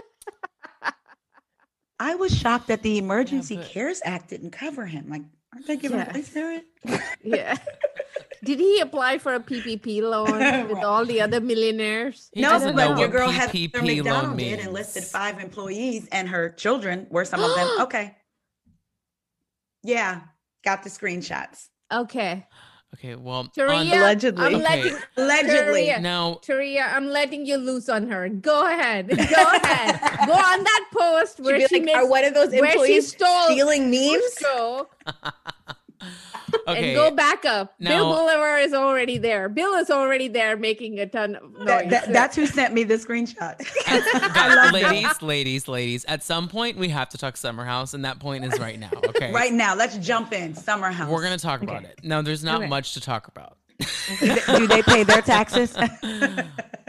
[1.99, 5.07] I was shocked that the Emergency but- CARES Act didn't cover him.
[5.09, 5.21] Like,
[5.55, 6.11] aren't they giving Yeah.
[6.11, 6.65] place for it?
[7.23, 7.57] yeah
[8.43, 12.75] did he apply for a ppp loan with all the other millionaires He no, but
[12.75, 16.49] know your what girl Heather PPP loan McDonald did and listed five employees, and her
[16.49, 17.67] children were some of them.
[17.85, 18.15] Okay.
[19.83, 20.21] Yeah,
[20.63, 21.69] got the screenshots.
[21.91, 22.45] okay
[22.95, 24.45] Okay, well, Taria, on, Allegedly.
[24.45, 24.63] I'm Okay.
[24.63, 25.87] letting Allegedly.
[25.87, 28.29] Taria, now Taria, I'm letting you loose on her.
[28.29, 29.09] Go ahead.
[29.09, 29.99] Go ahead.
[30.27, 32.71] Go on that post She'd where be she like, makes are one of those where
[32.71, 34.37] she employees stole stealing memes?
[36.51, 37.73] Cusco okay, and go back up.
[37.79, 39.49] Bill Now- Bolivar is already there.
[39.49, 41.65] Bill is already there making a ton of noise.
[41.65, 43.55] That- that- that's who sent me the screenshot.
[43.85, 46.05] Guys, ladies, ladies, ladies.
[46.05, 48.91] At some point, we have to talk Summer House, and that point is right now.
[49.07, 50.53] Okay, right now, let's jump in.
[50.55, 51.09] Summer House.
[51.09, 51.91] We're gonna talk about Okay.
[51.91, 52.03] it.
[52.03, 52.69] No, there's not Okay.
[52.69, 53.57] much to talk about.
[53.79, 53.85] do,
[54.27, 55.75] they, do they pay their taxes?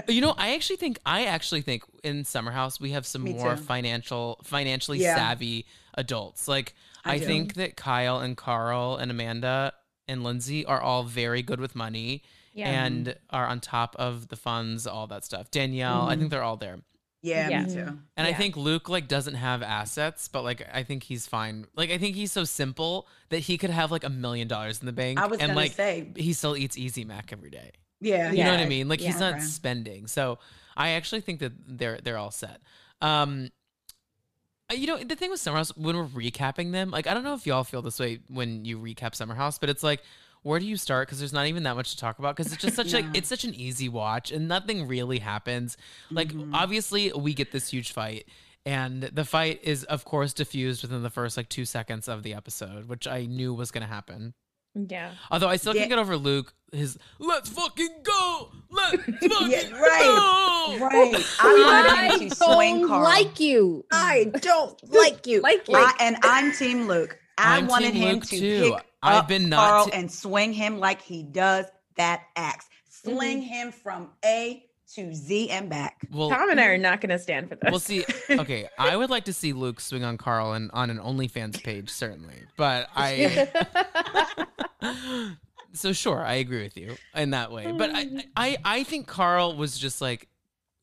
[0.08, 3.32] You know, I actually think I actually think in Summer House we have some Me
[3.32, 3.62] more too.
[3.62, 5.16] financial, financially Yeah.
[5.16, 6.46] savvy adults.
[6.46, 6.74] Like
[7.06, 9.72] I I, think that Kyle and Carl and Amanda
[10.08, 12.22] and Lindsay are all very good with money
[12.54, 12.68] Yeah.
[12.70, 15.50] and are on top of the funds, all that stuff.
[15.50, 16.18] Danielle, I Mm-hmm.
[16.20, 16.78] think they're all there.
[17.22, 17.62] Yeah, Yeah.
[17.64, 17.98] me too.
[18.16, 21.66] And I think Luke like doesn't have assets, but like I think he's fine.
[21.74, 24.86] Like I think he's so simple that he could have like a million dollars in
[24.86, 27.72] the bank I was and gonna like say, he still eats Easy Mac every day.
[28.00, 28.88] yeah, You know what I mean?
[28.88, 29.42] Like he's not Okay.
[29.42, 30.06] spending.
[30.06, 30.38] So
[30.76, 32.60] I actually think that they're they're all set.
[33.00, 33.50] Um
[34.72, 37.34] you know, the thing with Summer House, when we're recapping them, like I don't know
[37.34, 40.02] if y'all feel this way when you recap Summer House, but it's like
[40.42, 41.08] where do you start?
[41.08, 42.36] Because there's not even that much to talk about.
[42.36, 43.00] Because it's just such No.
[43.00, 45.76] like it's such an easy watch, and nothing really happens.
[46.10, 46.50] Like Mhm.
[46.54, 48.28] obviously, we get this huge fight,
[48.64, 52.34] and the fight is of course diffused within the first like two seconds of the
[52.34, 54.34] episode, which I knew was gonna happen.
[54.88, 55.12] Yeah.
[55.30, 55.80] Although I still Yeah.
[55.82, 60.76] can't get over Luke, his "Let's fucking go, let's fucking Yeah, right.
[60.78, 61.24] go." right.
[61.40, 63.04] I wanted him to swing don't Carl.
[63.04, 63.84] like you.
[63.90, 65.40] I don't like you.
[65.40, 65.76] Like you.
[65.76, 67.18] I, and I'm Team Luke.
[67.38, 68.62] I I'm wanted Team him Luke to too.
[68.74, 71.66] pick I've up been not Carl t- and swing him like he does
[71.96, 72.66] that axe.
[72.90, 73.46] Sling Mm-hmm.
[73.48, 76.06] him from A to Z and back.
[76.12, 76.82] Well, Tom and I are mm.
[76.82, 77.70] not going to stand for this.
[77.70, 78.04] we'll see.
[78.30, 81.90] Okay, I would like to see Luke swing on Carl and on an OnlyFans page,
[81.90, 82.42] certainly.
[82.56, 83.48] But I,
[85.72, 87.72] so sure, I agree with you in that way.
[87.72, 88.24] But I, mm.
[88.36, 90.28] I, I think Carl was just like,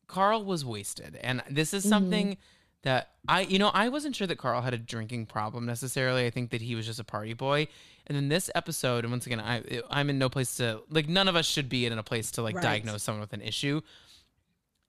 [0.06, 2.40] Carl was wasted, and this is something mm-hmm.
[2.82, 6.26] that I, you know, I wasn't sure that Carl had a drinking problem necessarily.
[6.26, 7.68] I think that he was just a party boy.
[8.06, 11.08] And in this episode, and once again, I, I'm in no place to like.
[11.08, 12.62] None of us should be in a place to like Right.
[12.62, 13.80] diagnose someone with an issue.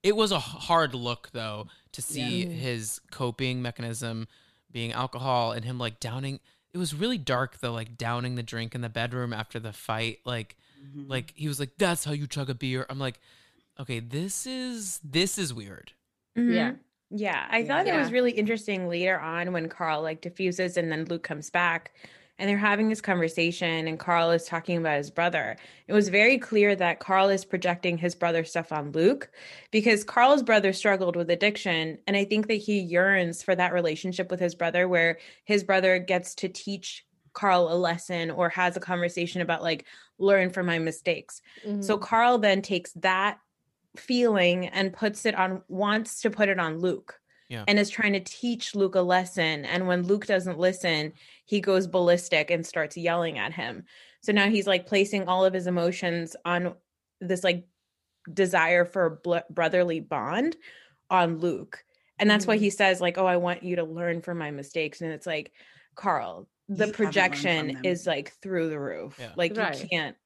[0.03, 2.49] It was a hard look though to see Yeah.
[2.49, 4.27] his coping mechanism
[4.71, 6.39] being alcohol and him like downing.
[6.73, 10.19] It was really dark though, like downing the drink in the bedroom after the fight.
[10.25, 11.09] Like, Mm-hmm.
[11.09, 13.19] like he was like, "That's how you chug a beer." I'm like,
[13.79, 15.93] okay, this is this is weird.
[16.37, 16.53] Mhm.
[16.53, 16.71] Yeah.
[17.09, 17.47] Yeah.
[17.49, 17.65] I Yeah.
[17.67, 21.49] thought it was really interesting later on when Carl like diffuses and then Luke comes
[21.49, 21.93] back
[22.37, 25.55] and they're having this conversation and Carl is talking about his brother.
[25.87, 29.29] It was very clear that Carl is projecting his brother stuff on Luke
[29.71, 31.97] because Carl's brother struggled with addiction.
[32.07, 35.97] And I think that he yearns for that relationship with his brother where his brother
[35.99, 39.85] gets to teach Carl a lesson or has a conversation about like
[40.17, 41.41] learn from my mistakes.
[41.81, 42.01] So Mhm.
[42.01, 43.39] Carl then takes that
[43.95, 47.19] feeling and puts it on wants to put it on Luke.
[47.49, 47.63] Yeah.
[47.67, 51.13] And is trying to teach Luke a lesson and when Luke doesn't listen,
[51.45, 53.85] he goes ballistic and starts yelling at him.
[54.21, 56.75] So now he's like placing all of his emotions on
[57.21, 57.67] this like
[58.33, 60.57] desire for a bl- brotherly bond
[61.09, 61.83] on Luke.
[62.19, 62.59] And that's why Mhm.
[62.59, 65.53] he says like, "Oh, I want you to learn from my mistakes." And it's like,
[65.95, 69.19] "Carl, the You haven't learned from projection is like through the roof.
[69.19, 69.33] Yeah.
[69.35, 69.75] Like Right.
[69.83, 70.17] you can't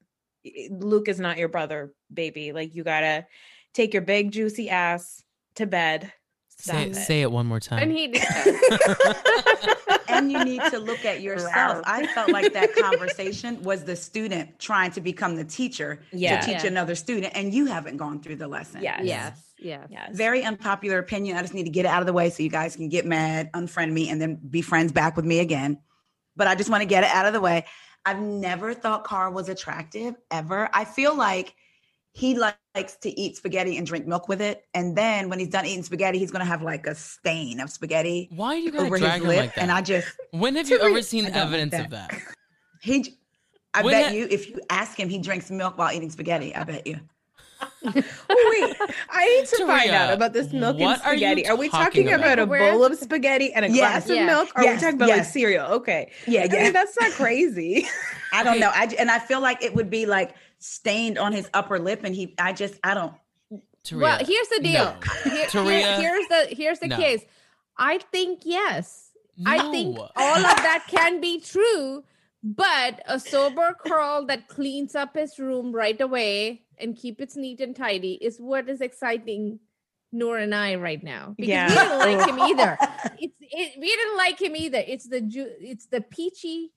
[0.70, 2.52] Luke is not your brother, baby.
[2.52, 3.26] Like you got to
[3.74, 5.22] take your big juicy ass
[5.56, 6.12] to bed.
[6.60, 6.94] Stop Say it.
[6.96, 7.82] say it one more time.
[7.82, 8.22] and he did
[10.08, 11.82] and you need to look at yourself.
[11.84, 16.40] I felt like that conversation was the student trying to become the teacher Yeah.
[16.40, 16.68] to teach Yeah.
[16.70, 18.82] another student, and you haven't gone through the lesson.
[18.82, 19.00] Yes.
[19.04, 19.86] yes, yes.
[19.90, 20.10] Yes.
[20.16, 21.36] Very unpopular opinion.
[21.36, 23.06] I just need to get it out of the way so you guys can get
[23.06, 25.78] mad, unfriend me, and then be friends back with me again.
[26.36, 27.66] But I just want to get it out of the way.
[28.04, 30.68] I've never thought Carl was attractive ever.
[30.72, 31.54] I feel like
[32.12, 34.64] he likes to eat spaghetti and drink milk with it.
[34.74, 37.70] And then when he's done eating spaghetti, he's going to have like a stain of
[37.70, 39.36] spaghetti Why do you gotta over his drag him lip.
[39.38, 39.60] like that?
[39.62, 41.84] and I just, when have you To me, ever seen I like evidence that.
[41.84, 42.14] of that?
[42.80, 43.16] he,
[43.74, 46.54] I When bet ha- you, if you ask him, he drinks milk while eating spaghetti.
[46.54, 46.98] I bet you.
[47.84, 47.94] Wait,
[49.10, 51.46] I need to find out about this milk and what are spaghetti.
[51.46, 52.56] Are, we talking talking about, about?
[52.56, 53.78] a bowl of spaghetti and a Yes.
[53.78, 54.26] glass of Yeah.
[54.26, 54.48] milk?
[54.56, 55.66] Or are we talking about like cereal?
[55.72, 56.10] Okay.
[56.26, 56.62] Yeah, I yeah.
[56.64, 57.86] mean, that's not crazy.
[58.32, 58.70] I don't know.
[58.74, 62.14] I, and I feel like it would be like stained on his upper lip, and
[62.14, 62.34] he.
[62.38, 62.78] I just.
[62.84, 63.12] I don't.
[63.84, 64.84] Taria, Well, here's the deal.
[64.84, 64.94] no.
[65.24, 66.96] Here- here- Taria, here's the here's the no.
[66.96, 67.24] case.
[67.76, 69.08] I think yes.
[69.46, 72.04] I think all of that can be true,
[72.44, 77.60] but a sober Carl that cleans up his room right away and keep it neat
[77.62, 79.60] and tidy is what is exciting
[80.12, 81.34] Noor and I right now.
[81.38, 81.68] Because Yeah.
[81.68, 82.78] we didn't like him either.
[83.18, 84.82] It's it, we didn't like him either.
[84.86, 86.72] It's the ju- it's the peachy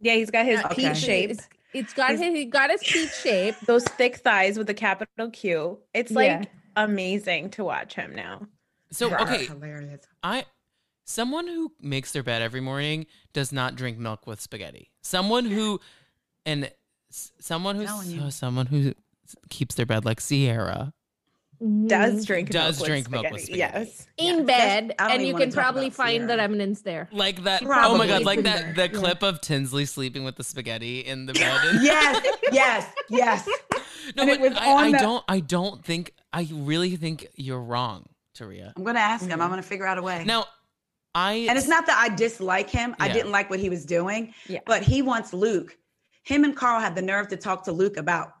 [0.00, 0.88] yeah, he's got his uh, Okay.
[0.90, 1.30] peach shape.
[1.30, 1.48] It's,
[1.78, 3.54] it's got his, he got his peach shape.
[3.66, 5.78] those thick thighs with the capital Q.
[5.94, 6.44] It's like Yeah.
[6.76, 8.46] amazing to watch him now.
[8.90, 10.06] So okay, hilarious.
[10.22, 10.44] I
[11.04, 14.90] someone who makes their bed every morning does not drink milk with spaghetti.
[15.02, 15.80] Someone who
[16.44, 16.70] and
[17.10, 18.94] someone who's Telling someone who
[19.48, 20.92] keeps their bed like Ciara.
[21.86, 22.26] Does Mhm.
[22.26, 23.62] drink Does milk with drink milk with spaghetti.
[23.62, 23.88] spaghetti.
[23.88, 24.06] Yes.
[24.18, 27.08] in Yeah, bed, and you can probably about find the remnants there.
[27.12, 27.62] Like that.
[27.64, 28.24] Oh my god!
[28.24, 28.74] Like that.
[28.76, 29.00] there, The yeah.
[29.00, 31.60] clip of Tinsley sleeping with the spaghetti in the bed.
[31.82, 33.48] Yes, yes, yes.
[34.16, 35.24] no, and it but was I, on I the- don't.
[35.28, 36.12] I don't think.
[36.32, 38.06] I really think you're wrong,
[38.38, 38.72] Taria.
[38.76, 39.38] I'm gonna ask him.
[39.38, 39.42] Mhm.
[39.42, 40.24] I'm gonna figure out a way.
[40.26, 40.44] Now,
[41.14, 42.94] I and it's not that I dislike him.
[43.00, 44.34] I didn't like what he was doing.
[44.46, 44.58] Yeah.
[44.66, 45.76] But he wants Luke.
[46.24, 48.32] Him and Carl had the nerve to talk to Luke about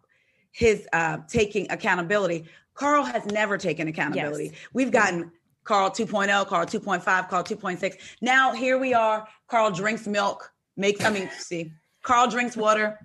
[0.52, 2.46] his uh, taking accountability.
[2.76, 4.52] Carl has never taken accountability.
[4.72, 5.32] We've gotten
[5.64, 7.94] Carl 2.0, Carl 2.5, Carl 2.6.
[8.20, 9.26] Now here we are.
[9.48, 11.72] Carl drinks milk, makes, I mean, see,
[12.02, 12.98] Carl drinks water,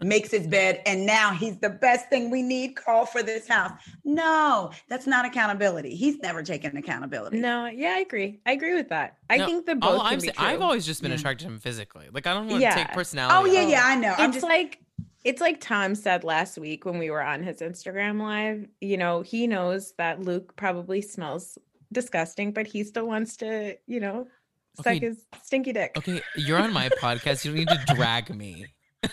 [0.00, 3.72] makes his bed, and now he's the best thing we need, Carl, for this house.
[4.04, 5.96] No, that's not accountability.
[5.96, 7.38] He's never taken accountability.
[7.40, 8.40] No, yeah, I agree.
[8.44, 9.16] I agree with that.
[9.30, 10.46] I No, think the both can I'm be saying, true.
[10.46, 11.16] I've always just been Yeah.
[11.16, 12.06] attracted to him physically.
[12.12, 12.74] Like I don't want to Yeah.
[12.74, 13.50] take personality.
[13.50, 14.14] Oh, yeah, yeah, I know.
[14.18, 14.80] I'm just like
[15.26, 18.68] it's like Tom said last week when we were on his Instagram live.
[18.80, 21.58] You know, he knows that Luke probably smells
[21.90, 24.28] disgusting, but he still wants to, you know,
[24.76, 25.00] suck Okay.
[25.00, 25.94] his stinky dick.
[25.98, 27.44] Okay, you're on my podcast.
[27.44, 28.66] You don't need to drag me.
[29.02, 29.12] this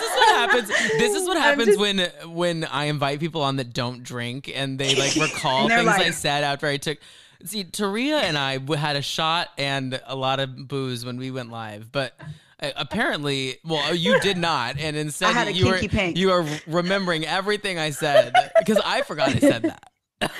[0.00, 0.68] is what happens.
[0.68, 1.98] This is what happens just- when
[2.32, 6.44] when I invite people on that don't drink and they like recall things I said
[6.44, 6.98] after I took.
[7.44, 11.50] See, Taria and I had a shot and a lot of booze when we went
[11.50, 12.14] live, but.
[12.60, 16.16] uh, Apparently, well, you did not, and instead I had a you were pink.
[16.16, 19.90] you are remembering everything I said because I forgot I said that.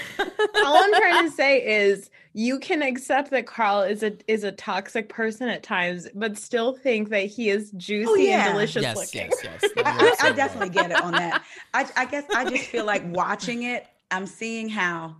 [0.64, 4.52] All I'm trying to say is you can accept that Carl is a is a
[4.52, 8.44] toxic person at times, but still think that he is juicy Oh, yeah.
[8.46, 9.30] and delicious yes, looking.
[9.42, 11.42] yes, yes, No, I, I, I definitely get it on that.
[11.74, 15.16] I, I guess I just feel like watching it, I'm seeing how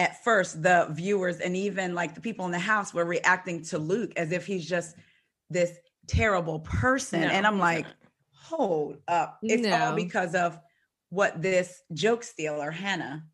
[0.00, 3.78] at first the viewers and even like the people in the house were reacting to
[3.78, 4.96] Luke as if he's just
[5.50, 5.76] this
[6.08, 7.20] terrible person.
[7.20, 7.94] No, and I'm like, not.
[8.32, 9.38] hold up.
[9.42, 10.58] It's all because of
[11.10, 13.24] what this joke stealer, Hannah,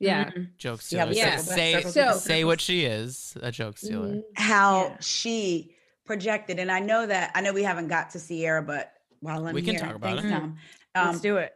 [0.00, 0.30] Yeah.
[0.30, 0.56] Mhm.
[0.58, 1.10] joke stealer.
[1.12, 4.08] a Say, circle, say, circle, So- say what she is, a joke stealer.
[4.16, 4.22] Mhm.
[4.34, 4.96] how Yeah.
[5.00, 6.58] she projected.
[6.58, 9.62] And I know that I know we haven't got to Ciara, but while I'm We
[9.62, 10.30] can here, talk about thanks, it.
[10.30, 10.58] Tom.
[10.94, 11.52] Let's Um, do it.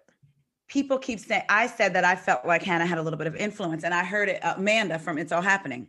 [0.70, 3.34] People keep saying I said that I felt like Hannah had a little bit of
[3.34, 5.88] influence, and I heard it Amanda from It's All Happening.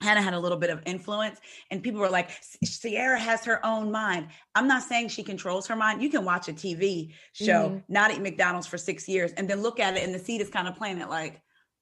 [0.00, 1.40] Hannah had a little bit of influence,
[1.72, 2.30] and people were like,
[2.64, 4.28] Ciara has her own mind.
[4.54, 6.00] I'm not saying she controls her mind.
[6.00, 7.82] You can watch a TV show, Mhm.
[7.88, 10.48] not eat McDonald's for six years, and then look at it, and the seed is
[10.48, 11.40] kind of playing it like,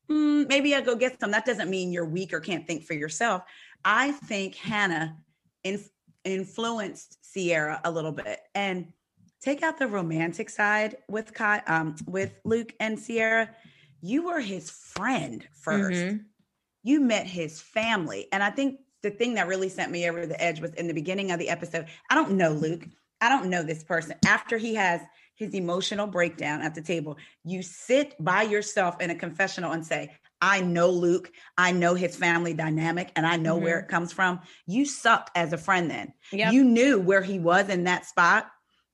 [0.08, 1.32] "Hmm, maybe I go get some.
[1.32, 3.42] That doesn't mean you're weak or can't think for yourself.
[3.84, 5.18] I think Hannah
[5.64, 5.90] inf-
[6.24, 8.92] influenced Ciara a little bit, and
[9.42, 13.50] take out the romantic side with Kai, um, with Luke and Ciara.
[14.00, 16.24] You were his friend 1st Mhm.
[16.84, 20.40] You met his family, and I think the thing that really sent me over the
[20.42, 21.86] edge was in the beginning of the episode.
[22.10, 22.86] I don't know Luke.
[23.20, 24.16] I don't know this person.
[24.26, 25.00] After he has
[25.36, 30.12] his emotional breakdown at the table, you sit by yourself in a confessional and say,
[30.40, 31.30] I know Luke.
[31.56, 34.40] I know his family dynamic and I know where it comes from.
[34.66, 36.12] You sucked as a friend then.
[36.32, 36.52] Yep.
[36.52, 38.50] You knew where he was in that spot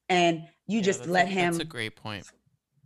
[0.08, 2.26] and you Yeah, just let a, him That's a great point.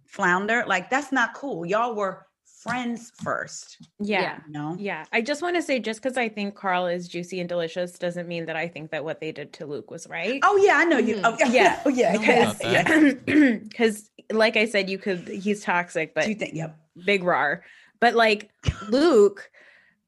[0.04, 0.64] flounder.
[0.66, 1.64] Like, that's not cool.
[1.66, 2.26] Y'all were
[2.62, 4.38] friends first, yeah.
[4.46, 4.76] you know?
[4.78, 7.98] Yeah, I just want to say just because I think Carl is juicy and delicious
[7.98, 10.38] doesn't mean that I think that what they did to Luke was right.
[10.44, 11.16] Oh, yeah, I know you.
[11.16, 11.22] Mhm.
[11.24, 11.46] Oh, yeah.
[11.52, 11.82] Yeah.
[11.84, 12.12] Oh, yeah.
[12.12, 12.60] No, Yes.
[12.60, 12.86] about yes.
[13.26, 13.62] that.
[13.68, 16.78] Because, like I said, you could, he's toxic, but you think, yep.
[17.04, 17.64] big rar.
[17.98, 18.50] But like
[18.88, 19.50] Luke,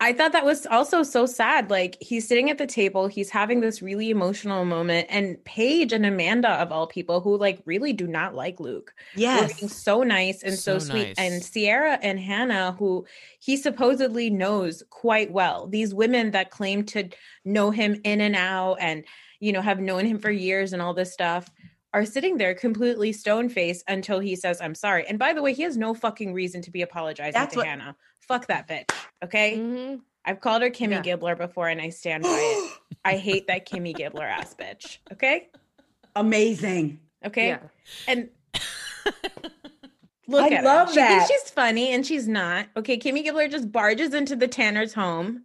[0.01, 1.71] I thought that was also so sad.
[1.71, 6.05] Like he's sitting at the table, he's having this really emotional moment, and Paige and
[6.05, 9.55] Amanda, of all people, who like really do not like Luke, Yes.
[9.59, 11.15] being so nice and so, So sweet.
[11.17, 11.19] nice.
[11.19, 13.07] And Ciara and Hannah, who
[13.39, 17.09] he supposedly knows quite well, these women that claim to
[17.45, 19.05] know him in and out and
[19.41, 21.49] you know have known him for years and all this stuff
[21.95, 25.07] are sitting there completely stone faced until he says, I'm sorry.
[25.09, 27.67] And by the way, he has no fucking reason to be apologizing That's to what-
[27.69, 27.97] Hannah.
[28.21, 28.91] Fuck that bitch.
[29.23, 29.57] Okay.
[29.59, 30.01] Mhm.
[30.25, 31.17] I've called her Kimmy Yeah.
[31.17, 32.73] Gibbler before and I stand by it.
[33.05, 34.99] I hate that Kimmy Gibbler ass bitch.
[35.13, 35.49] Okay.
[36.17, 37.01] Amazing.
[37.25, 37.49] Okay.
[37.49, 37.59] Yeah.
[38.09, 38.31] And
[40.27, 40.95] look I at love her.
[40.95, 42.67] She thinks she's funny and she's not.
[42.77, 42.99] Okay.
[42.99, 45.45] Kimmy Gibbler just barges into the Tanner's home.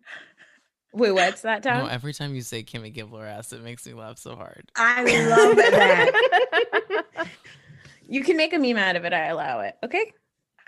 [0.91, 4.17] Wait, what's that, No, every time you say Kimmy Gibbler ass, it makes me laugh
[4.17, 4.71] so hard.
[4.75, 7.27] I love that.
[8.07, 9.13] you can make a meme out of it.
[9.13, 9.75] I allow it.
[9.83, 10.11] Okay.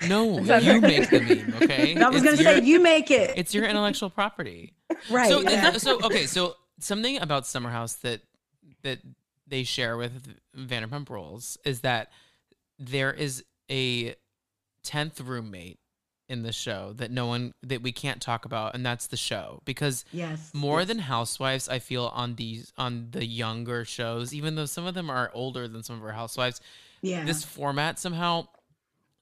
[0.07, 0.79] No, you okay.
[0.79, 1.95] make the meme, okay?
[1.95, 3.33] I was It's going to your- say, you make it.
[3.35, 4.73] it's your intellectual property.
[5.09, 5.29] right.
[5.29, 5.71] So, yeah.
[5.73, 8.21] so okay, so something about Summer House that
[8.83, 8.99] that
[9.47, 12.11] they share with Vanderpump Rules is that
[12.79, 14.15] there is a
[14.83, 15.79] tenth roommate
[16.31, 19.61] in the show that no one that we can't talk about, and that's the show
[19.65, 20.51] because yes.
[20.53, 20.87] more yes.
[20.87, 25.09] than Housewives, I feel on these on the younger shows, even though some of them
[25.09, 26.61] are older than some of our Housewives,
[27.01, 27.25] yeah.
[27.25, 28.47] this format somehow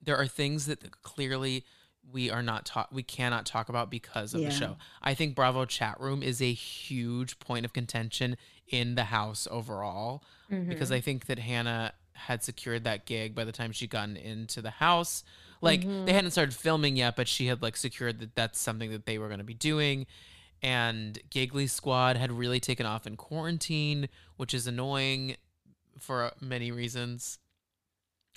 [0.02, 1.66] there are things that clearly
[2.12, 4.50] we are not taught we cannot talk about because of Yeah.
[4.50, 4.78] the show.
[5.02, 8.38] I think Bravo chat room is a huge point of contention
[8.68, 10.96] in the house overall because Mhm.
[10.96, 14.72] I think that Hannah had secured that gig by the time she gotten into the
[14.72, 15.24] house.
[15.62, 16.06] Like Mm-hmm.
[16.06, 19.18] they hadn't started filming yet, but she had like secured that that's something that they
[19.18, 20.06] were going to be doing.
[20.62, 25.36] And Giggly Squad had really taken off in quarantine, which is annoying
[26.00, 27.40] for many reasons.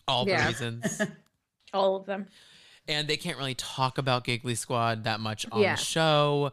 [0.08, 1.00] All the reasons.
[1.72, 2.26] all of them.
[2.88, 5.76] and they can't really talk about Giggly Squad that much on Yeah.
[5.76, 6.52] the show,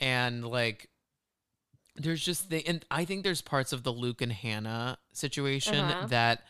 [0.00, 0.88] and like.
[1.98, 6.06] There's just the and I think there's parts of the Luke and Hannah situation Uh-huh.
[6.08, 6.42] that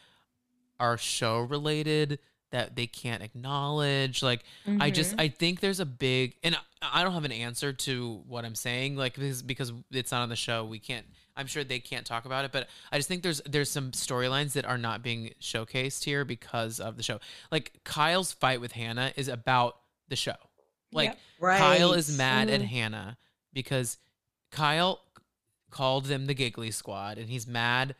[0.81, 2.19] are show related
[2.51, 4.23] that they can't acknowledge.
[4.23, 4.45] Like
[4.81, 5.21] I just Mhm.
[5.21, 6.61] I think there's a big and I-
[7.01, 10.29] I don't have an answer to what I'm saying like because because it's not on
[10.29, 11.07] the show we can't
[11.37, 14.53] I'm sure they can't talk about it but I just think there's there's some storylines
[14.53, 17.19] that are not being showcased here because of the show.
[17.51, 19.79] Like Kyle's fight with Hannah is about
[20.09, 20.37] the show.
[20.93, 21.19] Like Yep.
[21.41, 21.59] Right.
[21.59, 22.67] Kyle is mad at Mhm.
[22.69, 23.19] Hannah
[23.53, 23.99] because
[24.53, 25.01] Kyle
[25.71, 27.97] called them the Giggly Squad and he's mad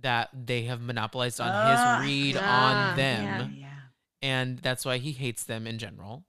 [0.00, 3.24] that they have monopolized on his read ah, on them
[3.56, 3.66] yeah.
[3.68, 3.79] Yeah.
[4.22, 6.24] And that's why he hates them in general.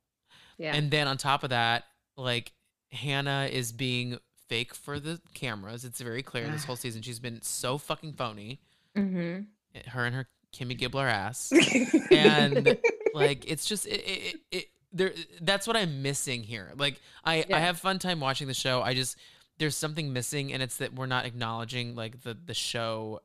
[0.58, 0.76] Yeah.
[0.76, 1.86] And then on top of that,
[2.18, 2.52] like
[2.92, 5.86] Hannah is being fake for the cameras.
[5.86, 8.60] It's very clear this whole season she's been so fucking phony.
[8.96, 9.48] Mhm.
[9.88, 11.52] Her and her Kimmy Gibbler ass.
[12.12, 12.78] And
[13.14, 16.72] like it's just it, it, it, there that's what I'm missing here.
[16.76, 18.82] Like I I have fun time watching the show.
[18.82, 19.16] I just
[19.58, 23.22] there's something missing and it's that we're not acknowledging like the the show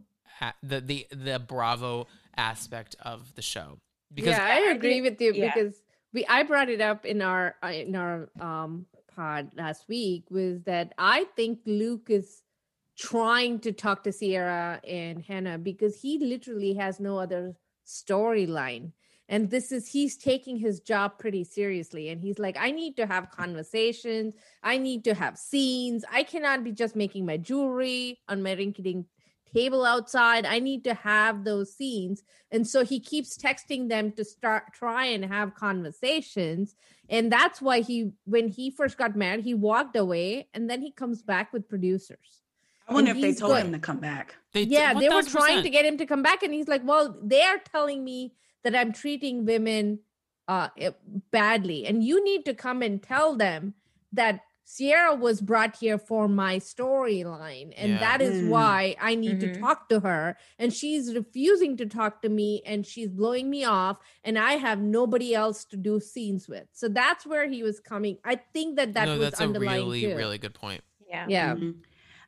[0.63, 2.07] the the the Bravo
[2.37, 3.79] aspect of the show.
[4.15, 5.53] Because yeah, I agree with you yeah.
[5.53, 10.25] because we I brought it up in our uh, in our um pod last week
[10.31, 12.43] was that I think Luke is
[12.97, 17.55] trying to talk to Ciara and Hannah because he literally has no other
[17.87, 18.93] storyline.
[19.29, 22.11] And this is he's taking his job pretty seriously.
[22.11, 24.35] And he's like, I need to have conversations.
[24.63, 26.05] I need to have scenes.
[26.11, 29.05] I cannot be just making my jewelry on my rinky
[29.57, 30.45] table outside.
[30.45, 32.23] I need to have those scenes.
[32.51, 36.75] And so he keeps texting them to start try and have conversations.
[37.09, 40.91] And that's why he when he first got married, he walked away and then he
[40.91, 42.43] comes back with producers.
[42.89, 43.67] I wonder And if they told good.
[43.67, 44.37] him to come back.
[44.53, 45.63] they yeah, they were trying 1000%.
[45.65, 48.93] to get him to come back and he's like, "Well, they're telling me that I'm
[48.93, 50.01] treating women
[50.49, 50.69] uh
[51.33, 53.75] badly and you need to come and tell them
[54.13, 57.99] that Ciara was brought here for my storyline and Yeah.
[58.01, 58.49] that is Mm.
[58.49, 59.61] why I need to Mhm.
[59.61, 63.99] talk to her and she's refusing to talk to me and she's blowing me off
[64.25, 66.67] and I have nobody else to do scenes with.
[66.73, 68.19] So that's where he was coming.
[68.25, 70.17] I think that that no, was that's a really, too.
[70.17, 70.83] really good point.
[71.09, 71.27] Yeah.
[71.29, 71.55] yeah.
[71.55, 71.77] Mhm.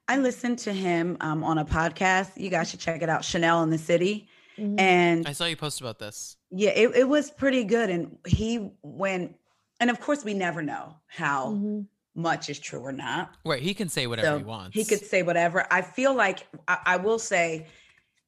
[0.06, 2.36] I listened to him um, on a podcast.
[2.40, 4.28] You guys should check it out, Chanel in the City.
[4.56, 4.80] Mhm.
[4.80, 6.36] And I saw you post about this.
[6.50, 7.90] yeah, it, it was pretty good.
[7.90, 9.34] And he when
[9.80, 11.86] and of course we never know how Mhm.
[12.18, 13.30] Much is true or not.
[13.44, 14.74] Right, he can say whatever So he wants.
[14.76, 15.64] He could say whatever.
[15.70, 17.68] I feel like I, I will say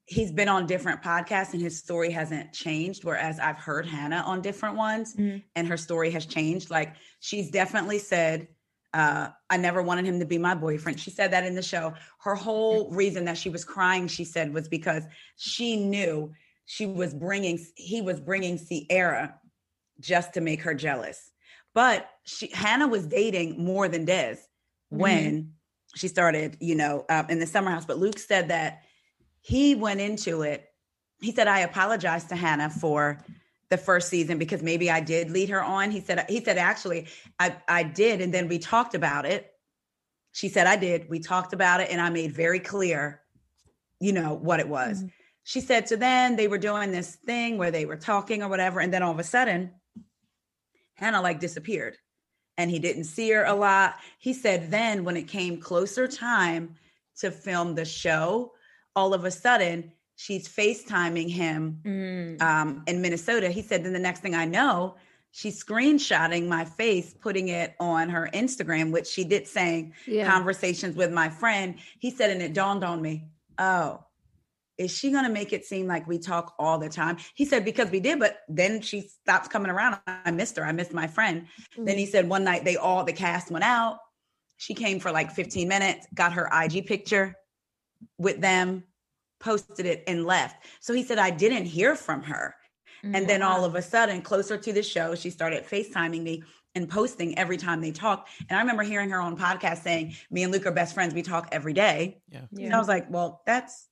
[0.07, 3.03] he's been on different podcasts and his story hasn't changed.
[3.05, 5.43] Whereas I've heard Hannah on different ones Mhm.
[5.57, 6.71] and her story has changed.
[6.71, 8.47] Like she's definitely said,
[8.95, 11.01] uh, I never wanted him to be my boyfriend.
[11.01, 11.95] She said that in the show.
[12.21, 15.03] Her whole reason that she was crying, she said, was because
[15.37, 16.33] she knew
[16.67, 19.35] she was bringing, he was bringing Ciara
[19.99, 21.33] just to make her jealous.
[21.75, 24.37] But she, Hannah was dating more than Des
[24.89, 25.53] when
[25.95, 27.85] she started, you know, uh, in the summer house.
[27.85, 28.83] But Luke said that
[29.41, 30.67] he went into it.
[31.21, 33.25] He said, I apologize to Hannah for
[33.69, 35.91] the first season because maybe I did lead her on.
[35.91, 37.07] He said, he said, actually,
[37.39, 38.21] I, I did.
[38.21, 39.53] And then we talked about it.
[40.33, 41.09] She said, I did.
[41.09, 43.21] We talked about it and I made very clear,
[44.01, 45.03] you know, what it was.
[45.05, 45.13] Mhm.
[45.45, 48.81] She said, so then they were doing this thing where they were talking or whatever.
[48.81, 49.73] And then all of a sudden,
[51.01, 51.97] Hannah like disappeared
[52.59, 53.97] and he didn't see her a lot.
[54.19, 56.77] He said, then when it came closer time
[57.21, 58.53] to film the show,
[58.95, 62.43] all of a sudden she's FaceTiming him Mm.
[62.43, 63.49] um, in Minnesota.
[63.49, 64.97] He said, then the next thing I know,
[65.31, 70.31] she's screenshotting my face, putting it on her Instagram, which she did saying Yeah.
[70.31, 71.77] conversations with my friend.
[71.99, 73.25] He said, and it dawned on me,
[73.59, 74.05] oh,
[74.81, 77.19] is she going to make it seem like we talk all the time?
[77.35, 79.99] He said, because we did, but then she stopped coming around.
[80.07, 80.65] I missed her.
[80.65, 81.47] I missed my friend.
[81.77, 82.11] Then he mm-hmm.
[82.11, 83.99] said one night they all, the cast went out.
[84.57, 87.35] She came for like 15 minutes, got her IG picture
[88.17, 88.85] with them,
[89.39, 90.65] posted it, and left.
[90.81, 92.55] So he said, I didn't hear from her.
[93.03, 96.43] And then all of a sudden, closer to the show, she started FaceTiming me
[96.75, 98.29] and posting every time they talk.
[98.49, 101.15] And I remember hearing her on podcast saying, Me and Luke are best friends.
[101.15, 102.23] We talk every day.
[102.31, 102.43] Yeah.
[102.59, 103.89] And I was like, Well, that's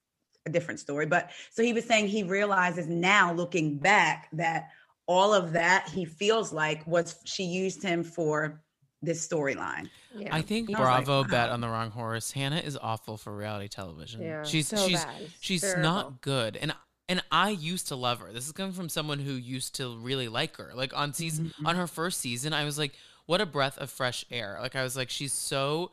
[0.49, 1.07] a different story.
[1.07, 4.69] But so he was saying he realizes now, looking back, that
[5.07, 8.61] all of that he feels like was she used him for
[9.01, 9.89] this storyline.
[10.17, 10.35] yeah.
[10.35, 12.33] I think I like, Bravo bet on the wrong horse.
[12.33, 14.21] Hannah is awful for reality television.
[14.23, 15.15] Yeah, she's so she's bad.
[15.41, 15.83] She's terrible.
[15.83, 16.57] not good.
[16.57, 16.75] And
[17.09, 18.33] and I used to love her.
[18.33, 20.73] This is coming from someone who used to really like her.
[20.75, 21.67] Like on season Mm-hmm.
[21.67, 22.93] on her first season, I was like,
[23.27, 24.59] what a breath of fresh air.
[24.61, 25.93] Like I was like, she's so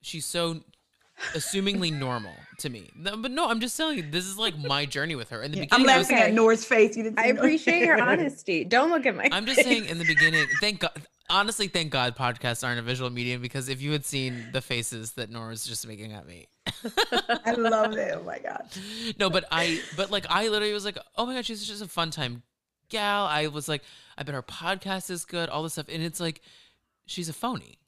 [0.00, 0.60] she's so
[1.34, 2.90] assumingly normal to me.
[2.94, 5.42] No, but no, I'm just telling you, this is like my journey with her.
[5.42, 6.96] In the I'm beginning, I'm laughing at Nora's face.
[6.96, 7.18] You didn't.
[7.18, 8.64] I appreciate your honesty.
[8.64, 9.28] Don't look at my.
[9.32, 10.92] I'm just saying in the beginning, thank God.
[11.28, 15.12] Honestly, thank God podcasts aren't a visual medium because if you had seen the faces
[15.12, 16.46] that Nora was just making at me.
[17.44, 18.14] I love it.
[18.16, 18.64] Oh my god.
[19.18, 21.88] no, but I, but like, I literally was like, oh my God, she's just a
[21.88, 22.44] fun time
[22.88, 23.24] gal.
[23.24, 23.82] I was like,
[24.16, 25.86] I bet her podcast is good, all this stuff.
[25.88, 26.42] And it's like,
[27.06, 27.78] she's a phony.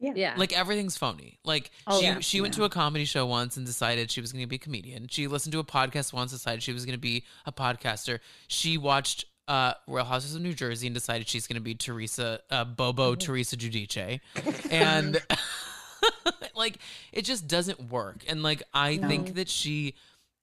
[0.00, 0.34] Yeah.
[0.36, 1.38] Like everything's phony.
[1.44, 2.18] Like Oh, she yeah.
[2.20, 2.60] she went Yeah.
[2.60, 5.08] to a comedy show once and decided she was going to be a comedian.
[5.08, 8.18] She listened to a podcast once, and decided she was going to be a podcaster.
[8.48, 12.40] She watched uh, Real Houses of New Jersey and decided she's going to be Teresa
[12.50, 14.20] uh, Bobo Teresa Giudice,
[14.70, 15.20] and
[16.54, 16.78] like
[17.12, 18.24] it just doesn't work.
[18.28, 19.08] And like I No.
[19.08, 19.94] think that she,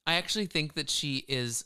[0.06, 1.66] I actually think that she is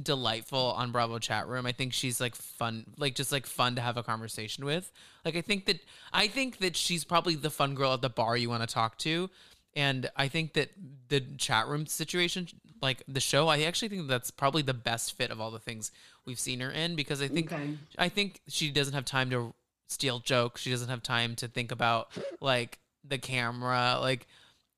[0.00, 1.66] delightful on Bravo chat room.
[1.66, 4.92] I think she's like fun, like just like fun to have a conversation with.
[5.24, 5.80] Like I think that
[6.12, 8.98] I think that she's probably the fun girl at the bar you want to talk
[8.98, 9.30] to.
[9.74, 10.70] And I think that
[11.08, 12.48] the chat room situation,
[12.82, 15.92] like the show, I actually think that's probably the best fit of all the things
[16.26, 17.76] we've seen her in because I think Okay.
[17.96, 19.54] I think she doesn't have time to
[19.88, 20.60] steal jokes.
[20.60, 22.10] She doesn't have time to think about
[22.40, 23.98] like the camera.
[24.00, 24.26] Like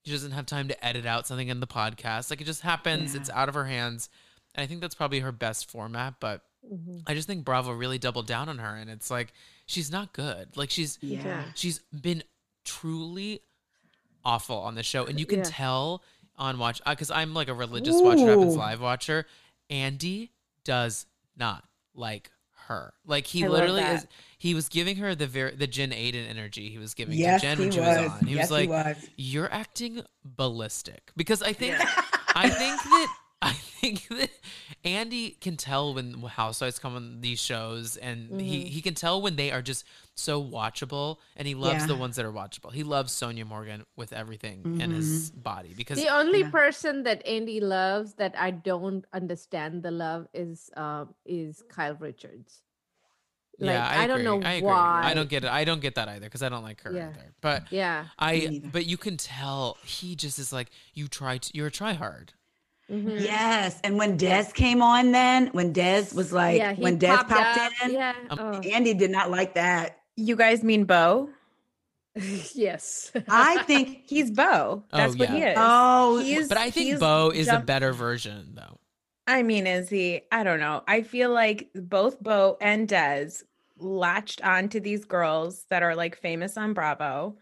[0.04, 2.30] she doesn't have time to edit out something in the podcast.
[2.30, 3.14] Like it just happens.
[3.14, 3.20] Yeah.
[3.20, 4.08] It's out of her hands.
[4.54, 6.14] And I think that's probably her best format.
[6.20, 7.02] But Mhm.
[7.06, 9.32] I just think Bravo really doubled down on her, and it's like
[9.66, 10.56] she's not good.
[10.56, 11.44] Like she's Yeah.
[11.54, 12.22] she's been
[12.64, 13.40] truly
[14.24, 15.44] awful on the show, and you can Yeah.
[15.48, 16.02] tell
[16.36, 18.58] on watch because I'm like a religious Watch What Happens Ooh.
[18.58, 19.26] live watcher.
[19.70, 20.32] Andy
[20.64, 21.06] does
[21.36, 21.64] not
[21.94, 22.30] like
[22.68, 22.94] her.
[23.04, 24.06] Like he I literally is.
[24.38, 27.46] He was giving her the very the Jen Aydin energy he was giving Yes, to
[27.48, 27.88] Jen he when she was.
[27.98, 28.26] was on.
[28.26, 29.10] He yes, was like, he was.
[29.16, 31.76] "You're acting ballistic," because I think
[32.36, 34.30] I think that I think that
[34.84, 39.34] Andy can tell when housewives come on these shows, and he he can tell when
[39.36, 41.86] they are just so watchable, and he loves Yeah.
[41.86, 42.72] the ones that are watchable.
[42.72, 46.50] He loves Sonja Morgan with everything in his body because The only Yeah.
[46.50, 52.62] person that Andy loves that I don't understand the love is um is Kyle Richards.
[53.58, 54.66] Like yeah, I, I, don't know I agree.
[54.68, 55.02] why.
[55.04, 55.50] I don't get it.
[55.50, 57.10] I don't get that either because I don't like her Yeah.
[57.10, 57.34] either.
[57.40, 58.06] But Yeah.
[58.18, 61.92] I but you can tell he just is like you try to you're a try
[61.92, 62.32] hard.
[62.90, 63.20] Mhm.
[63.22, 67.32] Yes, and when Des came on, then when Des was like, yeah, when Des popped,
[67.32, 68.14] up, in, Yeah.
[68.30, 69.98] Um, oh, Andy did not like that.
[70.16, 71.30] You guys mean Bo?
[72.54, 73.10] yes.
[73.28, 74.02] I think.
[74.06, 74.84] He's Bo.
[74.92, 75.50] Oh, That's what he yeah.
[75.52, 75.56] is.
[75.58, 78.78] Oh, He's- But I think Bo is a better version though.
[79.26, 80.22] I mean, is he?
[80.32, 80.82] I don't know.
[80.86, 83.30] I feel like both Bo and Des
[83.78, 87.36] latched onto these girls that are like famous on Bravo.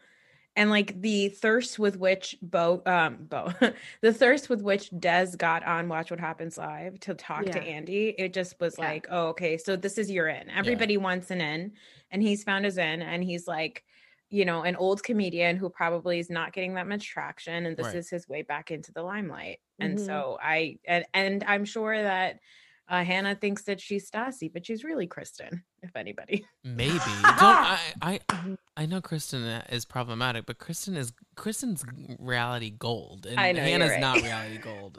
[0.57, 3.53] And like the thirst with which Bo, um, Bo,
[4.03, 8.15] the thirst with which Des got on Watch What Happens Live to talk to Andy,
[8.19, 8.87] it just was Yeah.
[8.87, 10.51] like, oh, okay, so this is your in.
[10.51, 11.73] Everybody wants an in,
[12.11, 13.85] and he's found his in, and he's like,
[14.29, 17.87] you know, an old comedian who probably is not getting that much traction, and this
[17.87, 17.97] Right.
[17.97, 19.61] is his way back into the limelight.
[19.81, 20.07] And Mhm.
[20.07, 22.41] so I, and, and I'm sure that
[22.89, 26.45] uh, Hannah thinks that she's Stassi, but she's really Kristen, if anybody.
[26.65, 26.93] Maybe.
[26.99, 28.21] Don't I, I.
[28.77, 31.85] I know Kristen is problematic, but Kristen is Kristen's
[32.19, 34.01] reality gold, and I know, Hannah's right.
[34.01, 34.99] not reality gold.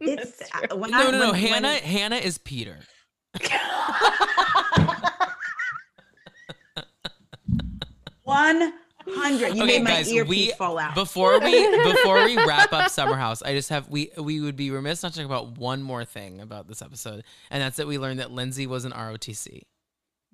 [0.00, 1.18] it's uh, when no, I, no, no.
[1.18, 1.34] when- when-
[1.64, 2.78] Hannah Hannah is Peter.
[8.24, 8.72] One
[9.08, 9.54] hundred.
[9.56, 10.94] You Okay, made my guys, earpiece we- fall out.
[10.94, 14.70] Before we before we wrap up Summer House, I just have we we would be
[14.70, 17.98] remiss not to talk about one more thing about this episode, and that's that we
[17.98, 19.62] learned that Lindsay was an ROTC.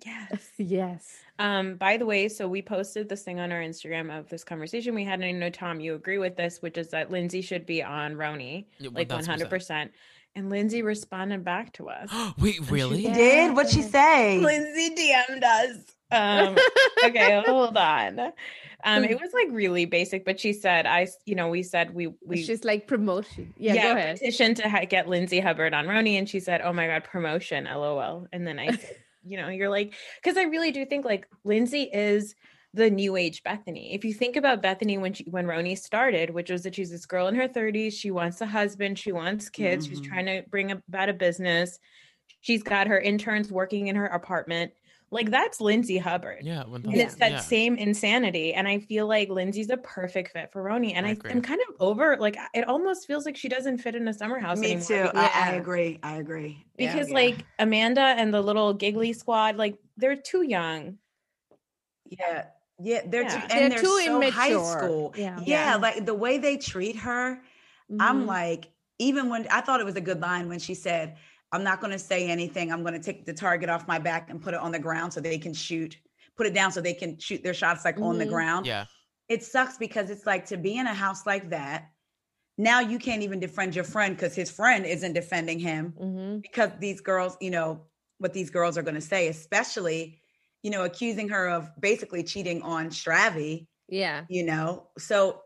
[0.05, 0.49] yes.
[0.59, 1.17] yes.
[1.41, 4.95] Um, by the way, so we posted this thing on our Instagram of this conversation
[4.95, 7.65] we had, and I know Tom, you agree with this, which is that Lindsay should
[7.65, 9.93] be on RHONY, Yeah, like hundred percent.
[10.35, 12.11] And Lindsay responded back to us.
[12.39, 13.03] Wait, really?
[13.03, 13.55] She did.
[13.57, 14.39] What'd she say?
[14.41, 15.77] Lindsay DM'd us.
[16.11, 16.57] Um,
[17.05, 18.19] okay, hold on.
[18.85, 22.09] Um, it was like really basic, but she said, "I, you know, we said we
[22.25, 23.53] we She's like promotion.
[23.57, 24.19] Yeah, go ahead.
[24.19, 27.65] petition to ha- get Lindsay Hubbard on RHONY, and she said, "Oh my god, promotion,
[27.65, 31.27] lol." And then I, said, you know, you're like, because I really do think like
[31.45, 32.35] Lindsay is
[32.75, 33.95] the new age Bethenny.
[33.95, 37.07] If you think about Bethenny when she when RHONY started, which was that she's this
[37.07, 40.05] girl in her 30s, she wants a husband, she wants kids, she's Mhm.
[40.05, 41.79] trying to bring about a business.
[42.41, 44.73] She's got her interns working in her apartment.
[45.11, 46.41] Like that's Lindsay Hubbard.
[46.43, 47.39] Yeah, one And it's that yeah.
[47.41, 48.53] same insanity.
[48.53, 50.93] And I feel like Lindsay's a perfect fit for RHONY.
[50.95, 51.31] And I I, agree.
[51.31, 54.39] am kind of over, like, it almost feels like she doesn't fit in a summer
[54.39, 54.87] house Me anymore.
[54.87, 55.03] too.
[55.05, 55.99] because- I, I agree.
[56.03, 56.63] I agree.
[56.77, 57.15] Because, yeah.
[57.15, 60.99] like, Amanda and the little giggly squad, like, they're too young.
[62.11, 62.47] yeah,
[62.79, 63.41] yeah, they're Yeah.
[63.41, 65.15] too, They're they're, too so high school.
[65.17, 65.41] Yeah.
[65.45, 67.41] yeah, like the way they treat her.
[67.99, 68.27] I'm Mhm.
[68.27, 71.17] like, even when I thought it was a good line when she said,
[71.53, 72.71] I'm not going to say anything.
[72.73, 75.13] I'm going to take the target off my back and put it on the ground
[75.13, 75.97] so they can shoot,
[76.37, 78.31] put it down so they can shoot their shots like on the Mhm.
[78.31, 78.67] ground.
[78.67, 78.87] Yeah.
[79.31, 81.91] it sucks because it's like to be in a house like that.
[82.57, 86.41] Now you can't even defend your friend because his friend isn't defending him Mhm.
[86.41, 87.85] because these girls, you know,
[88.17, 90.23] what these girls are going to say, especially,
[90.63, 94.25] you know, accusing her of basically cheating on Stravy, Yeah.
[94.31, 94.89] you know.
[94.99, 95.43] So,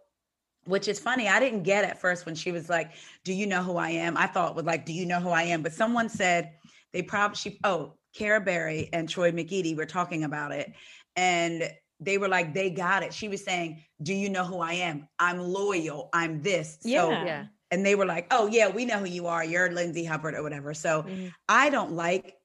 [0.64, 1.28] which is funny.
[1.28, 2.92] I didn't get at first when she was like,
[3.24, 5.42] "Do you know who I am?" I thought was like, "Do you know who I
[5.44, 6.52] am?" But someone said
[6.92, 10.72] they probably she oh, Cara Berry and Troy McEady were talking about it,
[11.16, 11.70] and
[12.00, 15.08] they were like, "They got it." She was saying, "Do you know who I am?
[15.18, 16.08] I'm loyal.
[16.12, 17.24] I'm this." So, Yeah.
[17.24, 17.46] Yeah.
[17.70, 19.44] and they were like, "Oh yeah, we know who you are.
[19.44, 21.32] You're Lindsay Hubbard or whatever." So Mhm.
[21.48, 22.36] I don't like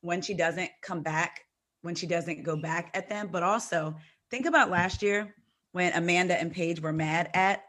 [0.00, 1.42] when she doesn't come back,
[1.82, 3.28] when she doesn't go back at them.
[3.28, 3.96] But also
[4.30, 5.34] think about last year
[5.72, 7.64] when Amanda and Paige were mad at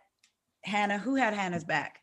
[0.64, 0.98] Hannah.
[0.98, 2.00] Who had Hannah's back?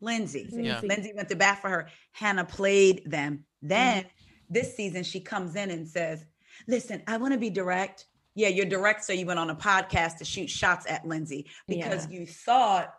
[0.00, 0.48] Lindsay.
[0.50, 0.80] Yeah.
[0.82, 1.12] Lindsay.
[1.14, 1.88] Went to bat for her.
[2.12, 3.44] Hannah played them.
[3.62, 4.04] Then
[4.50, 6.24] this season she comes in and says,
[6.68, 10.18] "Listen, I want to be direct." Yeah, you're direct, so you went on a podcast
[10.18, 12.92] to shoot shots at Lindsay because you thought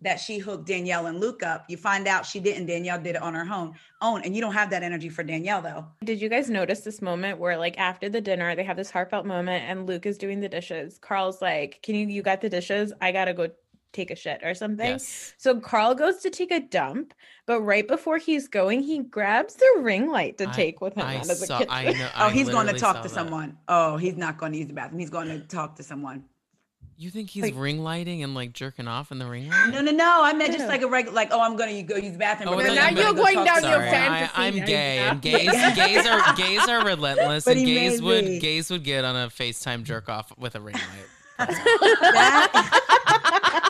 [0.00, 1.64] that she hooked Danielle and Luke up.
[1.68, 2.66] You find out she didn't.
[2.66, 3.74] Danielle did it on her own.
[4.00, 5.84] Own, and you don't have that energy for Danielle though.
[6.04, 9.26] Did you guys notice this moment where like after the dinner they have this heartfelt
[9.26, 10.98] moment and Luke is doing the dishes.
[10.98, 12.92] Carl's like, "Can you you got the dishes?
[13.00, 13.48] I got to go
[13.92, 15.34] take a shit or something." Yes.
[15.36, 17.12] So Carl goes to take a dump,
[17.46, 21.06] but right before he's going, he grabs the ring light to I- take with him
[21.06, 21.58] I out of the saw.
[21.58, 21.72] kitchen.
[21.72, 22.08] I know.
[22.18, 23.08] Oh, he's going to talk to that.
[23.08, 23.56] someone.
[23.66, 25.00] Oh, he's not going to use the bathroom.
[25.00, 26.24] He's going to talk to someone.
[27.00, 29.68] You think he's Like- ring lighting and like jerking off in the ring light?
[29.70, 30.20] No, no, no.
[30.24, 32.48] I meant just like a regular, like, oh, I'm going to go use the bathroom.
[32.48, 33.62] Oh, but I then thought I'm you gonna meant- go You're talk going to down
[33.62, 34.18] your Sorry, someone.
[34.18, 38.24] fantasy I, I'm gay, and gays, gays are gays are relentless, But and gays would
[38.24, 38.40] me.
[38.40, 41.38] gays would get on a FaceTime jerk off with a ring light.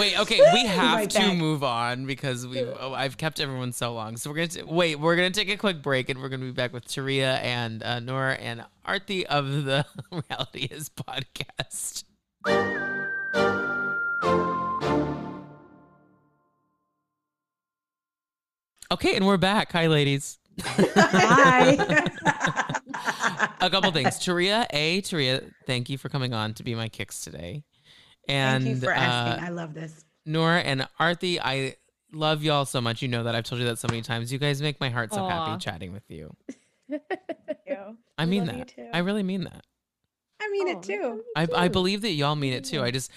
[0.00, 1.36] Wait, okay, we have right to back.
[1.36, 4.16] move on because we oh, I've kept everyone so long.
[4.16, 4.98] So we're gonna t- wait.
[4.98, 8.00] We're gonna take a quick break, and we're gonna be back with Taria and uh,
[8.00, 12.04] Noor and Arthi of the Reality Is podcast.
[18.92, 19.70] Okay, and we're back.
[19.72, 20.38] Hi, ladies.
[20.62, 22.06] Hi.
[23.60, 24.18] a couple things.
[24.18, 27.64] Taria, A, Taria, thank you for coming on to be my Kix today.
[28.28, 29.42] And Thank you for asking.
[29.42, 30.04] uh, I love this.
[30.26, 31.76] Noor and Arthi, I
[32.12, 33.02] love y'all so much.
[33.02, 34.32] You know that I've told you that so many times.
[34.32, 35.28] You guys make my heart so Aw.
[35.28, 36.34] happy chatting with you.
[37.66, 37.92] Yeah.
[38.18, 38.68] I mean love you that.
[38.68, 38.88] too.
[38.92, 39.64] I really mean that.
[40.42, 41.22] I mean Oh, it too.
[41.36, 42.82] I, I believe that y'all mean it too.
[42.82, 43.12] I just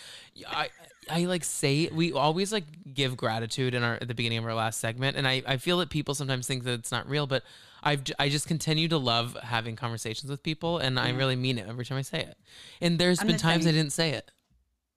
[0.47, 0.69] I
[1.09, 4.53] I like say we always like give gratitude in our at the beginning of our
[4.53, 7.41] last segment, and I I feel that people sometimes think that it's not real, but
[7.81, 11.57] I've j- I just continue to love having conversations with people, and I really mean
[11.57, 12.37] it every time I say it.
[12.79, 14.29] And there's I'm been the times I didn't say it.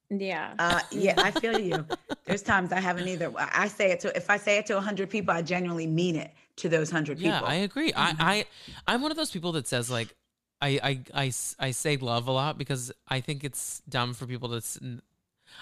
[0.09, 0.53] Yeah.
[0.57, 1.85] Uh, yeah, I feel you.
[2.25, 3.31] There's times I haven't either.
[3.37, 6.15] I I say it to if I say it to 100 people, I genuinely mean
[6.15, 7.31] it to those 100 people.
[7.31, 7.91] Yeah, I agree.
[7.91, 7.97] Mhm.
[7.97, 8.45] I, I
[8.93, 10.15] I'm one of those people that says like
[10.61, 14.49] I, I I I say love a lot because I think it's dumb for people
[14.59, 15.01] to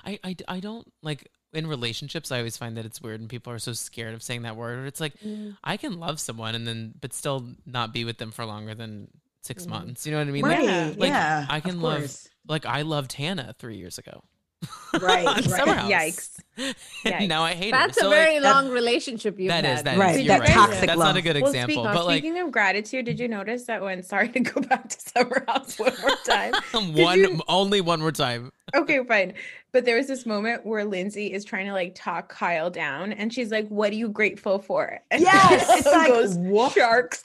[0.05, 3.51] I I I don't like in relationships I always find that it's weird and people
[3.51, 4.85] are so scared of saying that word.
[4.87, 5.57] It's like Mm.
[5.63, 9.07] I can love someone and then but still not be with them for longer than
[9.41, 9.69] 6 Mhm.
[9.69, 10.05] months.
[10.05, 10.45] You know what I mean?
[10.45, 10.59] right.
[10.59, 10.85] Like, Yeah.
[10.97, 11.45] like, yeah.
[11.49, 12.15] I can love-
[12.47, 14.23] like I loved Hannah 3 years ago.
[15.01, 15.43] Right, right.
[15.89, 16.31] Yikes.
[16.57, 16.73] And
[17.03, 17.27] Yikes.
[17.27, 17.87] now I hate that.
[17.87, 19.77] That's a So, like, very that- long relationship you've that had.
[19.79, 19.99] is that is.
[19.99, 20.49] Right, You're that right.
[20.51, 21.83] toxic That's not a good Well, example.
[21.83, 24.87] speak- but like speaking of gratitude, did you notice that when sorry to go back
[24.87, 26.53] to Summer House one more time?
[26.93, 28.53] one you- only one more time.
[28.73, 29.33] Okay, fine.
[29.73, 33.33] But there was this moment where Lindsay is trying to like talk Kyle down, and
[33.33, 36.71] she's like, "What are you grateful for?" And Yes, Kyle it's like, goes, what?
[36.71, 37.21] sharks.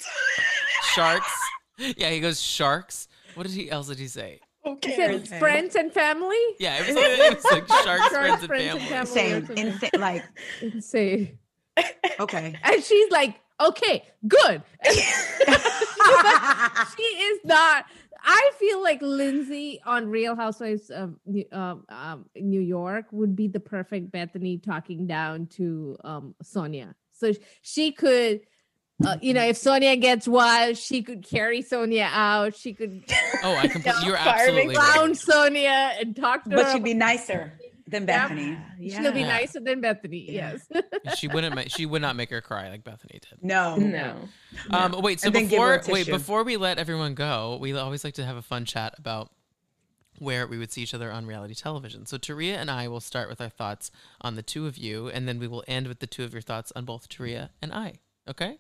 [0.95, 1.31] sharks.
[1.79, 3.07] Yeah, he goes sharks.
[3.37, 4.41] What did he else did he say?
[4.65, 5.29] Who He cares?
[5.29, 6.37] said friends and family.
[6.59, 9.41] Yeah, it was like, it was like sharks, Sharks, friends, and friends, and family.
[9.41, 9.41] family.
[9.41, 9.91] Insane, or insane.
[10.01, 10.25] Like,
[10.61, 11.39] Insane.
[12.21, 12.55] okay.
[12.65, 14.63] And she's like, okay, good.
[16.97, 17.85] she is not.
[18.23, 23.49] I feel like Lindsay on Real Housewives of New, um, um, New York would be
[23.49, 26.95] the perfect Bethenny talking down to um, Sonja.
[27.13, 27.33] So
[27.63, 28.43] she could,
[29.07, 32.55] uh, you know, if Sonja gets wild, she could carry Sonja out.
[32.57, 33.03] She could
[33.43, 34.03] Oh, I completely.
[34.07, 34.93] You're Fire absolutely me right.
[34.93, 36.73] clown Sonja and talk to But her.
[36.73, 37.53] she'd be nicer
[37.87, 38.59] than Bethenny.
[38.79, 38.99] Yeah.
[39.01, 39.03] Bethenny.
[39.03, 39.27] She'll be Yeah.
[39.29, 40.27] nicer than Bethenny.
[40.29, 40.57] Yeah.
[40.75, 41.19] Yes.
[41.19, 41.55] She wouldn't.
[41.55, 43.43] ma- She would not make her cry like Bethenny did.
[43.43, 43.77] No.
[43.77, 44.17] No.
[44.71, 45.21] Um, wait.
[45.21, 48.15] So And then give her before wait before we let everyone go, we always like
[48.15, 49.31] to have a fun chat about
[50.19, 52.05] where we would see each other on reality television.
[52.05, 53.91] So Taria and I will start with our thoughts
[54.21, 56.43] on the two of you, and then we will end with the two of your
[56.43, 57.95] thoughts on both Taria and I.
[58.29, 58.59] Okay.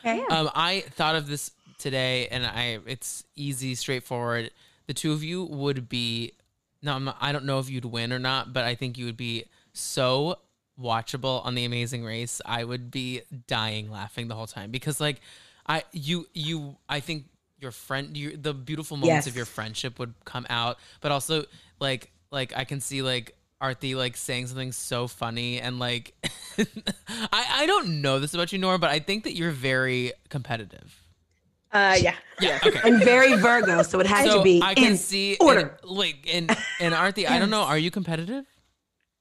[0.00, 0.24] Okay.
[0.30, 4.50] Um, I thought of this today, and I it's easy, straightforward.
[4.86, 6.32] The two of you would be.
[6.80, 9.06] No, I'm not, I don't know if you'd win or not, but I think you
[9.06, 10.38] would be so
[10.80, 12.40] watchable on The Amazing Race.
[12.46, 15.20] I would be dying laughing the whole time because, like,
[15.66, 17.24] I you you I think
[17.60, 21.44] your friend you the beautiful moments of your friendship would come out but also
[21.80, 26.14] like like i can see like Arthi like saying something so funny and like
[26.58, 31.02] I I don't know this about you Noor but I think that you're very competitive.
[31.70, 32.14] Uh, yeah.
[32.40, 32.80] Yeah, okay.
[32.82, 35.76] and very Virgo, so it had So to be I can in see order.
[35.82, 36.44] in, like in
[36.80, 38.46] in Arthi I don't know are you competitive?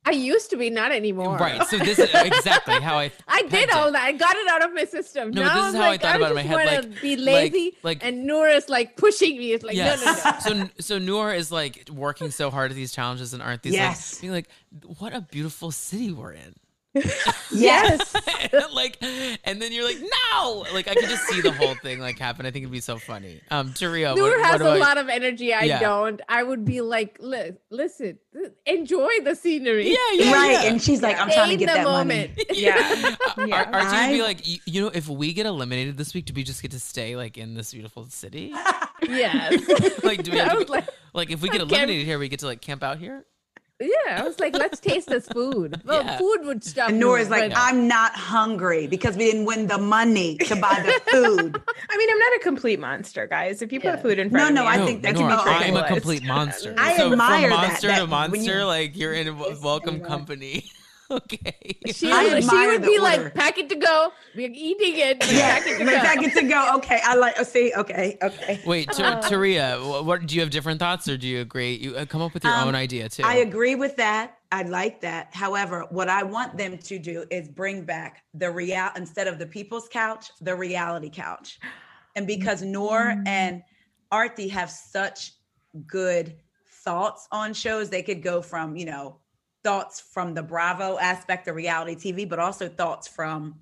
[0.07, 1.37] I used to be, not anymore.
[1.37, 1.61] Right.
[1.67, 3.91] So this is exactly how I I did all it.
[3.91, 4.03] that.
[4.03, 5.31] I got it out of my system.
[5.31, 7.01] No, now this I'm is how I like, thought about it in my head, like-
[7.01, 9.51] be lazy, like- and Noor is like pushing me.
[9.53, 10.03] It's like, Yes.
[10.45, 10.65] no, no, no.
[10.65, 14.13] So so Noor is like working so hard at these challenges and aren't these Yes.
[14.15, 14.49] like being like
[14.99, 16.55] what a beautiful city we're in.
[17.51, 18.13] Yes.
[18.73, 22.19] like and then you're like no like I could just see the whole thing like
[22.19, 22.45] happen.
[22.45, 23.41] I think it'd be so funny.
[23.51, 25.53] Um Taria, Noor what, has what a lot of energy.
[25.53, 25.79] I Yeah.
[25.79, 26.21] don't.
[26.29, 28.19] I would be like, listen,
[28.65, 29.89] enjoy the scenery.
[29.89, 30.33] Yeah, yeah.
[30.33, 30.51] right.
[30.51, 30.63] yeah.
[30.63, 32.31] And she's like, I'm Stay trying to in get the that moment.
[32.37, 32.45] money.
[32.53, 33.15] Yeah.
[33.37, 33.71] Ar- Yeah.
[33.71, 36.43] Arthi would be like, you, you know, if we get eliminated this week, do we
[36.43, 38.53] just get to stay like in this beautiful city?
[39.07, 40.03] yes.
[40.03, 42.05] like, do we have to was go- like, like, if we get I can't- eliminated
[42.05, 43.25] here, we get to like camp out here?
[43.79, 44.21] Yeah.
[44.21, 45.81] I was like, let's taste this food.
[45.85, 46.17] Well, Yeah.
[46.17, 46.89] food would stop.
[46.89, 50.81] And Noor's like, but- I'm not hungry because we didn't win the money to buy
[50.83, 51.61] the food.
[51.89, 53.61] I mean, I'm not a complete monster, guys.
[53.61, 53.95] If you put Yeah.
[54.01, 55.71] food in front no, of me, no, no, I'm- think that I can can be
[55.71, 56.73] be I'm a complete monster.
[56.77, 59.33] I so admire from that, monster that to when monster, you- like you're in a
[59.61, 60.07] welcome you are.
[60.07, 60.71] company.
[61.11, 61.77] okay.
[61.93, 63.01] She, I would- she would be order.
[63.23, 64.11] like, pack it to go.
[64.35, 65.19] We're eating it.
[65.19, 65.95] but Yeah, pack it to go.
[66.07, 66.71] I get to go.
[66.77, 67.35] Okay, I like.
[67.39, 68.61] Oh, see, okay, okay.
[68.65, 71.75] Wait, Tar- Taria, wh- what do you have different thoughts, or do you agree?
[71.75, 73.23] You uh, come up with your Um, own idea too.
[73.25, 74.35] I agree with that.
[74.51, 75.33] I like that.
[75.33, 79.45] However, what I want them to do is bring back the real instead of the
[79.45, 81.59] people's couch, the reality couch.
[82.15, 83.61] And because Noor and
[84.13, 85.33] Arthi have such
[85.85, 86.35] good
[86.83, 89.17] thoughts on shows, they could go from, you know,
[89.63, 93.55] thoughts from the Bravo aspect of reality TV, but also thoughts from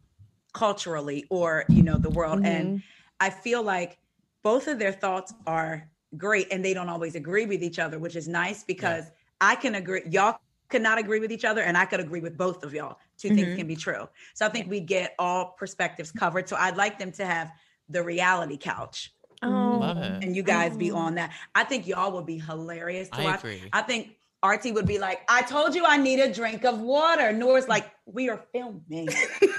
[0.53, 2.39] culturally or, you know, the world.
[2.43, 2.81] And
[3.19, 3.97] I feel like
[4.43, 8.15] both of their thoughts are great and they don't always agree with each other, which
[8.15, 9.11] is nice because
[9.41, 10.01] I can agree.
[10.09, 10.37] Y'all
[10.69, 12.97] could not agree with each other, and I could agree with both of y'all.
[13.17, 13.55] 2 things Mhm.
[13.57, 14.07] can be true.
[14.33, 16.49] So I think we get all perspectives covered.
[16.49, 17.51] So I'd like them to have
[17.89, 19.11] the reality couch
[19.43, 20.23] Oh, Love it.
[20.23, 20.97] and you guys be Oh.
[20.97, 21.31] on that.
[21.53, 23.39] I think y'all would be hilarious to I watch.
[23.39, 23.69] agree.
[23.73, 24.15] I think
[24.45, 27.31] Arthi would be like, I told you I need a drink of water.
[27.33, 29.07] Noor's like, we are filming.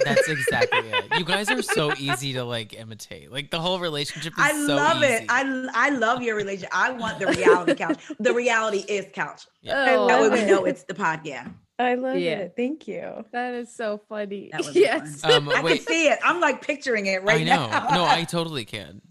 [0.04, 1.04] That's exactly it.
[1.18, 3.32] You guys are so easy to like imitate.
[3.32, 5.26] Like the whole relationship is I so love it.
[5.28, 5.42] I
[5.74, 6.70] I love your relationship.
[6.72, 7.98] I want the reality couch.
[8.20, 9.46] The reality is couch.
[9.68, 11.20] Oh, That way we know it's the pod.
[11.24, 11.48] Yeah.
[11.78, 12.38] I love Yeah.
[12.38, 12.54] it.
[12.56, 13.24] Thank you.
[13.32, 14.50] that is so funny.
[14.52, 15.22] That would yes.
[15.24, 16.18] um, I can see it.
[16.24, 17.66] I'm like picturing it right I know.
[17.68, 17.88] now.
[17.90, 19.02] no, I totally can.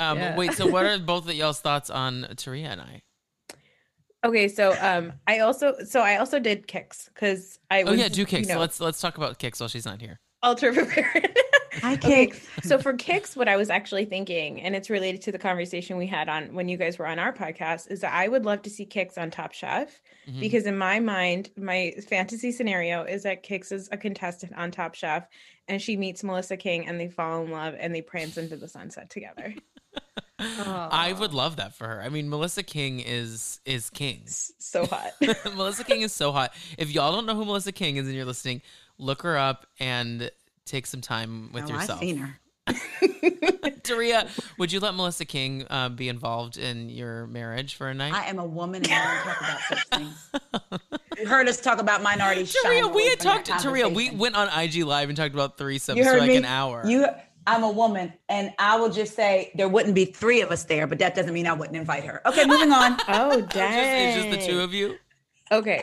[0.00, 0.36] Um, Yeah.
[0.36, 3.02] Wait, so what are both of y'all's thoughts on Taria and I?
[4.24, 8.26] Okay, so um, I also so I also did Kix because I Oh yeah, do
[8.26, 8.40] Kix.
[8.48, 10.18] You know, Let's let's talk about Kix while she's not here.
[10.42, 11.36] ultra prepared.
[11.84, 12.32] I Okay,
[12.64, 16.08] so for Kix, what I was actually thinking, and it's related to the conversation we
[16.08, 18.70] had on when you guys were on our podcast, is that I would love to
[18.70, 20.40] see Kix on Top Chef Mhm.
[20.40, 24.96] because in my mind, my fantasy scenario is that Kix is a contestant on Top
[24.96, 25.28] Chef,
[25.68, 28.66] and she meets Melissa King, and they fall in love, and they prance into the
[28.66, 29.54] sunset together.
[30.38, 32.00] I would love that for her.
[32.02, 34.22] I mean, Melissa King is is king.
[34.26, 35.10] So hot.
[35.56, 36.52] Melissa King is so hot.
[36.76, 38.62] If y'all don't know who Melissa King is and you're listening,
[38.98, 40.30] look her up and
[40.64, 42.00] take some time with Oh, I've yourself.
[42.00, 42.38] seen her.
[43.82, 44.28] Taria,
[44.58, 48.12] would you let Melissa King uh, be involved in your marriage for a night?
[48.12, 50.30] I am a woman and I don't talk about such things.
[51.18, 52.42] You heard us talk about minority.
[52.42, 53.48] Taria, shying we had talked.
[53.48, 56.36] Taria, we went on IG Live and talked about threesomes for like me.
[56.36, 56.82] an hour.
[56.86, 57.06] You,
[57.48, 60.86] I'm a woman, and I will just say there wouldn't be three of us there,
[60.86, 62.20] but that doesn't mean I wouldn't invite her.
[62.26, 62.98] Okay, moving on.
[63.08, 64.08] oh, It's just, dang!
[64.08, 64.96] it's just the two of you.
[65.50, 65.82] Okay.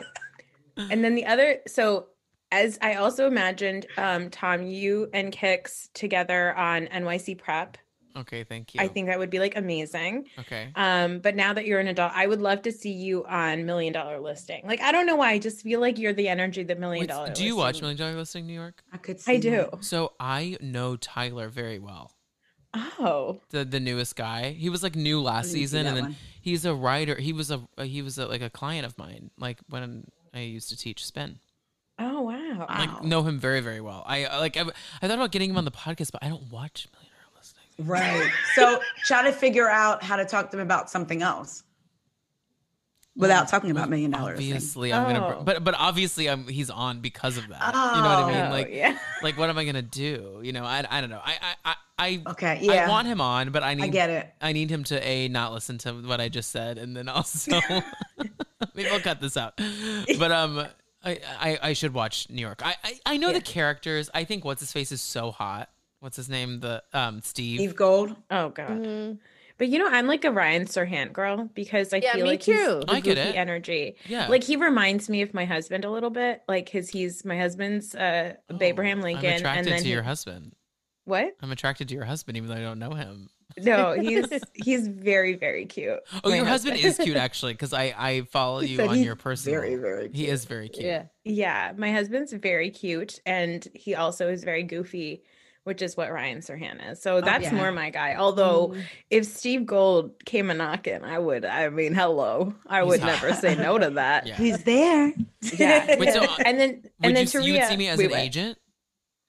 [0.76, 2.06] And then the other, so
[2.52, 7.78] as I also imagined, um, Tom, you and Kix together on NYC Prep.
[8.16, 8.80] Okay, thank you.
[8.80, 10.26] I think that would be like amazing.
[10.38, 10.70] Okay.
[10.74, 13.92] Um, but now that you're an adult, I would love to see you on Million
[13.92, 14.62] Dollar Listing.
[14.64, 17.08] Like, I don't know why, I just feel like you're the energy that Million Wait,
[17.10, 17.30] Dollar.
[17.32, 18.82] do you watch Million Dollar Listing New York?
[18.92, 19.20] I could.
[19.20, 19.50] See I do.
[19.70, 19.84] that.
[19.84, 22.12] So I know Tyler very well.
[22.74, 24.50] Oh, The the newest guy.
[24.52, 26.16] He was like new last season, that and then one.
[26.42, 27.14] he's a writer.
[27.14, 29.30] He was a he was a, like a client of mine.
[29.38, 31.38] Like when I used to teach spin.
[31.98, 32.58] oh wow.
[32.58, 32.66] Wow.
[32.68, 34.02] Like know him very very well.
[34.06, 34.60] I I- like I,
[35.00, 37.05] I thought about getting him on the podcast, but I don't watch Million Dollar Listing.
[37.78, 38.30] Right.
[38.54, 41.62] So try to figure out how to talk to them about something else
[43.14, 44.38] without talking about million dollars.
[44.38, 45.38] Obviously, I'm gonna.
[45.38, 45.42] Oh.
[45.42, 47.74] But but obviously, I'm he's on because of that.
[47.74, 48.46] you know what I mean?
[48.46, 48.98] Oh, Like yeah.
[49.22, 50.40] like what am I gonna do?
[50.42, 51.20] You know, I, I don't know.
[51.22, 52.58] I I I I, Okay.
[52.60, 52.86] Yeah.
[52.86, 54.30] I want him on, but I need I get it.
[54.40, 57.58] I need him to a not listen to what I just said, and then also
[58.74, 59.54] maybe I'll cut this out.
[60.18, 60.66] But um,
[61.04, 62.60] I I, I should watch New York.
[62.64, 63.34] I I, I know Yeah.
[63.34, 64.10] the characters.
[64.14, 65.70] I think what's his face is so hot.
[66.00, 66.60] What's his name?
[66.60, 67.60] The um Steve.
[67.60, 68.14] Steve Gold.
[68.30, 68.68] Oh god.
[68.70, 69.18] Mhm.
[69.58, 72.42] But you know, I'm like a Ryan Serhant girl because I Yeah, feel me like
[72.42, 72.82] he's too.
[72.86, 73.36] the I get goofy it.
[73.36, 73.96] energy.
[74.06, 74.28] Yeah.
[74.28, 76.42] Like he reminds me of my husband a little bit.
[76.46, 79.92] Like his he's my husband's uh Oh, Abraham Lincoln I'm attracted and then to he-
[79.92, 80.54] your husband.
[81.04, 81.34] what?
[81.40, 83.30] I'm attracted to your husband, even though I don't know him.
[83.58, 86.00] No, he's he's very very cute.
[86.22, 89.58] Oh, your husband is cute, actually, because I I follow you said on your personal.
[89.60, 90.84] very, very He is very cute.
[90.84, 91.04] Yeah.
[91.24, 95.22] Yeah, my husband's very cute and he also is very goofy,
[95.66, 97.02] which is what Ryan Serhant is.
[97.02, 97.54] So that's yeah.
[97.54, 98.14] more my guy.
[98.14, 98.84] Although Mm.
[99.10, 102.54] if Steve Gold came a knocking, I would I mean, hello.
[102.68, 103.22] I would He's hot.
[103.22, 104.26] never say no to that.
[104.28, 104.36] Yeah.
[104.36, 105.12] He's there.
[105.58, 105.96] Yeah.
[105.98, 108.04] Wait, so, uh, and then Would and then you, you would see me as wait,
[108.06, 108.20] an what?
[108.20, 108.58] agent?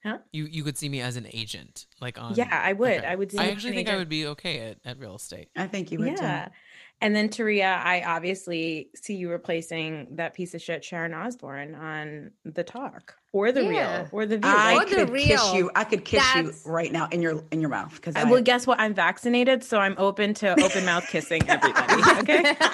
[0.04, 0.18] Huh?
[0.32, 2.34] You you could see me as an agent, like on.
[2.36, 2.98] Yeah, I would.
[2.98, 3.06] Okay.
[3.06, 4.98] I would see I you actually as an think I would be okay at, at
[5.00, 5.48] real estate.
[5.56, 6.44] I think you would Yeah.
[6.46, 6.50] too.
[7.00, 12.32] And then Taria, I obviously see you replacing that piece of shit Sharon Osbourne on
[12.44, 13.68] the talk or the Yeah.
[14.00, 14.50] real or the view.
[14.50, 15.70] I Or the could kiss you.
[15.76, 18.66] I could kiss you right now in your in your mouth because I well, guess
[18.66, 18.80] what?
[18.80, 22.02] I'm vaccinated, so I'm open to open mouth kissing everybody.
[22.18, 22.56] Okay.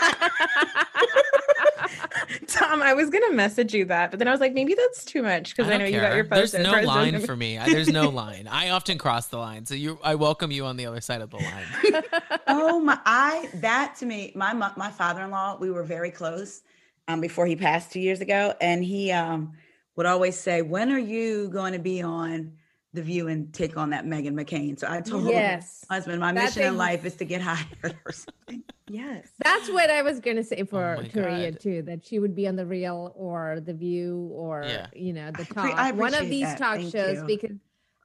[2.48, 5.22] Tom, I was gonna message you that, but then I was like, maybe that's too
[5.22, 6.52] much because I, don't know you got your post.
[6.52, 7.58] There's no line for me.
[7.58, 8.48] There's no line.
[8.48, 9.98] I often cross the line, so you.
[10.02, 12.02] I welcome you on the other side of the line.
[12.46, 16.62] oh my i that to me my my father-in-law we were very close
[17.08, 19.52] um before he passed two years ago and he um
[19.96, 22.52] would always say when are you going to be on
[22.94, 25.84] the view and take on that meghan mccain so i told yes.
[25.90, 29.28] my husband my That mission in life is to get hired or something Yes.
[29.42, 31.60] That's what I was gonna say for Oh my Taria God.
[31.60, 34.88] too, that she would be on the real or the view or Yeah.
[34.94, 35.78] you know, the I appre- talk.
[35.78, 36.58] I One of these that.
[36.58, 37.24] talk Thank shows you.
[37.24, 37.56] because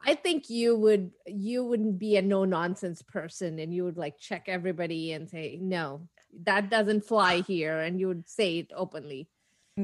[0.06, 4.18] I think you would you wouldn't be a no nonsense person and you would like
[4.18, 6.08] check everybody and say, No,
[6.44, 9.28] that doesn't fly here and you would say it openly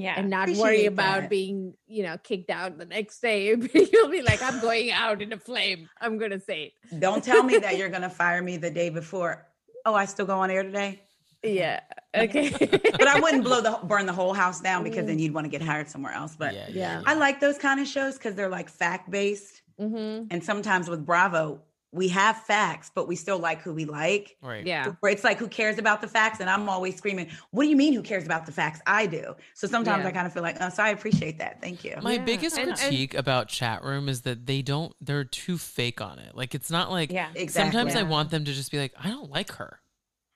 [0.01, 0.15] Yeah.
[0.17, 1.29] and not worry about that.
[1.29, 3.47] being, you know, kicked out the next day.
[3.93, 5.89] You'll be like, I'm going out in a flame.
[6.01, 6.99] I'm gonna say it.
[6.99, 9.47] don't tell me that you're going to fire me the day before
[9.85, 11.01] oh i still go on air today
[11.43, 11.79] Yeah.
[12.15, 12.49] Okay.
[12.49, 15.49] but i wouldn't blow the burn the whole house down because then you'd want to
[15.49, 17.01] get hired somewhere else but yeah, yeah.
[17.05, 21.05] i like those kind of shows because they're like fact based hmm and sometimes with
[21.05, 24.65] bravo we have facts but we still like who we like Right.
[24.65, 24.93] Yeah.
[24.99, 27.75] where it's like who cares about the facts and i'm always screaming what do you
[27.75, 30.09] mean who cares about the facts i do so sometimes Yeah.
[30.09, 32.57] i kind of feel like oh so i appreciate that thank you My Yeah, biggest
[32.57, 34.93] and- and- critique about chat room is that they don't.
[34.99, 36.35] They're too fake on it.
[36.35, 37.11] Like it's not like.
[37.11, 37.29] yeah.
[37.35, 39.79] exactly Sometimes I want them to just be like, I don't like her.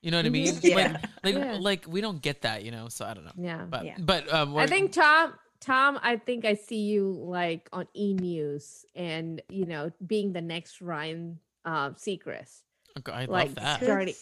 [0.02, 0.46] You know what I mean?
[0.54, 0.64] Mhm.
[0.64, 0.76] Yeah.
[0.76, 1.58] Like, like, Yeah.
[1.60, 2.64] like we don't get that.
[2.64, 2.88] You know.
[2.88, 3.32] So I don't know.
[3.36, 3.64] Yeah.
[3.68, 3.96] But Yeah.
[3.98, 8.84] but um, I think Tom, Tom, I think I see you like on E News
[8.94, 12.62] and you know being the next Ryan uh, Seacrest.
[13.06, 13.82] I love that.
[13.82, 14.14] Starting-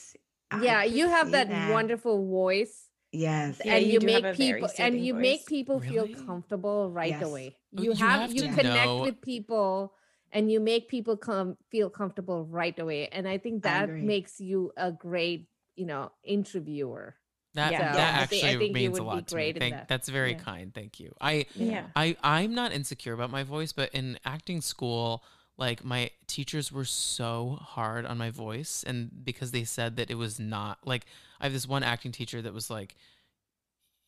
[0.61, 4.37] Yeah, you have see that, wonderful voice, yes Yeah, and you you, make have a
[4.37, 5.49] very people and soothing you make voice.
[5.49, 7.23] people feel comfortable right Yes.
[7.23, 7.57] away.
[7.77, 9.93] Oh, You you have, have you connect know- with people,
[10.33, 13.09] and you make people come feel comfortable right away.
[13.09, 14.03] And I think that agree.
[14.03, 17.15] makes you a great, you know, interviewer.
[17.59, 17.93] That Yeah.
[17.93, 19.53] that So I think- I actually think you means a would be lot to me.
[19.53, 19.89] Thank, that.
[19.89, 20.39] That's very Yeah.
[20.39, 20.73] kind.
[20.73, 21.15] Thank you.
[21.21, 21.87] I Yeah.
[21.97, 25.25] I I'm not insecure about my voice, but in acting school,
[25.57, 30.15] like my teachers were so hard on my voice, and because they said that it
[30.15, 31.05] was not like
[31.41, 32.95] I have this one acting teacher that was like,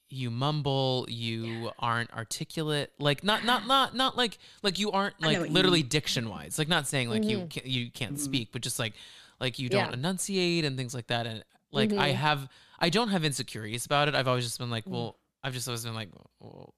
[0.08, 5.38] you mumble, you aren't articulate, like not not not not like like you aren't like
[5.50, 7.50] literally diction wise, like not saying like you Mhm.
[7.50, 8.18] can, you can't Mhm.
[8.20, 8.94] speak, but just like
[9.40, 9.92] like you don't Yeah.
[9.94, 12.14] enunciate and things like that, and like I Mhm.
[12.14, 12.48] have
[12.80, 14.14] I don't have insecurities about it.
[14.14, 14.92] I've always just been like, Mm.
[14.92, 16.08] well, I've just always been like,
[16.40, 16.74] well,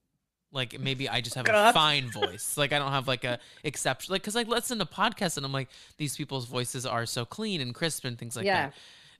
[0.52, 2.56] like maybe I just have Fuck a fine voice.
[2.56, 4.12] Like I don't have like a exception.
[4.12, 7.60] Like because I listen to podcasts and I'm like, these people's voices are so clean
[7.60, 8.66] and crisp and things like yeah.
[8.70, 8.74] that.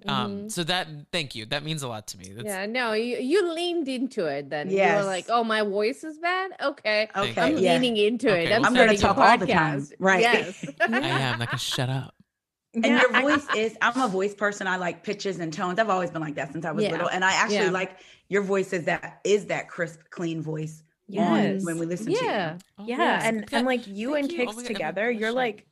[0.05, 0.51] Um, Mhm.
[0.53, 1.47] so that thank you.
[1.47, 2.33] That means a lot to me.
[2.33, 4.51] That's, yeah, no, you you leaned into it.
[4.51, 6.51] Then you were like, "Oh, my voice is bad.
[6.61, 8.53] Okay, okay I'm yeah leaning into Okay, it.
[8.53, 10.21] I'm, well, I'm gonna a talk all the time, podcast." right.
[10.23, 10.65] Yes.
[10.81, 12.15] I am like, shut up.
[12.75, 15.79] And Yeah, your I- voice is i'm a voice person i like pitches and tones
[15.79, 16.93] i've always been like that since i was Yeah.
[16.93, 17.71] little and i actually Yeah.
[17.71, 21.65] like your voice is that is that crisp clean voice on Yes.
[21.65, 22.59] when we listen to you yeah.
[22.79, 23.21] Oh, yeah, Yeah.
[23.29, 24.39] and God, and like you thank and you.
[24.39, 25.67] Kix Oh God, I have a together, you're like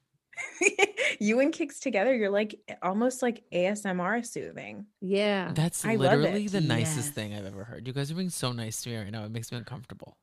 [1.21, 4.87] you and Kix together, you're like almost like ASMR soothing.
[5.01, 5.53] Yeah.
[5.55, 7.15] That's I literally the nicest Yes.
[7.15, 7.87] thing I've ever heard.
[7.87, 9.25] You guys are being so nice to me right now.
[9.25, 10.17] It makes me uncomfortable.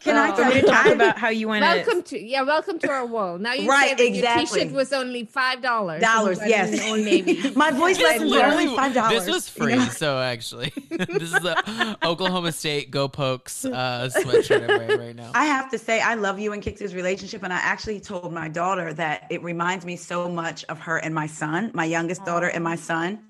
[0.00, 0.34] Can i Oh.
[0.34, 3.06] For tell you to talk about how you want Welcome to yeah, welcome to our
[3.06, 3.40] world.
[3.40, 4.60] Now you Right, say that your exactly.
[4.60, 6.00] t-shirt was only five dollars.
[6.02, 7.50] dollars yes Old Navy.
[7.54, 11.32] my voice This lessons were only literally- five dollars This was free, so actually, this
[11.32, 15.30] is the Oklahoma State Go Pokes uh, sweatshirt I'm wearing right now.
[15.34, 17.42] I have to say, I love you and Kix's relationship.
[17.44, 21.14] And I actually told my daughter that it reminds me so much of her and
[21.14, 23.20] my son, my youngest daughter and my son.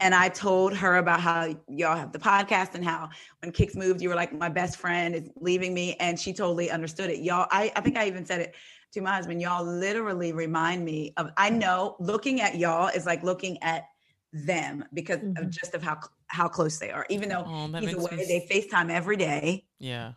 [0.00, 3.10] And I told her about how y'all have the podcast and how
[3.40, 6.70] when Kix moved, you were like my best friend is leaving me, and she totally
[6.70, 7.20] understood it.
[7.20, 8.54] Y'all, I, I think I even said it
[8.92, 9.40] to my husband.
[9.40, 11.30] Y'all literally remind me of.
[11.36, 13.84] I know looking at y'all is like looking at
[14.32, 15.38] them because Mhm.
[15.38, 15.98] of just of how
[16.28, 17.06] how close they are.
[17.08, 19.64] Even though Oh, he's away, they FaceTime every day.
[19.78, 20.12] Yeah.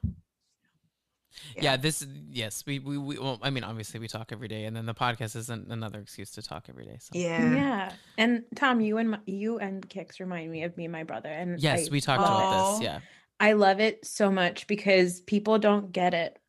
[1.56, 1.64] Yeah.
[1.64, 1.77] yeah.
[1.77, 4.85] this yes, we, we we well, I mean obviously we talk every day and then
[4.85, 6.97] the podcast isn't another excuse to talk every day.
[6.99, 7.53] So Yeah.
[7.53, 7.91] Yeah.
[8.18, 11.30] And Tom, you and my, you and Kix remind me of me and my brother.
[11.30, 12.84] And Yes, I, we talked about this.
[12.84, 12.99] Yeah.
[13.39, 16.39] I love it so much because people don't get it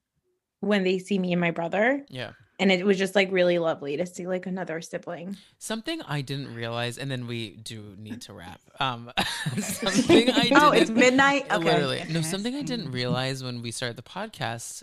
[0.61, 2.05] when they see me and my brother.
[2.09, 2.33] Yeah.
[2.61, 5.39] And it was just like really lovely to see like another sibling.
[5.59, 8.61] Something I didn't realize and then we do need to wrap.
[8.81, 9.11] Um
[9.59, 11.47] something I didn't oh, it's midnight.
[11.51, 11.65] Okay.
[11.65, 12.05] Literally.
[12.09, 14.83] No, something I didn't realize when we started the podcast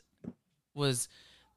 [0.76, 1.08] was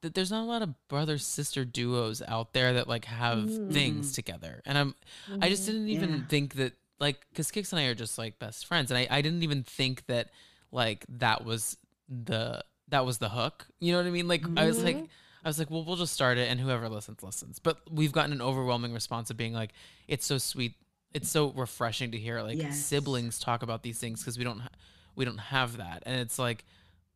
[0.03, 4.13] that there's not a lot of brother sister duos out there that like have things
[4.13, 4.15] mm.
[4.15, 4.63] together.
[4.65, 4.95] And I'm
[5.41, 6.27] I just mm, didn't even Yeah.
[6.29, 9.23] think that like cuz Kix and I are just like best friends and I I
[9.23, 10.31] didn't even think that
[10.71, 11.77] like that was
[12.09, 13.67] the that was the hook.
[13.79, 14.29] You know what I mean?
[14.29, 15.07] Like I was like mm-hmm.
[15.45, 17.59] I was like, well, we'll just start it, and whoever listens, listens.
[17.59, 19.71] But we've gotten an overwhelming response of being like,
[20.09, 20.75] it's so sweet,
[21.15, 22.85] it's so refreshing to hear like Yes.
[22.85, 24.69] siblings talk about these things because we don't, ha-
[25.17, 26.65] we don't have that, and it's like,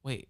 [0.03, 0.29] wait,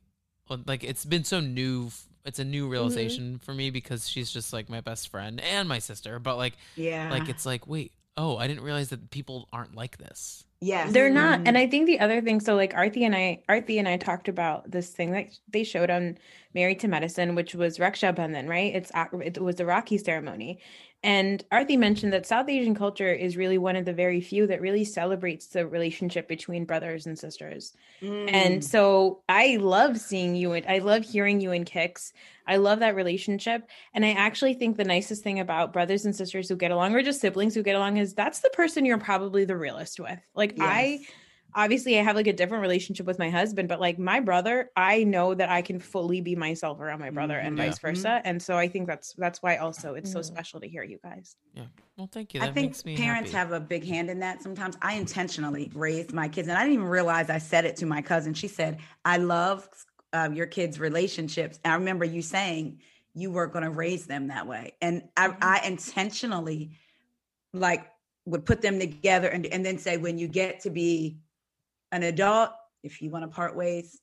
[0.48, 1.86] well, like it's been so new.
[1.86, 2.72] f- It's a new mm-hmm.
[2.72, 6.18] realization for me because she's just like my best friend and my sister.
[6.18, 7.10] But like, Yeah.
[7.10, 10.44] like it's like, wait, oh, I didn't realize that people aren't like this.
[10.60, 10.88] Yeah.
[10.90, 11.40] They're not.
[11.40, 11.48] Mhm.
[11.48, 14.28] And I think the other thing, so like Arthi and I, Arthi and I talked
[14.28, 16.16] about this thing that they showed on
[16.54, 18.74] Married to Medicine, which was Raksha Bandhan, right?
[18.74, 20.60] It's a- it was the Rakhi ceremony.
[21.04, 24.62] And Arthi mentioned that South Asian culture is really one of the very few that
[24.62, 27.74] really celebrates the relationship between brothers and sisters.
[28.00, 28.32] Mm.
[28.32, 32.12] And so I love seeing you and I love hearing you in Kix.
[32.46, 33.68] I love that relationship.
[33.92, 37.02] And I actually think the nicest thing about brothers and sisters who get along or
[37.02, 40.18] just siblings who get along is that's the person you're probably the realest with.
[40.34, 41.10] Like I Yes.
[41.54, 45.04] Obviously I have like a different relationship with my husband, but like my brother, I
[45.04, 47.58] know that I can fully be myself around my brother and Mhm.
[47.60, 47.64] Yeah.
[47.66, 48.20] vice versa.
[48.24, 50.24] And so I think that's that's why also it's so Mm.
[50.24, 51.36] special to hear you guys.
[51.54, 51.66] Yeah.
[51.96, 52.40] Well, thank you.
[52.40, 53.38] I think makes me parents happy.
[53.38, 54.42] have a big hand in that.
[54.42, 57.86] Sometimes I intentionally raised my kids, and I didn't even realize I said it to
[57.86, 58.34] my cousin.
[58.34, 59.68] She said, "I love
[60.12, 62.80] uh, your kids' relationships." And I remember you saying
[63.14, 65.36] you were going to raise them that way, and I, Mhm.
[65.40, 66.72] I intentionally
[67.52, 67.86] like
[68.26, 71.18] would put them together, and and then say, when you get to be
[71.94, 72.50] an adult,
[72.82, 74.00] if you want to part ways,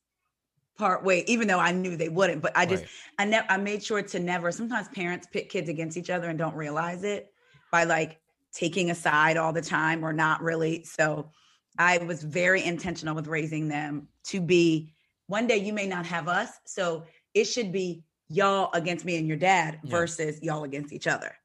[0.78, 1.24] part way.
[1.28, 2.92] Even though I knew they wouldn't, but I just Right.
[3.20, 6.40] I never I made sure to never sometimes parents pit kids against each other and
[6.40, 7.32] don't realize it
[7.72, 8.20] by like
[8.54, 10.84] taking a side all the time or not really.
[10.84, 11.32] So
[11.78, 14.94] I was very intentional with raising them to be
[15.28, 16.50] one day you may not have us.
[16.66, 19.92] So it should be y'all against me and your dad Yeah.
[19.92, 21.36] versus y'all against each other.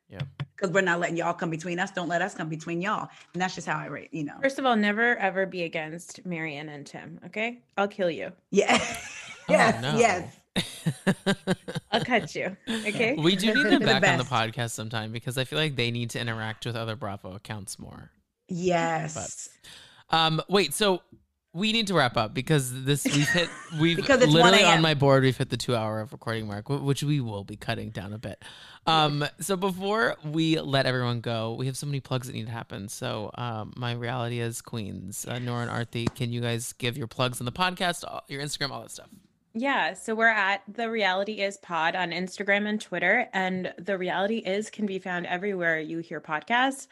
[0.57, 0.67] Yeah.
[0.67, 1.91] Because we're not letting y'all come between us.
[1.91, 3.09] Don't let us come between y'all.
[3.33, 4.35] And that's just how I rate, you know.
[4.43, 7.21] First of all, never ever be against Marianne and Tim.
[7.27, 7.61] Okay.
[7.77, 8.33] I'll kill you.
[8.51, 8.83] Yeah.
[9.49, 9.81] Oh, yes.
[9.81, 9.97] no.
[9.97, 10.37] Yes.
[11.93, 12.57] I'll cut you.
[12.69, 13.15] Okay.
[13.15, 15.77] we do need them They're the back on the podcast sometime because I feel like
[15.77, 18.11] they need to interact with other Bravo accounts more.
[18.49, 19.49] Yes.
[20.11, 21.01] But, Um, wait, so
[21.57, 23.49] we need to wrap up because this we've hit
[23.81, 26.47] we've Because it's 1 literally on my board we've hit the two hour of recording
[26.47, 28.45] mark, which we will be cutting down a bit.
[28.87, 32.53] Um, so before we let everyone go, we have so many plugs that need to
[32.53, 32.89] happen.
[32.89, 36.15] So um, my reality is Queens, uh, Noor and Arthi.
[36.15, 39.09] Can you guys give your plugs on the podcast, all- your Instagram, all that stuff?
[39.55, 44.37] Yeah, so we're at the reality is pod on Instagram and Twitter, and the reality
[44.37, 46.87] is can be found everywhere you hear podcasts.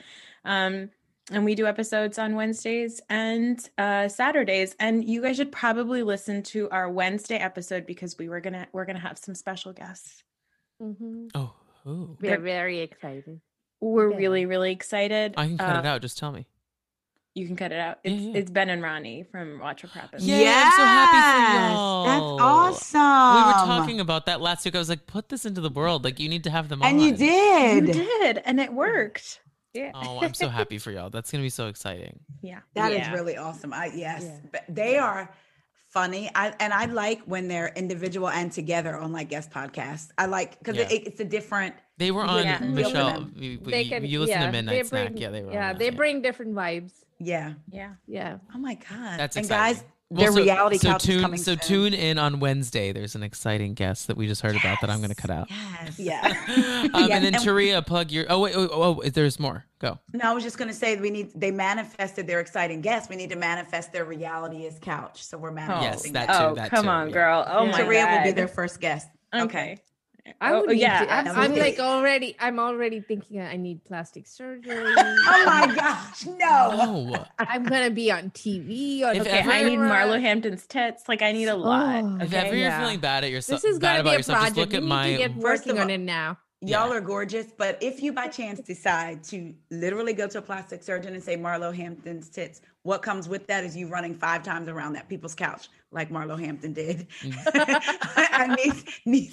[0.46, 0.88] Um,
[1.30, 6.42] and we do episodes on Wednesdays and uh, Saturdays, and you guys should probably listen
[6.44, 10.22] to our Wednesday episode because we were gonna we're gonna have some special guests.
[10.82, 11.28] Mm-hmm.
[11.34, 11.52] Oh,
[11.84, 12.16] who?
[12.20, 13.40] We are very excited.
[13.80, 14.16] We're Okay.
[14.18, 15.34] really really excited.
[15.36, 16.02] I can cut Uh, it out.
[16.02, 16.46] Just tell me.
[17.36, 17.98] You can cut it out.
[18.04, 18.32] It's yeah.
[18.36, 20.24] it's Ben and Ronnie from Watch What Happens.
[20.24, 20.36] Yeah.
[20.66, 22.04] I'm so happy for y'all.
[22.04, 23.00] That's awesome.
[23.36, 24.76] we were talking about that last week.
[24.76, 26.04] I was like, put this into the world.
[26.04, 26.88] Like, you need to have them on.
[26.88, 27.88] and you did.
[27.88, 28.08] You did.
[28.20, 29.40] did, and it worked.
[29.74, 29.90] Yeah.
[29.94, 31.10] Oh, I'm so happy for y'all.
[31.10, 32.20] That's gonna be so exciting.
[32.42, 32.60] Yeah.
[32.74, 33.12] That is Yeah.
[33.12, 33.72] really awesome.
[33.72, 34.38] I yes, Yeah.
[34.52, 35.34] but they are
[35.90, 36.30] funny.
[36.34, 40.10] I and I like when they're individual and together on like guest podcasts.
[40.16, 40.88] I like because Yeah.
[40.90, 41.74] it, it's a different.
[41.98, 42.58] They were on Yeah.
[42.60, 43.12] Michelle.
[43.12, 43.32] them.
[43.36, 44.04] You, They can.
[44.04, 45.12] you listen yeah, to they Midnight Snack.
[45.16, 45.52] Yeah, they were.
[45.52, 46.92] Yeah, that, they bring different vibes.
[47.18, 47.54] Yeah.
[47.70, 47.94] Yeah.
[48.06, 48.38] Yeah.
[48.54, 49.18] Oh my god.
[49.18, 49.82] That's and exciting.
[50.12, 51.38] Guys, Well, their so- reality so couch tune, is coming.
[51.38, 51.58] So soon.
[51.90, 52.92] tune in on Wednesday.
[52.92, 55.48] There's an exciting guest that we just heard about that I'm going to cut out.
[55.50, 55.98] Yes.
[55.98, 56.90] Yeah.
[56.94, 58.26] um, Yeah, and then and- Taria, plug your.
[58.28, 59.64] Oh wait, oh, oh, oh, there's more.
[59.80, 59.98] Go.
[60.12, 61.30] No, I was just gonna say we need.
[61.34, 63.10] They manifested their exciting guest.
[63.10, 65.22] We need to manifest their reality is couch.
[65.22, 66.38] So we're manifesting that that.
[66.38, 67.12] too, oh, that come too, on, yeah.
[67.12, 67.44] girl.
[67.46, 67.70] Oh Yeah.
[67.72, 68.16] my Taria god.
[68.16, 69.08] will be their first guest.
[69.34, 69.78] Okay.
[70.40, 72.34] I Oh, would need yeah, to- I'm- I'm like already.
[72.40, 74.74] I'm already thinking I need plastic surgery.
[75.26, 76.36] Oh my gosh, no.
[77.18, 79.02] Oh, I'm gonna be on TV.
[79.04, 79.78] On If Okay, ever- I need.
[79.78, 81.08] Marlo Hampton's tits.
[81.08, 82.02] Like I need a lot.
[82.04, 82.16] Oh.
[82.16, 82.36] if okay?
[82.46, 82.80] ever you're Yeah.
[82.80, 84.56] feeling bad at yourself, This is bad gonna about be a yourself, project.
[84.56, 85.10] just look we at need my.
[85.12, 86.38] to get working on it now.
[86.66, 86.96] Y'all Yeah.
[86.96, 91.12] are gorgeous, but if you by chance decide to literally go to a plastic surgeon
[91.14, 94.94] and say Marlo Hampton's tits, what comes with that is you running five times around
[94.94, 97.06] that people's couch like Marlo Hampton did.
[97.54, 98.74] I need,
[99.04, 99.30] need,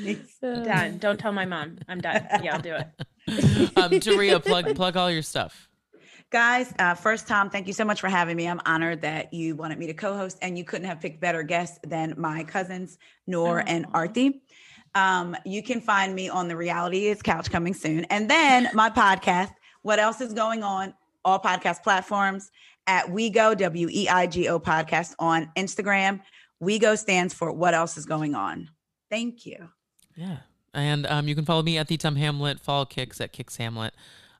[0.00, 0.98] need, Done.
[0.98, 1.78] Don't tell my mom.
[1.88, 2.26] I'm done.
[2.42, 2.86] Yeah, I'll do it.
[3.76, 5.68] um, Taria, plug plug all your stuff.
[6.30, 8.48] Guys, uh, first Tom, thank you so much for having me.
[8.48, 11.78] I'm honored that you wanted me to co-host, and you couldn't have picked better guests
[11.86, 13.90] than my cousins Noor and Aw.
[14.06, 14.40] Arthi.
[14.94, 18.90] Um, you can find me on the Reality Is Couch coming soon, and then my
[18.90, 19.50] podcast.
[19.82, 20.94] What else is going on?
[21.24, 22.50] All podcast platforms
[22.86, 26.20] at WeGo W E I G O podcast on Instagram.
[26.62, 28.70] WeGo stands for What Else Is Going On.
[29.10, 29.68] Thank you.
[30.14, 30.38] Yeah.
[30.72, 32.60] And um, you can follow me at the Tom Hamlet.
[32.60, 33.94] Follow Kix at Kix Hamlet.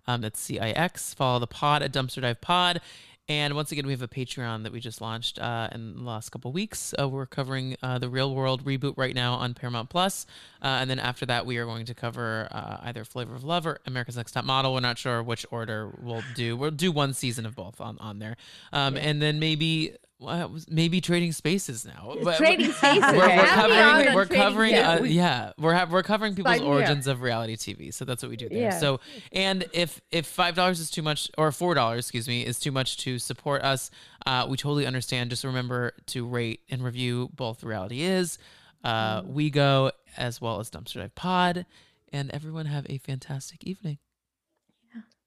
[0.07, 1.15] Um, that's C I X.
[1.15, 2.81] Follow the pod at Dumpster Dive Pod.
[3.27, 6.29] And once again, we have a Patreon that we just launched uh, in the last
[6.29, 6.93] couple weeks.
[6.99, 10.27] Uh, we're covering uh, the Real World reboot right now on Paramount Plus.
[10.61, 13.67] Uh, and then after that, we are going to cover uh, either Flavor of Love
[13.67, 14.75] or America's Next Top Model.
[14.75, 16.55] We're not sure which order we'll do.
[16.55, 18.37] We'll do one season of both on, on there.
[18.73, 19.97] Um, And then maybe.
[20.19, 22.17] What was- maybe trading spaces now.
[22.23, 23.03] But- Trading spaces.
[23.03, 23.35] we're, we're Okay.
[23.37, 25.01] Happy on covering we're trading covering spaces.
[25.01, 26.73] uh, yeah we're ha- we're covering people's Sign me up.
[26.75, 28.79] origins of reality TV so that's what we do there Yeah.
[28.79, 29.01] so
[29.33, 32.71] and if if five dollars is too much or four dollars excuse me is too
[32.73, 33.91] much to support us
[34.27, 38.39] uh, we totally understand just remember to rate and review both reality is
[38.85, 39.27] uh, Mm.
[39.29, 41.67] we go as well as dumpster dive pod
[42.13, 43.99] and everyone have a fantastic evening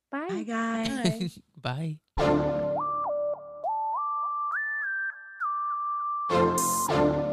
[0.10, 0.28] Bye.
[0.30, 1.40] Bye, guys.
[1.62, 1.98] Bye.
[2.16, 2.74] bye
[6.58, 7.27] you